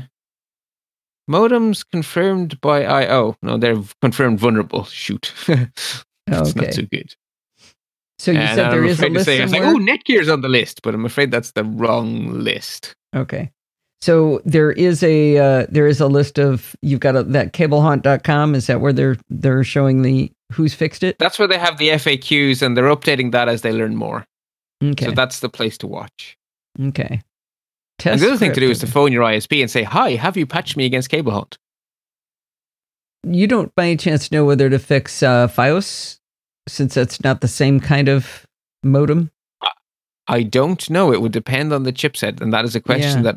[1.30, 3.08] modems confirmed by I.
[3.10, 4.86] Oh no, they're confirmed vulnerable.
[4.86, 6.62] Shoot, that's Okay.
[6.62, 7.16] not so good.
[8.24, 10.30] So you And said there I'm is a list say, I was like, oh, Netgear's
[10.30, 12.96] on the list, but I'm afraid that's the wrong list.
[13.14, 13.52] Okay.
[14.02, 18.56] So there is a uh, there is a list of you've got a, that cablehaunt.com
[18.56, 21.20] is that where they're they're showing the who's fixed it?
[21.20, 24.26] That's where they have the FAQs, and they're updating that as they learn more.
[24.82, 25.08] Okay.
[25.08, 26.38] So that's the place to watch.
[26.82, 27.22] okay.
[28.00, 30.12] Test and the other thing to do is to phone your ISP and say, "Hi,
[30.12, 31.58] have you patched me against cable haunt?"
[33.26, 36.20] You don't by any chance know whether to fix uh, FiOS
[36.68, 38.46] since that's not the same kind of
[38.84, 39.32] modem.
[40.28, 41.12] I don't know.
[41.12, 43.36] It would depend on the chipset, and that is a question that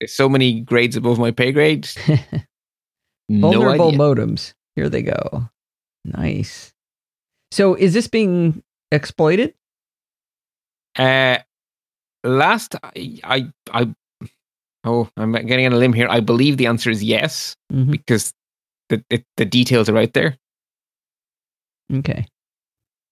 [0.00, 1.88] is so many grades above my pay grade.
[3.28, 3.98] no Vulnerable idea.
[3.98, 4.52] modems.
[4.74, 5.48] Here they go.
[6.04, 6.72] Nice.
[7.52, 9.54] So is this being exploited?
[10.98, 11.38] Uh,
[12.24, 13.94] last, I, I, I,
[14.82, 16.08] oh, I'm getting on a limb here.
[16.10, 17.90] I believe the answer is yes Mhm.
[17.92, 18.32] because
[18.88, 20.36] the, the the details are out there.
[21.92, 22.26] Okay.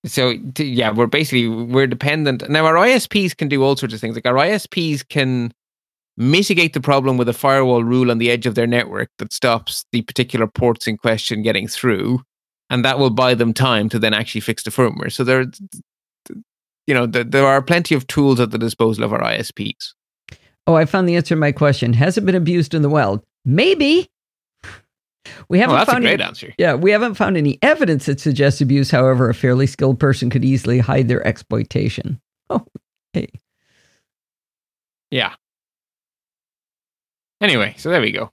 [0.05, 2.67] So yeah, we're basically we're dependent now.
[2.67, 4.17] Our ISPs can do all sorts of things.
[4.17, 5.53] Like our ISPs can
[6.17, 9.85] mitigate the problem with a firewall rule on the edge of their network that stops
[9.93, 12.21] the particular ports in question getting through,
[12.69, 15.13] and that will buy them time to then actually fix the firmware.
[15.13, 15.47] So there,
[16.87, 19.95] you know, there are plenty of tools at the disposal of our ISPs.
[20.67, 21.93] Oh, I found the answer to my question.
[21.93, 23.23] Has it been abused in the wild?
[23.45, 24.09] Maybe.
[25.49, 26.55] We haven't a found great any, answer.
[26.59, 28.91] Yeah, we haven't found any evidence that suggests abuse.
[28.91, 32.21] However, a fairly skilled person could easily hide their exploitation.
[32.51, 32.67] Oh,
[33.15, 33.29] hey.
[35.11, 35.35] Yeah.
[37.41, 38.31] Anyway, so there we go.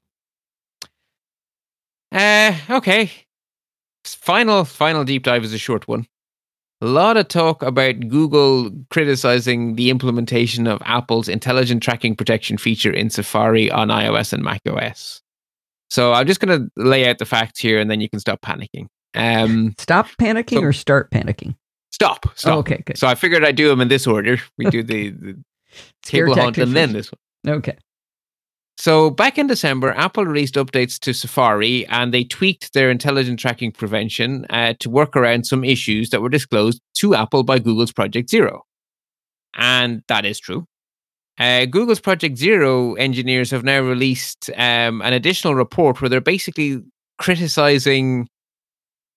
[2.12, 3.12] Uh, okay.
[4.04, 6.06] Final, final deep dive is a short one.
[6.82, 12.92] A lot of talk about Google criticizing the implementation of Apple's intelligent tracking protection feature
[12.92, 15.22] in Safari on iOS and macOS.
[15.90, 18.42] So I'm just going to lay out the facts here, and then you can stop
[18.42, 18.88] panicking.
[19.16, 21.56] Um, Stop panicking So- or start panicking?
[21.92, 22.56] stop, stop.
[22.56, 22.98] Oh, okay, good.
[22.98, 24.38] So I figured I'd do them in this order.
[24.58, 25.44] We do the, the
[26.06, 27.12] cable haunt and then this
[27.44, 27.56] one.
[27.56, 27.76] Okay.
[28.78, 33.74] So back in December, Apple released updates to Safari and they tweaked their intelligent tracking
[33.74, 38.30] prevention uh, to work around some issues that were disclosed to Apple by Google's Project
[38.30, 38.64] Zero.
[39.56, 40.66] And that is true.
[41.40, 46.84] Uh, Google's Project Zero engineers have now released um, an additional report where they're basically
[47.18, 48.28] criticizing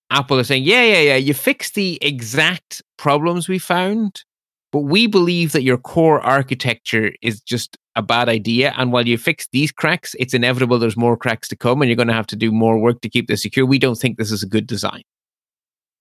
[0.09, 4.23] Apple are saying, yeah, yeah, yeah, you fixed the exact problems we found,
[4.71, 8.73] but we believe that your core architecture is just a bad idea.
[8.77, 11.95] And while you fix these cracks, it's inevitable there's more cracks to come and you're
[11.95, 13.65] going to have to do more work to keep this secure.
[13.65, 15.01] We don't think this is a good design.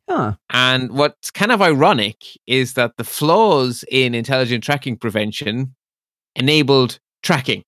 [0.09, 0.35] Huh.
[0.51, 2.17] And what's kind of ironic
[2.47, 5.75] is that the flaws in intelligent tracking prevention
[6.37, 7.63] enabled tracking,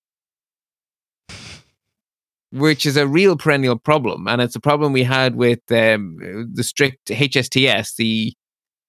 [2.51, 4.27] which is a real perennial problem.
[4.27, 8.33] And it's a problem we had with um, the strict HSTS, the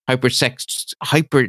[0.08, 1.48] hypersex, hyper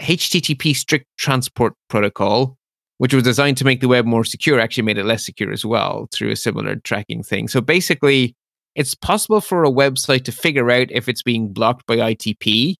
[0.00, 2.56] HTTP strict transport protocol,
[2.98, 5.64] which was designed to make the web more secure, actually made it less secure as
[5.64, 7.48] well through a similar tracking thing.
[7.48, 8.34] So basically,
[8.74, 12.74] it's possible for a website to figure out if it's being blocked by ITP.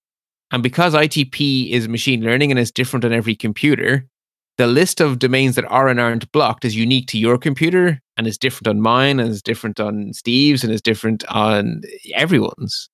[0.51, 4.07] And because ITP is machine learning and is different on every computer,
[4.57, 8.27] the list of domains that are and aren't blocked is unique to your computer and
[8.27, 11.83] is different on mine and is different on Steve's and is different on
[12.15, 12.89] everyone's.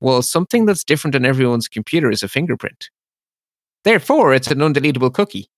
[0.00, 2.90] Well, something that's different on everyone's computer is a fingerprint.
[3.84, 5.50] Therefore, it's an undeletable cookie,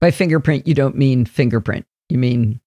[0.00, 1.86] By fingerprint, you don't mean fingerprint.
[2.08, 2.60] You mean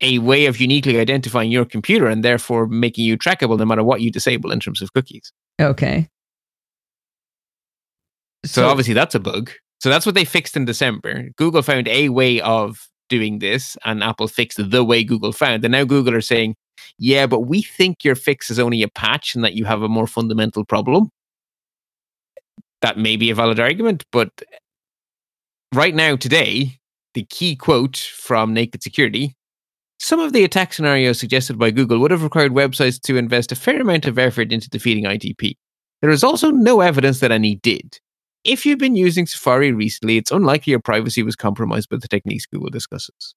[0.00, 4.00] a way of uniquely identifying your computer and therefore making you trackable no matter what
[4.00, 5.32] you disable in terms of cookies.
[5.60, 6.08] okay.
[8.44, 9.52] So, obviously that's a bug.
[9.82, 11.30] So that's what they fixed in December.
[11.36, 15.64] Google found a way of doing this, and Apple fixed the way Google found.
[15.64, 16.54] And now Google are saying,
[16.98, 19.88] yeah, but we think your fix is only a patch and that you have a
[19.88, 21.10] more fundamental problem.
[22.80, 24.30] That may be a valid argument, but
[25.74, 26.78] right now, today,
[27.14, 29.34] the key quote from Naked Security
[29.98, 33.54] some of the attack scenarios suggested by Google would have required websites to invest a
[33.54, 35.54] fair amount of effort into defeating ITP.
[36.00, 38.00] There is also no evidence that any did.
[38.44, 42.46] If you've been using Safari recently, it's unlikely your privacy was compromised by the techniques
[42.46, 43.34] Google discusses.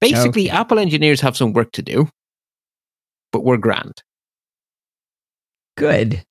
[0.00, 0.56] Basically, Okay.
[0.56, 2.08] Apple engineers have some work to do,
[3.32, 4.02] but we're grand.
[5.76, 6.24] good.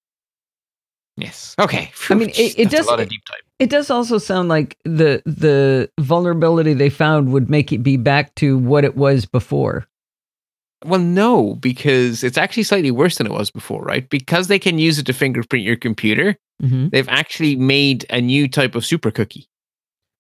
[1.16, 1.56] Yes.
[1.58, 1.90] Okay.
[2.10, 3.40] I mean, it- it does- a lot of deep dive.
[3.60, 8.36] It does also sound like the the vulnerability they found would make it be back
[8.36, 9.88] to what it was before.
[10.86, 14.08] Well, no, because it's actually slightly worse than it was before, right?
[14.10, 16.90] Because they can use it to fingerprint your computer, Mm-hmm.
[16.90, 19.48] they've actually made a new type of super cookie.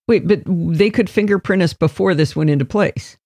[0.08, 3.18] Wait, but they could fingerprint us before this went into place.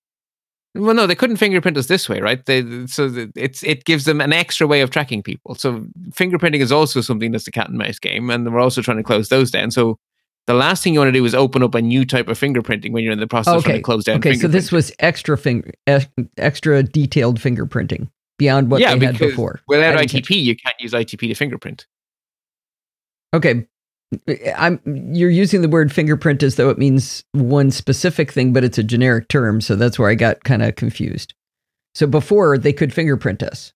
[0.74, 2.46] Well, no, they couldn't fingerprint us this way, right?
[2.46, 5.56] They, so it's it gives them an extra way of tracking people.
[5.56, 8.96] So fingerprinting is also something that's a cat and mouse game, and we're also trying
[8.96, 9.72] to close those down.
[9.72, 9.98] So
[10.48, 12.92] the last thing you want to do is open up a new type of fingerprinting
[12.92, 13.78] when you're in the process of Okay.
[13.78, 14.18] to close down.
[14.18, 15.72] Okay, so this was extra finger,
[16.38, 19.62] extra detailed fingerprinting beyond what yeah, they had before.
[19.68, 21.86] without ITP, you can't use ITP to fingerprint.
[23.34, 23.68] Okay,
[24.58, 24.82] I'm
[25.14, 28.84] you're using the word fingerprint as though it means one specific thing, but it's a
[28.84, 29.62] generic term.
[29.62, 31.34] So that's where I got kind of confused.
[31.96, 33.74] So before they could fingerprint us,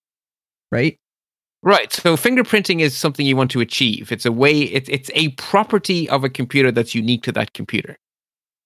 [0.72, 0.98] right?
[1.66, 1.92] Right.
[1.92, 4.12] So fingerprinting is something you want to achieve.
[4.12, 4.62] It's a way.
[4.62, 7.98] It's it's a property of a computer that's unique to that computer.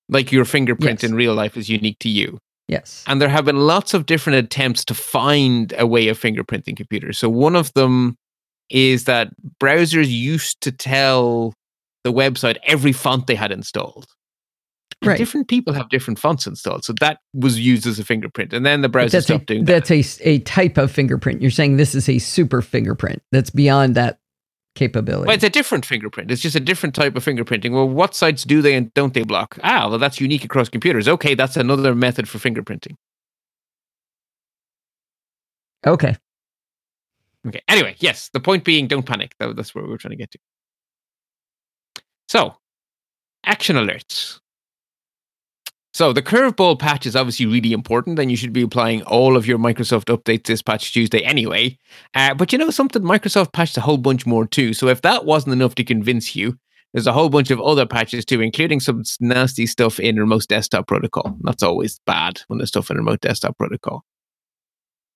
[0.10, 1.10] Like your fingerprint Yes.
[1.10, 2.38] in real life is unique to you.
[2.68, 3.04] Yes.
[3.08, 7.18] And there have been lots of different attempts to find a way of fingerprinting computers.
[7.18, 8.16] So one of them
[8.70, 9.30] is that
[9.62, 11.54] browsers used to tell
[12.04, 14.08] the website every font they had installed.
[15.02, 15.18] Right.
[15.18, 16.84] Different people have different fonts installed.
[16.84, 18.52] So that was used as a fingerprint.
[18.52, 19.86] And then the browser that's a, stopped doing that.
[19.86, 21.42] that's a, a type of fingerprint.
[21.42, 24.20] You're saying this is a super fingerprint that's beyond that
[24.76, 25.28] capability.
[25.28, 26.32] Well, it's a different fingerprint.
[26.32, 27.72] It's just a different type of fingerprinting.
[27.72, 29.58] Well, what sites do they and don't they block?
[29.64, 31.08] Ah, well, that's unique across computers.
[31.08, 32.96] Okay, that's another method for fingerprinting.
[35.88, 36.18] okay.
[37.48, 37.62] Okay.
[37.70, 39.34] Anyway, yes, the point being, don't panic.
[39.40, 40.40] That, that's where we're trying to get to.
[42.28, 42.56] So,
[43.46, 44.40] action alerts.
[46.00, 49.46] So, the curveball patch is obviously really important, and you should be applying all of
[49.46, 51.78] your Microsoft updates this patch Tuesday anyway.
[52.14, 53.02] Uh, but you know something?
[53.02, 54.74] Microsoft patched a whole bunch more too.
[54.74, 56.58] So, if that wasn't enough to convince you,
[56.94, 60.88] there's a whole bunch of other patches too, including some nasty stuff in remote desktop
[60.88, 61.38] protocol.
[61.42, 64.06] That's always bad when there's stuff in remote desktop protocol.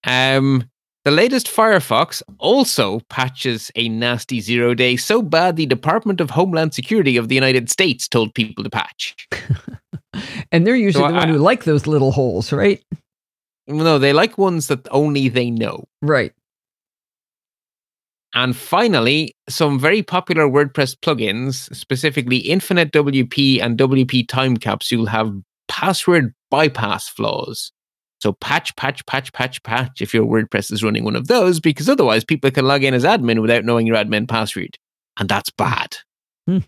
[0.06, 0.68] Um,
[1.06, 6.74] the latest Firefox also patches a nasty zero day so bad the Department of Homeland
[6.74, 9.16] Security of the United States told people to patch.
[10.52, 12.82] And they're usually So the one who like those little holes, right?
[13.66, 15.84] No, they like ones that only they know.
[16.02, 16.32] Right.
[18.34, 25.32] And finally, some very popular WordPress plugins, specifically InfiniteWP and WP Time Capsule, have
[25.68, 27.72] password bypass flaws.
[28.20, 31.88] So patch, patch, patch, patch, patch if your WordPress is running one of those, because
[31.88, 34.78] otherwise people can log in as admin without knowing your admin password.
[35.18, 35.96] And that's bad.
[36.46, 36.58] Hmm.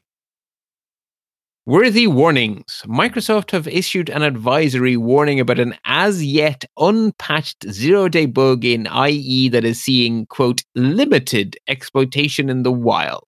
[1.67, 2.83] Worthy warnings.
[2.87, 8.87] Microsoft have issued an advisory warning about an as yet unpatched zero day bug in
[8.87, 13.27] IE that is seeing, quote, limited exploitation in the wild.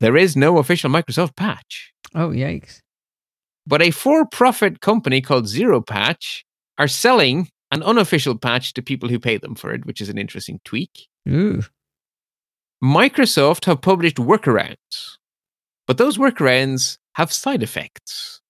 [0.00, 2.80] There is no official Microsoft patch, Oh, yikes.
[3.66, 6.42] but a for profit company called 0patch
[6.76, 10.18] are selling an unofficial patch to people who pay them for it, which is an
[10.18, 11.06] interesting tweak.
[11.28, 11.62] Ooh.
[12.82, 15.18] Microsoft have published workarounds,
[15.90, 18.40] but those workarounds have side effects.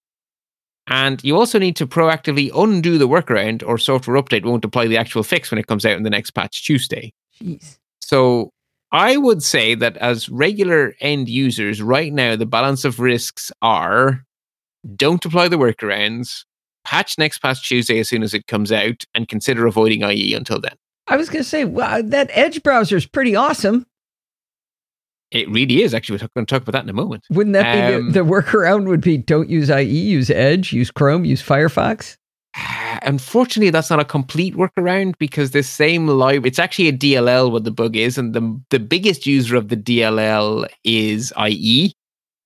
[0.88, 4.98] And you also need to proactively undo the workaround, or software update won't apply the
[4.98, 7.14] actual fix when it comes out in the next patch Tuesday.
[7.42, 7.78] Jeez.
[8.02, 8.50] So
[8.92, 14.22] I would say that as regular end users, right now, the balance of risks are
[14.94, 16.44] don't apply the workarounds,
[16.84, 20.60] patch next patch Tuesday as soon as it comes out, and consider avoiding IE until
[20.60, 20.74] then.
[21.06, 23.86] I was going to say, wow, that Edge browser is pretty awesome.
[25.30, 25.94] It really is.
[25.94, 27.24] Actually, we're going to talk about that in a moment.
[27.30, 28.86] Wouldn't that be Um, the, the workaround?
[28.86, 32.16] Would be don't use IE, use Edge, use Chrome, use Firefox.
[33.02, 37.64] Unfortunately, that's not a complete workaround because this same library, it's actually a DLL what
[37.64, 41.92] the bug is, and the, the biggest user of the DLL is IE,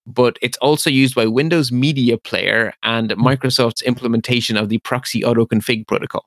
[0.07, 5.89] but it's also used by Windows Media Player and Microsoft's implementation of the proxy autoconfig
[5.89, 6.27] protocol.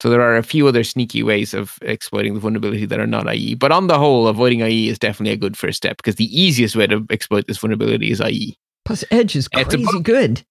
[0.00, 3.32] So there are a few other sneaky ways of exploiting the vulnerability that are not
[3.34, 6.40] IE, but on the whole, avoiding IE is definitely a good first step because the
[6.40, 8.56] easiest way to exploit this vulnerability is IE.
[8.84, 10.04] Plus, Edge is It's a crazy bug.
[10.04, 10.44] good.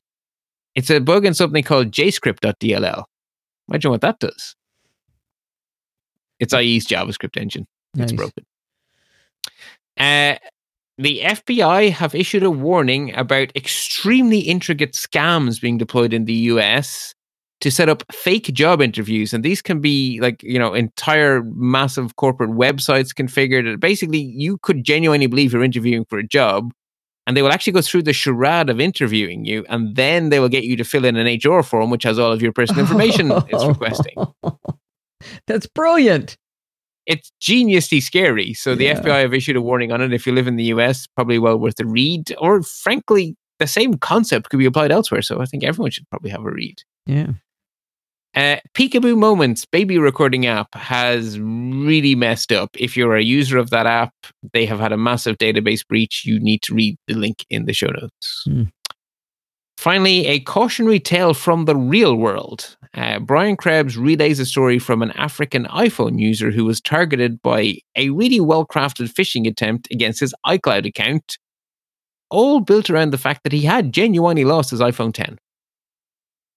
[0.76, 3.06] It's a bug in something called jscript.dll.
[3.69, 4.56] Imagine what that does.
[6.40, 7.65] It's IE's JavaScript engine.
[7.95, 8.45] It's broken.
[9.98, 10.36] Uh,
[10.99, 17.15] the FBI have issued a warning about extremely intricate scams being deployed in the US
[17.61, 19.34] to set up fake job interviews.
[19.34, 23.79] And these can be like, you know, entire massive corporate websites configured.
[23.79, 26.71] Basically, you could genuinely believe you're interviewing for a job.
[27.25, 30.47] And they will actually go through the charade of interviewing you, and then they will
[30.47, 33.31] get you to fill in an HR form, which has all of your personal information
[33.49, 34.15] it's requesting
[35.45, 36.38] That's brilliant.
[37.05, 38.53] it's geniusly scary.
[38.53, 39.01] So the Yeah.
[39.01, 40.13] FBI have issued a warning on it.
[40.13, 42.34] If you live in the US, probably well worth a read.
[42.38, 45.21] Or frankly, the same concept could be applied elsewhere.
[45.21, 46.75] So I think everyone should probably have a read.
[47.05, 47.31] Yeah.
[48.38, 52.69] Uh, Peekaboo Moments baby recording app has really messed up.
[52.77, 54.14] If you're a user of that app,
[54.53, 56.22] they have had a massive database breach.
[56.23, 58.43] You need to read the link in the show notes.
[58.45, 58.64] Hmm.
[59.76, 62.77] Finally, a cautionary tale from the real world.
[62.93, 67.80] Uh, Brian Krebs relays a story from an African iPhone user who was targeted by
[67.95, 71.39] a really well crafted phishing attempt against his iCloud account,
[72.30, 75.39] all built around the fact that he had genuinely lost his iPhone 10.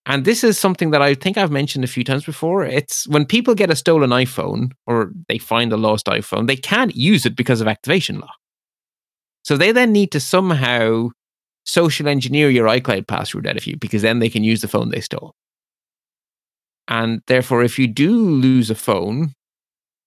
[0.06, 2.64] And this is something that I think I've mentioned a few times before.
[2.64, 6.96] It's when people get a stolen iPhone or they find a lost iPhone, they can't
[6.96, 8.36] use it because of activation lock.
[9.44, 11.10] So they then need to somehow
[11.64, 14.90] social engineer your iCloud password out of you because then they can use the phone
[14.90, 15.34] they stole.
[16.88, 19.34] And therefore, if you do lose a phone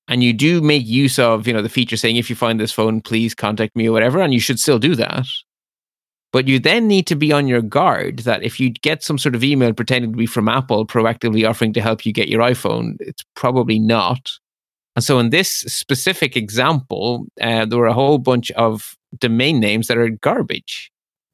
[0.08, 2.74] and you do make use of, you know, the feature saying if you find this
[2.74, 5.26] phone, please contact me or whatever, and you should still do that.
[6.34, 9.36] But you then need to be on your guard that if you get some sort
[9.36, 12.96] of email pretending to be from Apple proactively offering to help you get your iPhone,
[13.00, 14.32] it's probably not.
[14.96, 19.88] And so in this specific example, uh, there were a whole bunch of domain names
[19.88, 20.92] that are garbage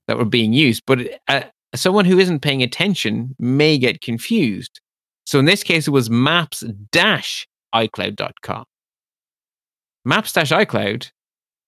[0.08, 0.84] that were being used.
[0.86, 1.00] But
[1.30, 1.44] uh,
[1.74, 4.82] someone who isn't paying attention may get confused.
[5.26, 6.62] So in this case, it was maps
[7.74, 8.66] iCloud.com.
[10.04, 11.12] Maps iCloud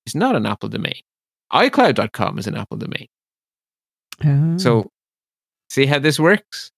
[0.06, 1.02] is not an Apple domain.
[1.53, 3.08] iCloud.com is an Apple domain.
[4.26, 4.57] Oh.
[4.57, 4.91] So,
[5.69, 6.72] see how this works?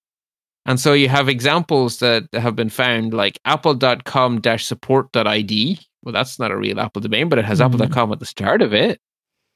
[0.65, 5.79] And so you have examples that have been found like apple.com support.id.
[6.03, 7.65] Well, that's not a real Apple domain, but it has Mhm.
[7.65, 8.99] apple.com at the start of it.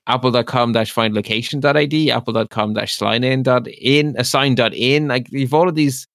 [0.07, 5.07] Apple.com find location.id, apple.com sign in dot in, assign.in.
[5.07, 6.07] Like you've all of these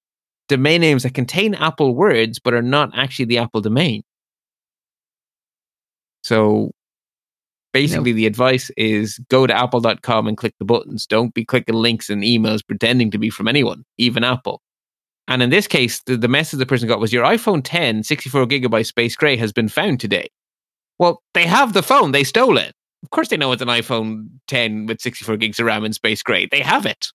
[0.49, 4.03] domain names that contain Apple words, but are not actually the Apple domain.
[6.23, 6.70] So
[7.73, 11.07] basically the advice is go to apple.com and click the buttons.
[11.07, 14.62] Don't be clicking links and emails pretending to be from anyone, even Apple.
[15.28, 18.47] And in this case, the, the message the person got was your iPhone 10 64
[18.47, 20.28] gigabyte space gray has been found today.
[20.99, 22.74] Well, they have the phone, they stole it.
[23.03, 26.23] Of course, they know it's an iPhone 10 with 64 gigs of RAM and space
[26.23, 26.47] gray.
[26.47, 27.09] They have it.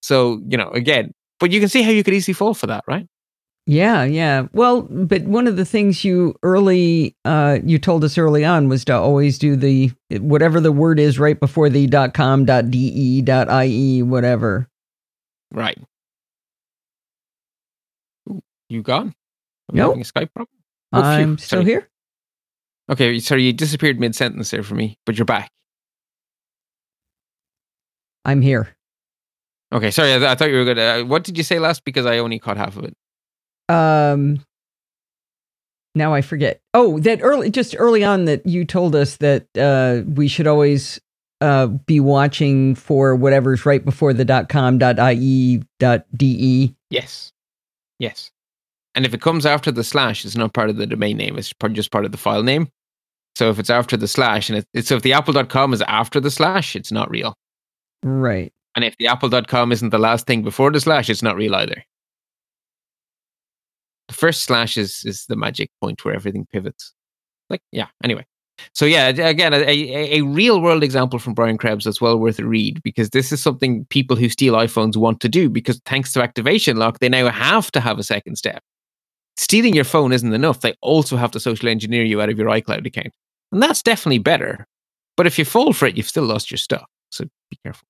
[0.00, 2.84] So, you know, again, but you can see how you could easily fall for that,
[2.86, 3.06] right?
[3.64, 4.48] Yeah, yeah.
[4.52, 8.84] Well, but one of the things you early uh you told us early on was
[8.86, 13.22] to always do the whatever the word is right before the dot .com dot .de
[13.22, 14.68] dot .ie whatever.
[15.52, 15.78] Right.
[18.28, 19.14] Ooh, you gone?
[19.70, 19.90] I'm Nope.
[19.90, 20.48] having a Skype problem.
[20.92, 21.70] Oh, I'm still sorry.
[21.70, 21.88] here.
[22.90, 25.50] Okay, sorry, you disappeared mid sentence there for me, but you're back.
[28.24, 28.74] I'm here.
[29.72, 30.78] Okay, sorry, I, th- I thought you were good.
[30.78, 31.84] Uh, what did you say last?
[31.84, 32.94] Because I only caught half of it.
[33.72, 34.44] Um
[35.94, 36.60] now I forget.
[36.74, 41.00] Oh, that early just early on that you told us that uh we should always
[41.40, 46.74] uh be watching for whatever's right before the dot .com dot .ie dot .de.
[46.90, 47.32] Yes.
[47.98, 48.30] Yes.
[48.94, 51.38] And if it comes after the slash, it's not part of the domain name.
[51.38, 52.68] It's part, just part of the file name.
[53.36, 56.20] So if it's after the slash, and it, it's so if the apple.com is after
[56.20, 57.32] the slash, it's not real.
[58.02, 58.52] Right.
[58.76, 61.82] And if the apple.com isn't the last thing before the slash, it's not real either.
[64.22, 66.94] First slash is is the magic point where everything pivots.
[67.50, 68.24] Like, yeah, anyway.
[68.72, 72.38] So yeah, again, a, a, a real world example from Brian Krebs that's well worth
[72.38, 76.12] a read because this is something people who steal iPhones want to do because thanks
[76.12, 78.62] to activation lock, they now have to have a second step.
[79.36, 80.60] Stealing your phone isn't enough.
[80.60, 83.12] They also have to social engineer you out of your iCloud account.
[83.50, 84.68] And that's definitely better.
[85.16, 86.88] But if you fall for it, you've still lost your stuff.
[87.10, 87.88] So be careful.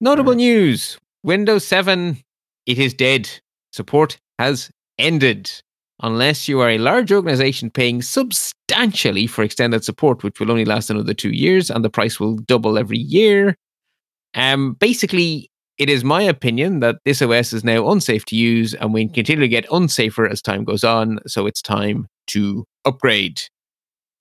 [0.00, 2.22] Notable news Windows 7,
[2.66, 3.28] it is dead.
[3.74, 5.50] Support has ended.
[6.00, 10.90] Unless you are a large organization paying substantially for extended support, which will only last
[10.90, 13.56] another two years and the price will double every year.
[14.34, 18.94] Um, basically, it is my opinion that this OS is now unsafe to use and
[18.94, 21.18] will continue to get unsafer as time goes on.
[21.26, 23.42] So it's time to upgrade.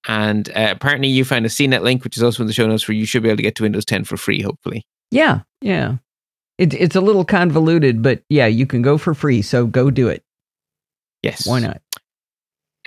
[0.08, 2.88] And uh, apparently, you found a CNET link, which is also in the show notes,
[2.88, 4.84] where you should be able to get to Windows 10 for free, hopefully.
[5.12, 5.98] Yeah, yeah.
[6.58, 9.42] It, it's a little convoluted, but yeah, you can go for free.
[9.42, 10.24] So go do it.
[11.24, 11.48] Yes.
[11.48, 11.82] Why not?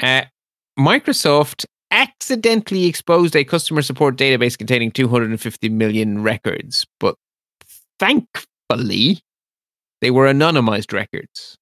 [0.00, 0.22] Uh,
[0.78, 7.16] Microsoft accidentally exposed a customer support database containing 250 million records, but
[7.98, 9.20] thankfully,
[10.00, 11.56] they were anonymized records.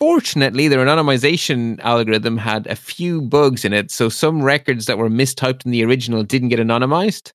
[0.00, 5.10] Unfortunately, their anonymization algorithm had a few bugs in it, so some records that were
[5.10, 7.32] mistyped in the original didn't get anonymized,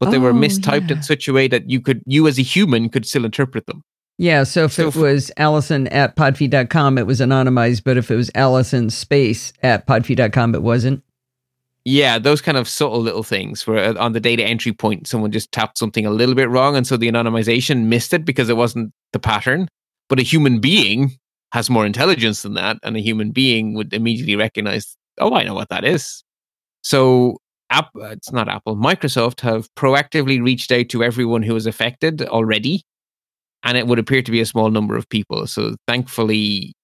[0.00, 0.96] but they were Oh, mistyped yeah.
[0.96, 3.82] in such a way that you could, you as a human, could still interpret them.
[4.16, 8.16] Yeah, so if So it was Allison at podfeet.com, it was anonymized, but if it
[8.16, 11.02] was Allison space at podfeet.com, it wasn't.
[11.84, 15.32] Yeah, those kind of subtle little things where uh, on the data entry point, someone
[15.32, 16.76] just tapped something a little bit wrong.
[16.76, 19.68] And so the anonymization missed it because it wasn't the pattern.
[20.08, 21.12] But a human being
[21.52, 22.76] has more intelligence than that.
[22.82, 26.22] And a human being would immediately recognize, oh, I know what that is.
[26.82, 27.38] So
[27.70, 32.22] App, uh, it's not Apple, Microsoft have proactively reached out to everyone who was affected
[32.22, 32.82] already.
[33.62, 35.46] And it would appear to be a small number of people.
[35.46, 36.74] So thankfully,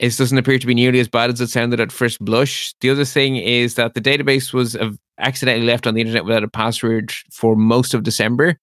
[0.00, 2.74] it doesn't appear to be nearly as bad as it sounded at first blush.
[2.80, 4.76] The other thing is that the database was
[5.18, 8.56] accidentally left on the internet without a password for most of December.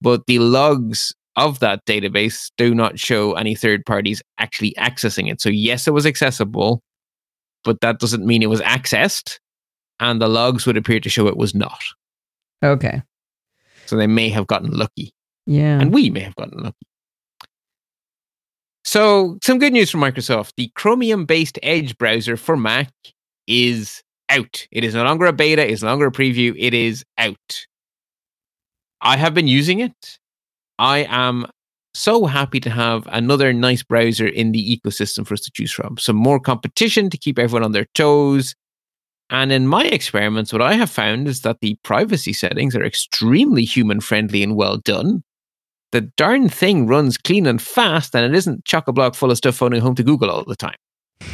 [0.00, 5.40] but the logs of that database do not show any third parties actually accessing it.
[5.40, 6.82] So, yes, it was accessible,
[7.64, 9.38] but that doesn't mean it was accessed.
[10.00, 11.82] And the logs would appear to show it was not.
[12.62, 13.02] Okay.
[13.86, 15.12] So, they may have gotten lucky.
[15.46, 15.80] Yeah.
[15.80, 16.86] And we may have gotten lucky.
[18.84, 20.52] So, some good news from Microsoft.
[20.56, 22.90] The Chromium based Edge browser for Mac
[23.46, 24.66] is out.
[24.70, 27.66] It is no longer a beta, it's no longer a preview, it is out.
[29.02, 30.18] I have been using it.
[30.80, 31.46] I am
[31.94, 35.98] so happy to have another nice browser in the ecosystem for us to choose from.
[35.98, 38.54] Some more competition to keep everyone on their toes.
[39.28, 43.64] And in my experiments, what I have found is that the privacy settings are extremely
[43.64, 45.22] human friendly and well done.
[45.92, 49.36] The darn thing runs clean and fast, and it isn't chock a block full of
[49.36, 50.76] stuff phoning home to Google all the time.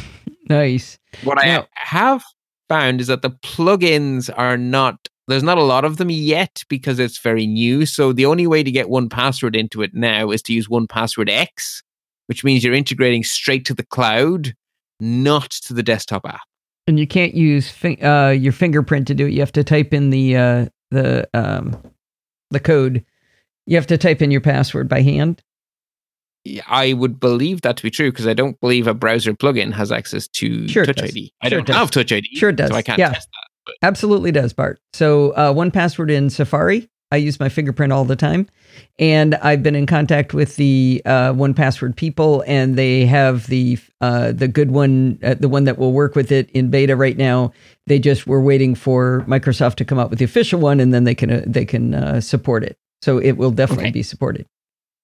[0.49, 0.97] Nice.
[1.25, 2.23] What I Now- have
[2.69, 6.99] found is that the plugins are not there's not a lot of them yet because
[6.99, 7.85] it's very new.
[7.85, 11.83] So the only way to get 1Password into it now is to use 1Password X,
[12.27, 14.53] which means you're integrating straight to the cloud,
[14.99, 16.41] not to the desktop app.
[16.87, 19.33] And you can't use fin- uh, your fingerprint to do it.
[19.33, 21.75] You have to type in the uh, the um,
[22.51, 23.03] the code.
[23.65, 25.43] You have to type in your password by hand.
[26.65, 29.91] I would believe that to be true because I don't believe a browser plugin has
[29.91, 31.01] access to Sure Touch.
[31.01, 31.33] ID.
[31.41, 32.29] I Sure don't have Touch ID.
[32.37, 32.69] Sure it does.
[32.69, 33.11] So I can't Yeah.
[33.11, 33.46] test that.
[33.81, 34.79] Absolutely does, Bart.
[34.93, 36.89] So uh, 1Password in Safari.
[37.09, 38.47] I use my fingerprint all the time,
[38.99, 44.33] and I've been in contact with the uh, 1Password people, and they have the uh,
[44.33, 47.53] the good one, uh, the one that will work with it in beta right now.
[47.85, 51.05] They just were waiting for Microsoft to come out with the official one, and then
[51.05, 52.77] they can uh, they can uh, support it.
[53.01, 53.91] So it will definitely Okay.
[53.91, 54.45] be supported.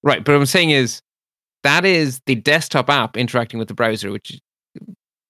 [0.02, 1.00] Right, but what I'm saying is
[1.62, 4.38] that is the desktop app interacting with the browser, which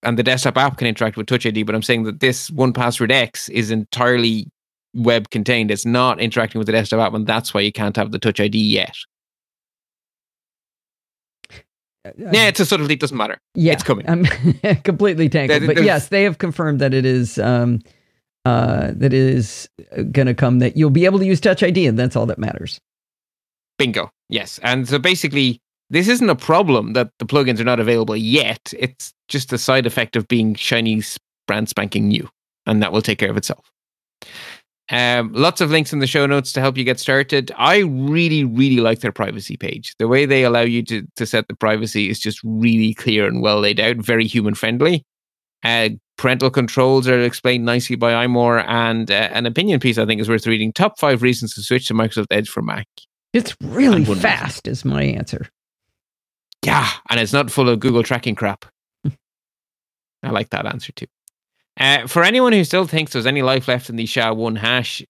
[0.04, 1.62] and the desktop app can interact with Touch ID.
[1.64, 4.48] But I'm saying that this 1Password X is entirely
[4.94, 5.70] web contained.
[5.70, 8.40] It's not interacting with the desktop app, and that's why you can't have the Touch
[8.40, 8.94] ID yet.
[12.18, 13.40] Yeah, it's a sort of It doesn't matter.
[13.54, 14.08] Yeah, It's coming.
[14.08, 14.24] I'm
[14.84, 17.80] completely tangled, There- but yes, they have confirmed that it is um,
[18.44, 19.68] uh, that it is
[20.12, 20.58] going to come.
[20.58, 22.78] That you'll be able to use Touch ID, and that's all that matters.
[23.78, 24.10] Bingo.
[24.28, 24.60] Yes.
[24.62, 25.60] And so basically,
[25.94, 28.74] this isn't a problem that the plugins are not available yet.
[28.76, 31.00] It's just a side effect of being shiny,
[31.46, 32.28] brand spanking new,
[32.66, 33.70] and that will take care of itself.
[34.90, 37.52] Um, lots of links in the show notes to help you get started.
[37.56, 39.94] I really, really like their privacy page.
[40.00, 43.40] The way they allow you to, to set the privacy is just really clear and
[43.40, 45.04] well laid out, very human friendly.
[45.62, 50.20] Uh, parental controls are explained nicely by iMore, and uh, an opinion piece I think
[50.20, 50.72] is worth reading.
[50.72, 52.88] Top five reasons to switch to Microsoft Edge for Mac.
[53.32, 54.16] It's really one reason.
[54.16, 55.48] fast, is my answer.
[56.64, 58.64] Yeah, and it's not full of Google tracking crap.
[60.22, 61.06] I like that answer too.
[61.78, 65.02] Uh, for anyone who still thinks there's any life left in the SHA-1 hash,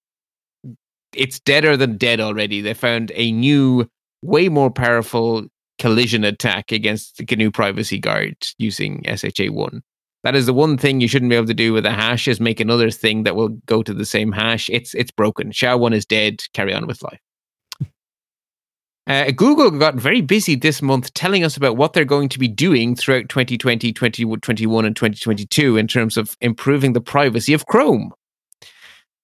[1.14, 2.60] it's deader than dead already.
[2.60, 3.88] They found a new,
[4.22, 5.46] way more powerful
[5.78, 9.80] collision attack against the GNU privacy guard using SHA-1.
[10.22, 12.40] That is the one thing you shouldn't be able to do with a hash is
[12.40, 14.70] make another thing that will go to the same hash.
[14.70, 15.52] It's it's broken.
[15.52, 16.42] SHA-1 is dead.
[16.54, 17.20] Carry on with life.
[19.06, 22.48] Uh, Google got very busy this month telling us about what they're going to be
[22.48, 28.12] doing throughout 2020, 2021, and 2022 in terms of improving the privacy of Chrome.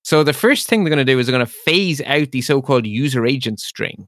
[0.03, 2.43] So, the first thing they're going to do is they're going to phase out the
[2.43, 4.07] so called user agent string.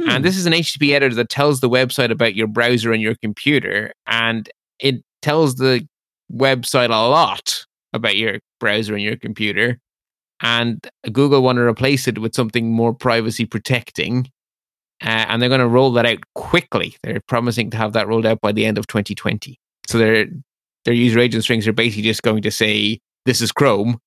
[0.00, 0.08] Hmm.
[0.08, 3.14] And this is an HTTP header that tells the website about your browser and your
[3.16, 3.92] computer.
[4.06, 4.50] And
[4.80, 5.86] it tells the
[6.32, 9.78] website a lot about your browser and your computer.
[10.40, 14.30] And Google want to replace it with something more privacy protecting.
[15.02, 16.96] Uh, and they're going to roll that out quickly.
[17.02, 19.58] They're promising to have that rolled out by the end of 2020.
[19.88, 20.26] So their
[20.84, 23.98] their user agent strings are basically just going to say this is Chrome,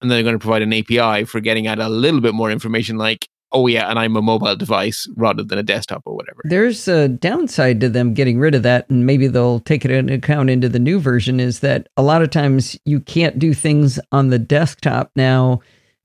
[0.00, 2.50] and then they're going to provide an API for getting at a little bit more
[2.50, 6.42] information, like oh yeah, and I'm a mobile device rather than a desktop or whatever.
[6.44, 10.14] There's a downside to them getting rid of that, and maybe they'll take it into
[10.14, 11.40] account into the new version.
[11.40, 15.60] Is that a lot of times you can't do things on the desktop now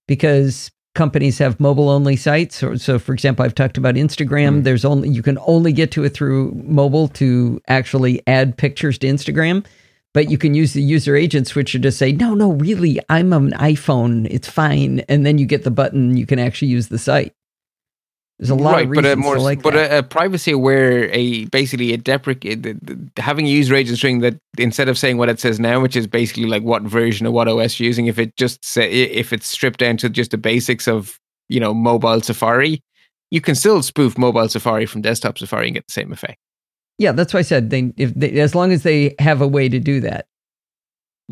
[0.08, 2.58] because companies have mobile only sites.
[2.58, 4.60] So, so for example, I've talked about Instagram.
[4.60, 4.64] Mm.
[4.64, 9.08] There's only you can only get to it through mobile to actually add pictures to
[9.08, 9.66] Instagram.
[10.14, 13.52] But you can use the user agent switcher to say, no, no, really, I'm an
[13.52, 14.28] iPhone.
[14.30, 15.00] It's fine.
[15.08, 16.18] And then you get the button.
[16.18, 17.34] You can actually use the site.
[18.42, 19.92] There's a lot right, of reasons but a more, like but that.
[19.92, 22.66] a, a privacy aware, a basically a deprecate
[23.18, 26.08] having a user agent string that instead of saying what it says now, which is
[26.08, 29.46] basically like what version of what OS you're using, if it just say if it's
[29.46, 31.20] stripped down to just the basics of
[31.50, 32.82] you know mobile Safari,
[33.30, 36.40] you can still spoof mobile Safari from desktop Safari and get the same effect.
[36.98, 39.70] Yeah, that's why I said they if they, as long as they have a way
[39.70, 40.26] to do that.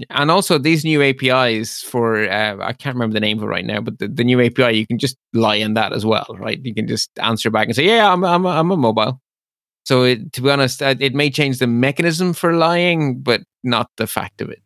[0.09, 3.65] And also these new APIs for uh, I can't remember the name of it right
[3.65, 6.59] now, but the, the new API you can just lie in that as well, right?
[6.63, 9.21] You can just answer back and say, "Yeah, I'm I'm I'm a mobile."
[9.85, 13.89] So it, to be honest, uh, it may change the mechanism for lying, but not
[13.97, 14.61] the fact of it.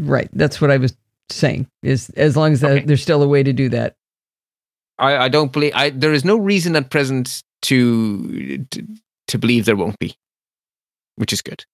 [0.00, 0.28] Right.
[0.32, 0.96] That's what I was
[1.28, 1.68] saying.
[1.82, 2.84] Is as long as Okay.
[2.84, 3.94] there's still a way to do that.
[4.98, 8.86] I, I don't believe I, there is no reason at present to, to
[9.28, 10.14] to believe there won't be,
[11.16, 11.64] which is good.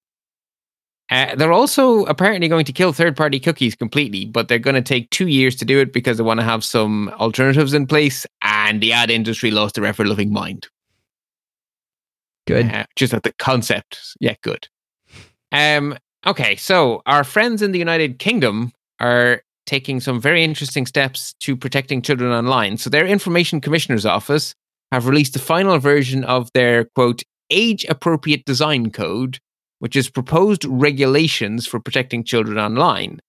[1.10, 5.08] Uh, they're also apparently going to kill third-party cookies completely, but they're going to take
[5.10, 8.80] two years to do it because they want to have some alternatives in place, and
[8.80, 10.68] the ad industry lost their ever-loving mind.
[12.46, 12.66] Good.
[12.72, 14.68] Uh, just at the concept, yeah, good.
[15.52, 15.96] Um,
[16.26, 21.56] okay, so our friends in the United Kingdom are taking some very interesting steps to
[21.56, 22.78] protecting children online.
[22.78, 24.54] So their Information Commissioner's Office
[24.92, 29.38] have released the final version of their quote age-appropriate design code,
[29.78, 33.20] which is proposed regulations for protecting children online.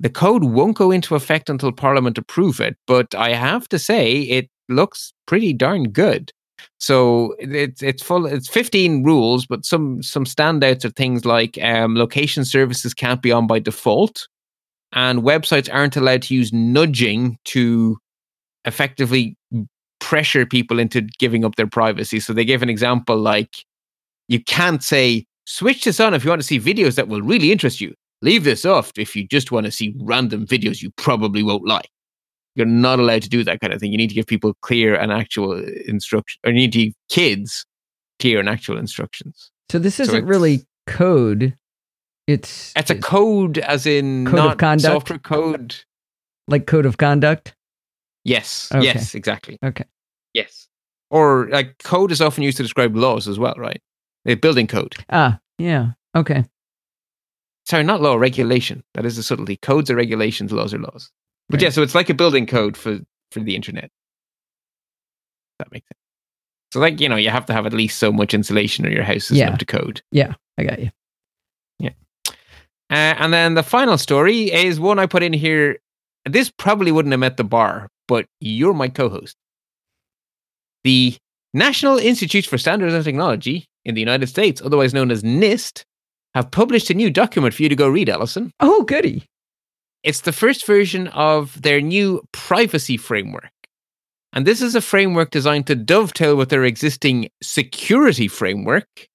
[0.00, 4.20] The code won't go into effect until Parliament approve it, but I have to say
[4.20, 6.32] it looks pretty darn good.
[6.78, 8.26] So it's it's full.
[8.26, 13.32] It's fifteen rules, but some some standouts are things like um, location services can't be
[13.32, 14.28] on by default,
[14.92, 17.96] and websites aren't allowed to use nudging to
[18.64, 19.36] effectively
[20.00, 22.20] pressure people into giving up their privacy.
[22.20, 23.64] So they gave an example like
[24.28, 27.50] you can't say switch this on if you want to see videos that will really
[27.50, 27.94] interest you.
[28.20, 31.88] Leave this off if you just want to see random videos you probably won't like.
[32.54, 33.92] You're not allowed to do that kind of thing.
[33.92, 36.94] You need to give people clear and actual uh, instruction, or you need to give
[37.08, 37.64] kids
[38.18, 39.50] clear and actual instructions.
[39.70, 41.56] So this isn't it's- really code.
[42.26, 44.82] It's It's a code, as in Code of not conduct?
[45.08, 45.76] software code.
[46.46, 47.54] like code of conduct.
[48.24, 48.84] Yes, Okay.
[48.84, 49.58] yes, exactly.
[49.64, 49.84] Okay.
[50.34, 50.68] Yes.
[51.10, 53.80] Or like code is often used to describe laws as well, right?
[54.28, 54.94] A building code.
[55.10, 55.92] Ah, yeah.
[56.14, 56.44] Okay.
[57.66, 58.82] Sorry, not law, regulation.
[58.94, 59.56] That is the subtlety.
[59.56, 61.10] Codes are regulations, laws are laws.
[61.48, 61.64] But Right.
[61.64, 63.00] yeah, so it's like a building code for
[63.30, 63.90] for the internet.
[65.58, 65.98] That makes sense.
[66.72, 69.02] So like, you know, you have to have at least so much insulation or your
[69.02, 69.50] house is Yeah.
[69.52, 70.02] up to code.
[70.12, 70.90] Yeah, I got you.
[71.78, 71.90] Yeah.
[72.90, 75.78] Uh, and then the final story is one I put in here.
[76.24, 79.36] This probably wouldn't have met the bar, but you're my co-host.
[80.84, 81.16] The
[81.54, 85.82] National Institute for Standards and Technology in the United States, otherwise known as NIST,
[86.34, 88.52] have published a new document for you to go read, Allison.
[88.60, 89.24] Oh, goody.
[90.04, 93.50] It's the first version of their new privacy framework.
[94.32, 99.08] And this is a framework designed to dovetail with their existing security framework.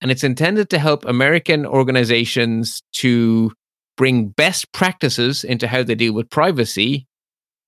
[0.00, 3.52] And it's intended to help American organizations to
[3.96, 7.06] bring best practices into how they deal with privacy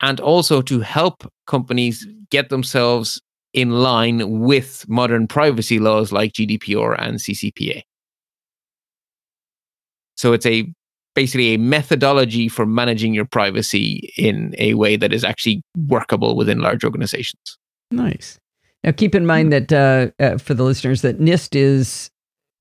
[0.00, 3.20] and also to help companies get themselves
[3.56, 7.82] in line with modern privacy laws like GDPR and CCPA.
[10.16, 10.70] So it's a
[11.14, 16.60] basically a methodology for managing your privacy in a way that is actually workable within
[16.60, 17.56] large organizations.
[17.90, 18.38] Nice.
[18.84, 22.10] Now, keep in mind that uh, uh, for the listeners, that NIST is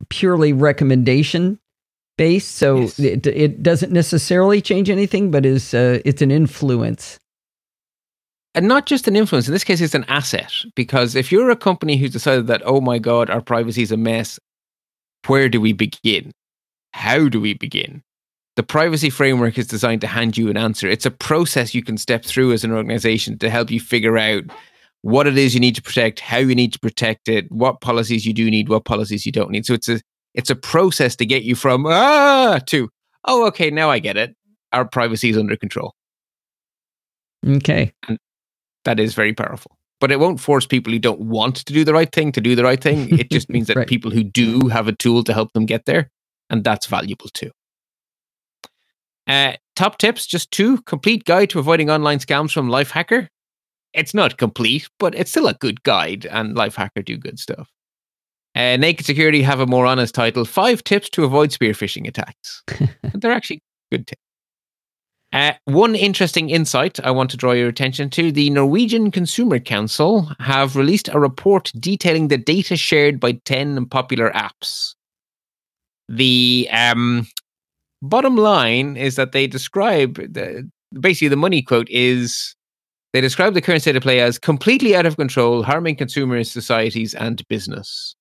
[0.09, 1.59] purely recommendation
[2.17, 2.99] based, so Yes.
[2.99, 7.19] it, it doesn't necessarily change anything, but is uh, it's an influence.
[8.55, 10.51] And not just an influence, in this case, it's an asset.
[10.75, 13.97] Because if you're a company who's decided that, oh my God, our privacy is a
[13.97, 14.39] mess,
[15.27, 16.31] where do we begin?
[16.93, 18.01] How do we begin?
[18.55, 20.87] The privacy framework is designed to hand you an answer.
[20.87, 24.45] It's a process you can step through as an organization to help you figure out
[25.01, 28.25] what it is you need to protect, how you need to protect it, what policies
[28.25, 29.65] you do need, what policies you don't need.
[29.65, 29.99] So it's a
[30.33, 32.89] it's a process to get you from ah to
[33.25, 34.35] oh okay now I get it.
[34.71, 35.93] Our privacy is under control.
[37.45, 37.93] Okay.
[38.85, 39.77] That is very powerful.
[39.99, 42.55] But it won't force people who don't want to do the right thing to do
[42.55, 43.09] the right thing.
[43.19, 43.87] It just means that Right.
[43.87, 46.09] people who do have a tool to help them get there,
[46.49, 47.51] and that's valuable too.
[49.27, 50.81] Uh, top tips, just two.
[50.83, 53.27] Complete guide to avoiding online scams from Lifehacker.
[53.93, 57.71] It's not complete, but it's still a good guide, and Lifehacker do good stuff.
[58.55, 62.61] Uh, Naked Security have a more honest title: Five Tips to Avoid Spear Phishing Attacks.
[63.13, 64.21] They're actually good tips.
[65.35, 70.31] Uh, one interesting insight I want to draw your attention to the Norwegian Consumer Council
[70.39, 74.95] have released a report detailing the data shared by 10 popular apps.
[76.07, 77.27] The um,
[78.01, 82.55] bottom line is that they describe the, basically the money quote is
[83.11, 87.13] they describe the current state of play as completely out of control, harming consumers, societies,
[87.13, 88.15] and business.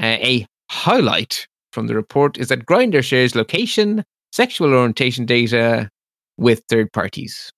[0.00, 4.02] Uh, a highlight from the report is that Grindr shares location,
[4.32, 5.90] sexual orientation data,
[6.38, 7.52] with third parties.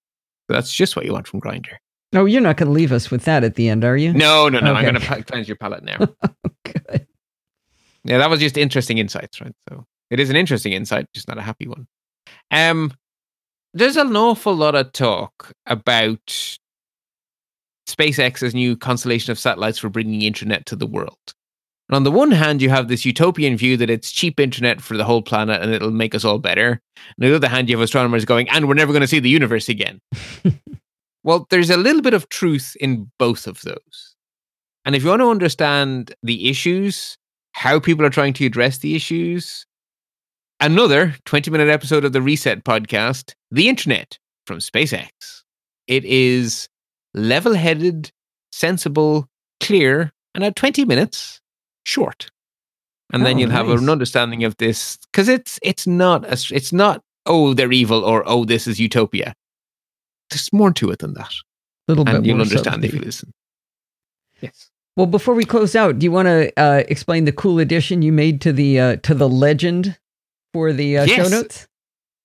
[0.48, 1.74] So that's just what you want from Grindr.
[2.12, 4.12] Oh, you're not going to leave us with that at the end, are you?
[4.12, 4.74] No, no, no.
[4.74, 5.98] I'm going to cleanse your palate now.
[6.64, 7.06] Good.
[8.04, 9.54] yeah, that was just interesting insights, right?
[9.68, 11.86] So it is an interesting insight, just not a happy one.
[12.50, 12.92] Um,
[13.74, 16.58] there's an awful lot of talk about
[17.86, 21.16] SpaceX's new constellation of satellites for bringing internet to the world.
[21.90, 24.96] And on the one hand, you have this utopian view that it's cheap internet for
[24.96, 26.80] the whole planet and it'll make us all better.
[27.16, 29.18] And on the other hand, you have astronomers going, and we're never going to see
[29.18, 30.00] the universe again.
[31.24, 34.14] well, there's a little bit of truth in both of those.
[34.84, 37.16] And if you want to understand the issues,
[37.54, 39.66] how people are trying to address the issues,
[40.60, 45.08] another 20 minute episode of the Reset podcast, The Internet from SpaceX.
[45.88, 46.68] It is
[47.14, 48.12] level headed,
[48.52, 49.26] sensible,
[49.58, 51.39] clear, and at 20 minutes,
[51.84, 52.30] short.
[53.12, 53.80] And then Oh, you'll have nice.
[53.80, 58.22] an understanding of this because it's it's not a, it's not oh they're evil or
[58.26, 59.34] oh this is utopia.
[60.30, 63.32] There's more to it than that, a little bit you'll more understand if you listen.
[64.40, 64.70] Yes.
[64.96, 68.12] Well, before we close out, do you want to uh, explain the cool addition you
[68.12, 69.98] made to the uh, to the legend
[70.52, 71.66] for the uh, show notes?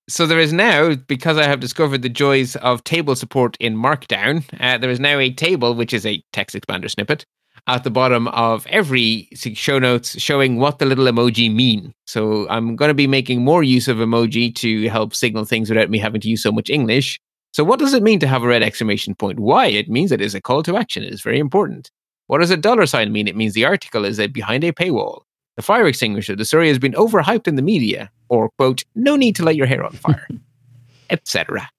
[0.08, 4.44] So there is now, because I have discovered the joys of table support in Markdown,
[4.60, 7.26] uh, there is now a table, which is a TextExpander snippet,
[7.68, 11.94] at the bottom of every show notes showing what the little emoji mean.
[12.06, 15.90] So I'm going to be making more use of emoji to help signal things without
[15.90, 17.20] me having to use so much English.
[17.54, 19.40] So what does it mean to have a red exclamation point?
[19.40, 19.68] Why?
[19.68, 21.04] It means it is a call to action.
[21.04, 21.90] It is very important.
[22.28, 23.28] What does a dollar sign mean?
[23.28, 25.22] It means the article is behind a paywall.
[25.56, 26.36] The fire extinguisher.
[26.36, 29.68] The story has been overhyped in the media, or quote, no need to light your
[29.68, 30.28] hair on fire,
[31.10, 31.70] etc.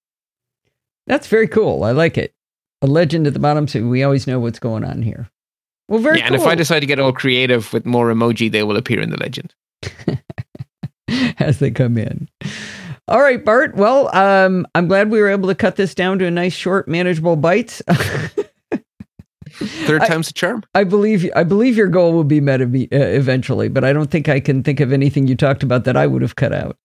[1.06, 1.84] That's very cool.
[1.84, 2.32] I like it.
[2.80, 5.28] A legend at the bottom, so we always know what's going on here.
[5.88, 6.34] Well, very Yeah, cool.
[6.36, 9.10] and if I decide to get all creative with more emoji, they will appear in
[9.10, 9.54] the legend.
[11.38, 12.28] as they come in.
[13.08, 13.76] All right, Bart.
[13.76, 16.88] Well, um, I'm glad we were able to cut this down to a nice, short,
[16.88, 17.80] manageable bites.
[19.52, 20.64] Third time's a charm.
[20.74, 24.28] I believe I believe your goal will be met uh, eventually, but I don't think
[24.28, 26.76] I can think of anything you talked about that I would have cut out.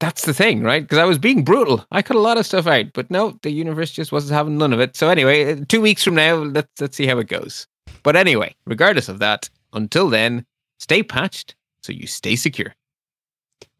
[0.00, 0.82] That's the thing, right?
[0.82, 1.86] Because I was being brutal.
[1.92, 4.72] I cut a lot of stuff out, but no, the universe just wasn't having none
[4.72, 4.96] of it.
[4.96, 7.66] So anyway, uh, two weeks from now, let's let's see how it goes.
[8.04, 10.46] But anyway, regardless of that, until then,
[10.78, 12.74] stay patched so you stay secure.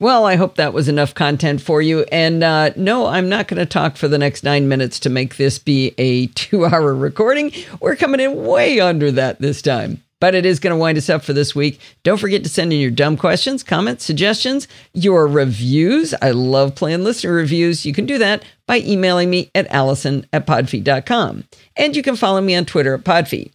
[0.01, 2.05] Well, I hope that was enough content for you.
[2.11, 5.37] And uh, no, I'm not going to talk for the next nine minutes to make
[5.37, 7.53] this be a two hour recording.
[7.81, 10.03] We're coming in way under that this time.
[10.21, 11.81] But it is going to wind us up for this week.
[12.03, 16.15] Don't forget to send in your dumb questions, comments, suggestions, your reviews.
[16.23, 17.85] I love playing listener reviews.
[17.85, 21.45] You can do that by emailing me at allison at podfeet.com.
[21.77, 23.53] And you can follow me on Twitter at podfeet.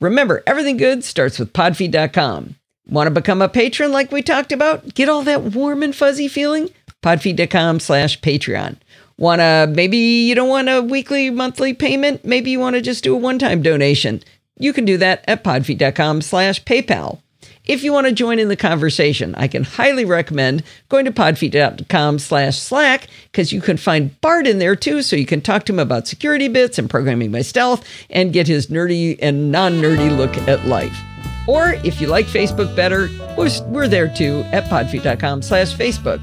[0.00, 2.54] Remember, everything good starts with podfeet.com.
[2.88, 4.94] Want to become a patron like we talked about?
[4.94, 6.70] Get all that warm and fuzzy feeling?
[7.02, 8.76] Podfeet.com slash Patreon.
[9.18, 12.24] Want to, maybe you don't want a weekly, monthly payment?
[12.24, 14.22] Maybe you want to just do a one-time donation.
[14.58, 17.20] You can do that at podfeet.com slash PayPal.
[17.68, 22.18] If you want to join in the conversation, I can highly recommend going to podfeet.com
[22.18, 25.74] slash slack because you can find Bart in there too, so you can talk to
[25.74, 30.34] him about security bits and programming by stealth and get his nerdy and non-nerdy look
[30.48, 30.98] at life.
[31.46, 36.22] Or if you like Facebook better, we're, there too at podfeet.com slash Facebook.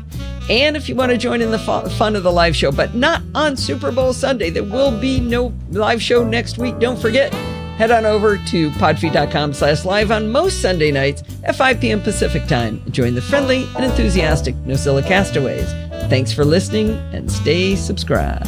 [0.49, 3.21] And if you want to join in the fun of the live show, but not
[3.35, 6.79] on Super Bowl Sunday, there will be no live show next week.
[6.79, 7.31] Don't forget,
[7.77, 12.01] head on over to podfeet.com slash live on most Sunday nights at 5 p.m.
[12.01, 12.81] Pacific time.
[12.91, 16.09] Join the friendly and enthusiastic NosillaCastaways.
[16.09, 18.47] Thanks for listening and stay subscribed.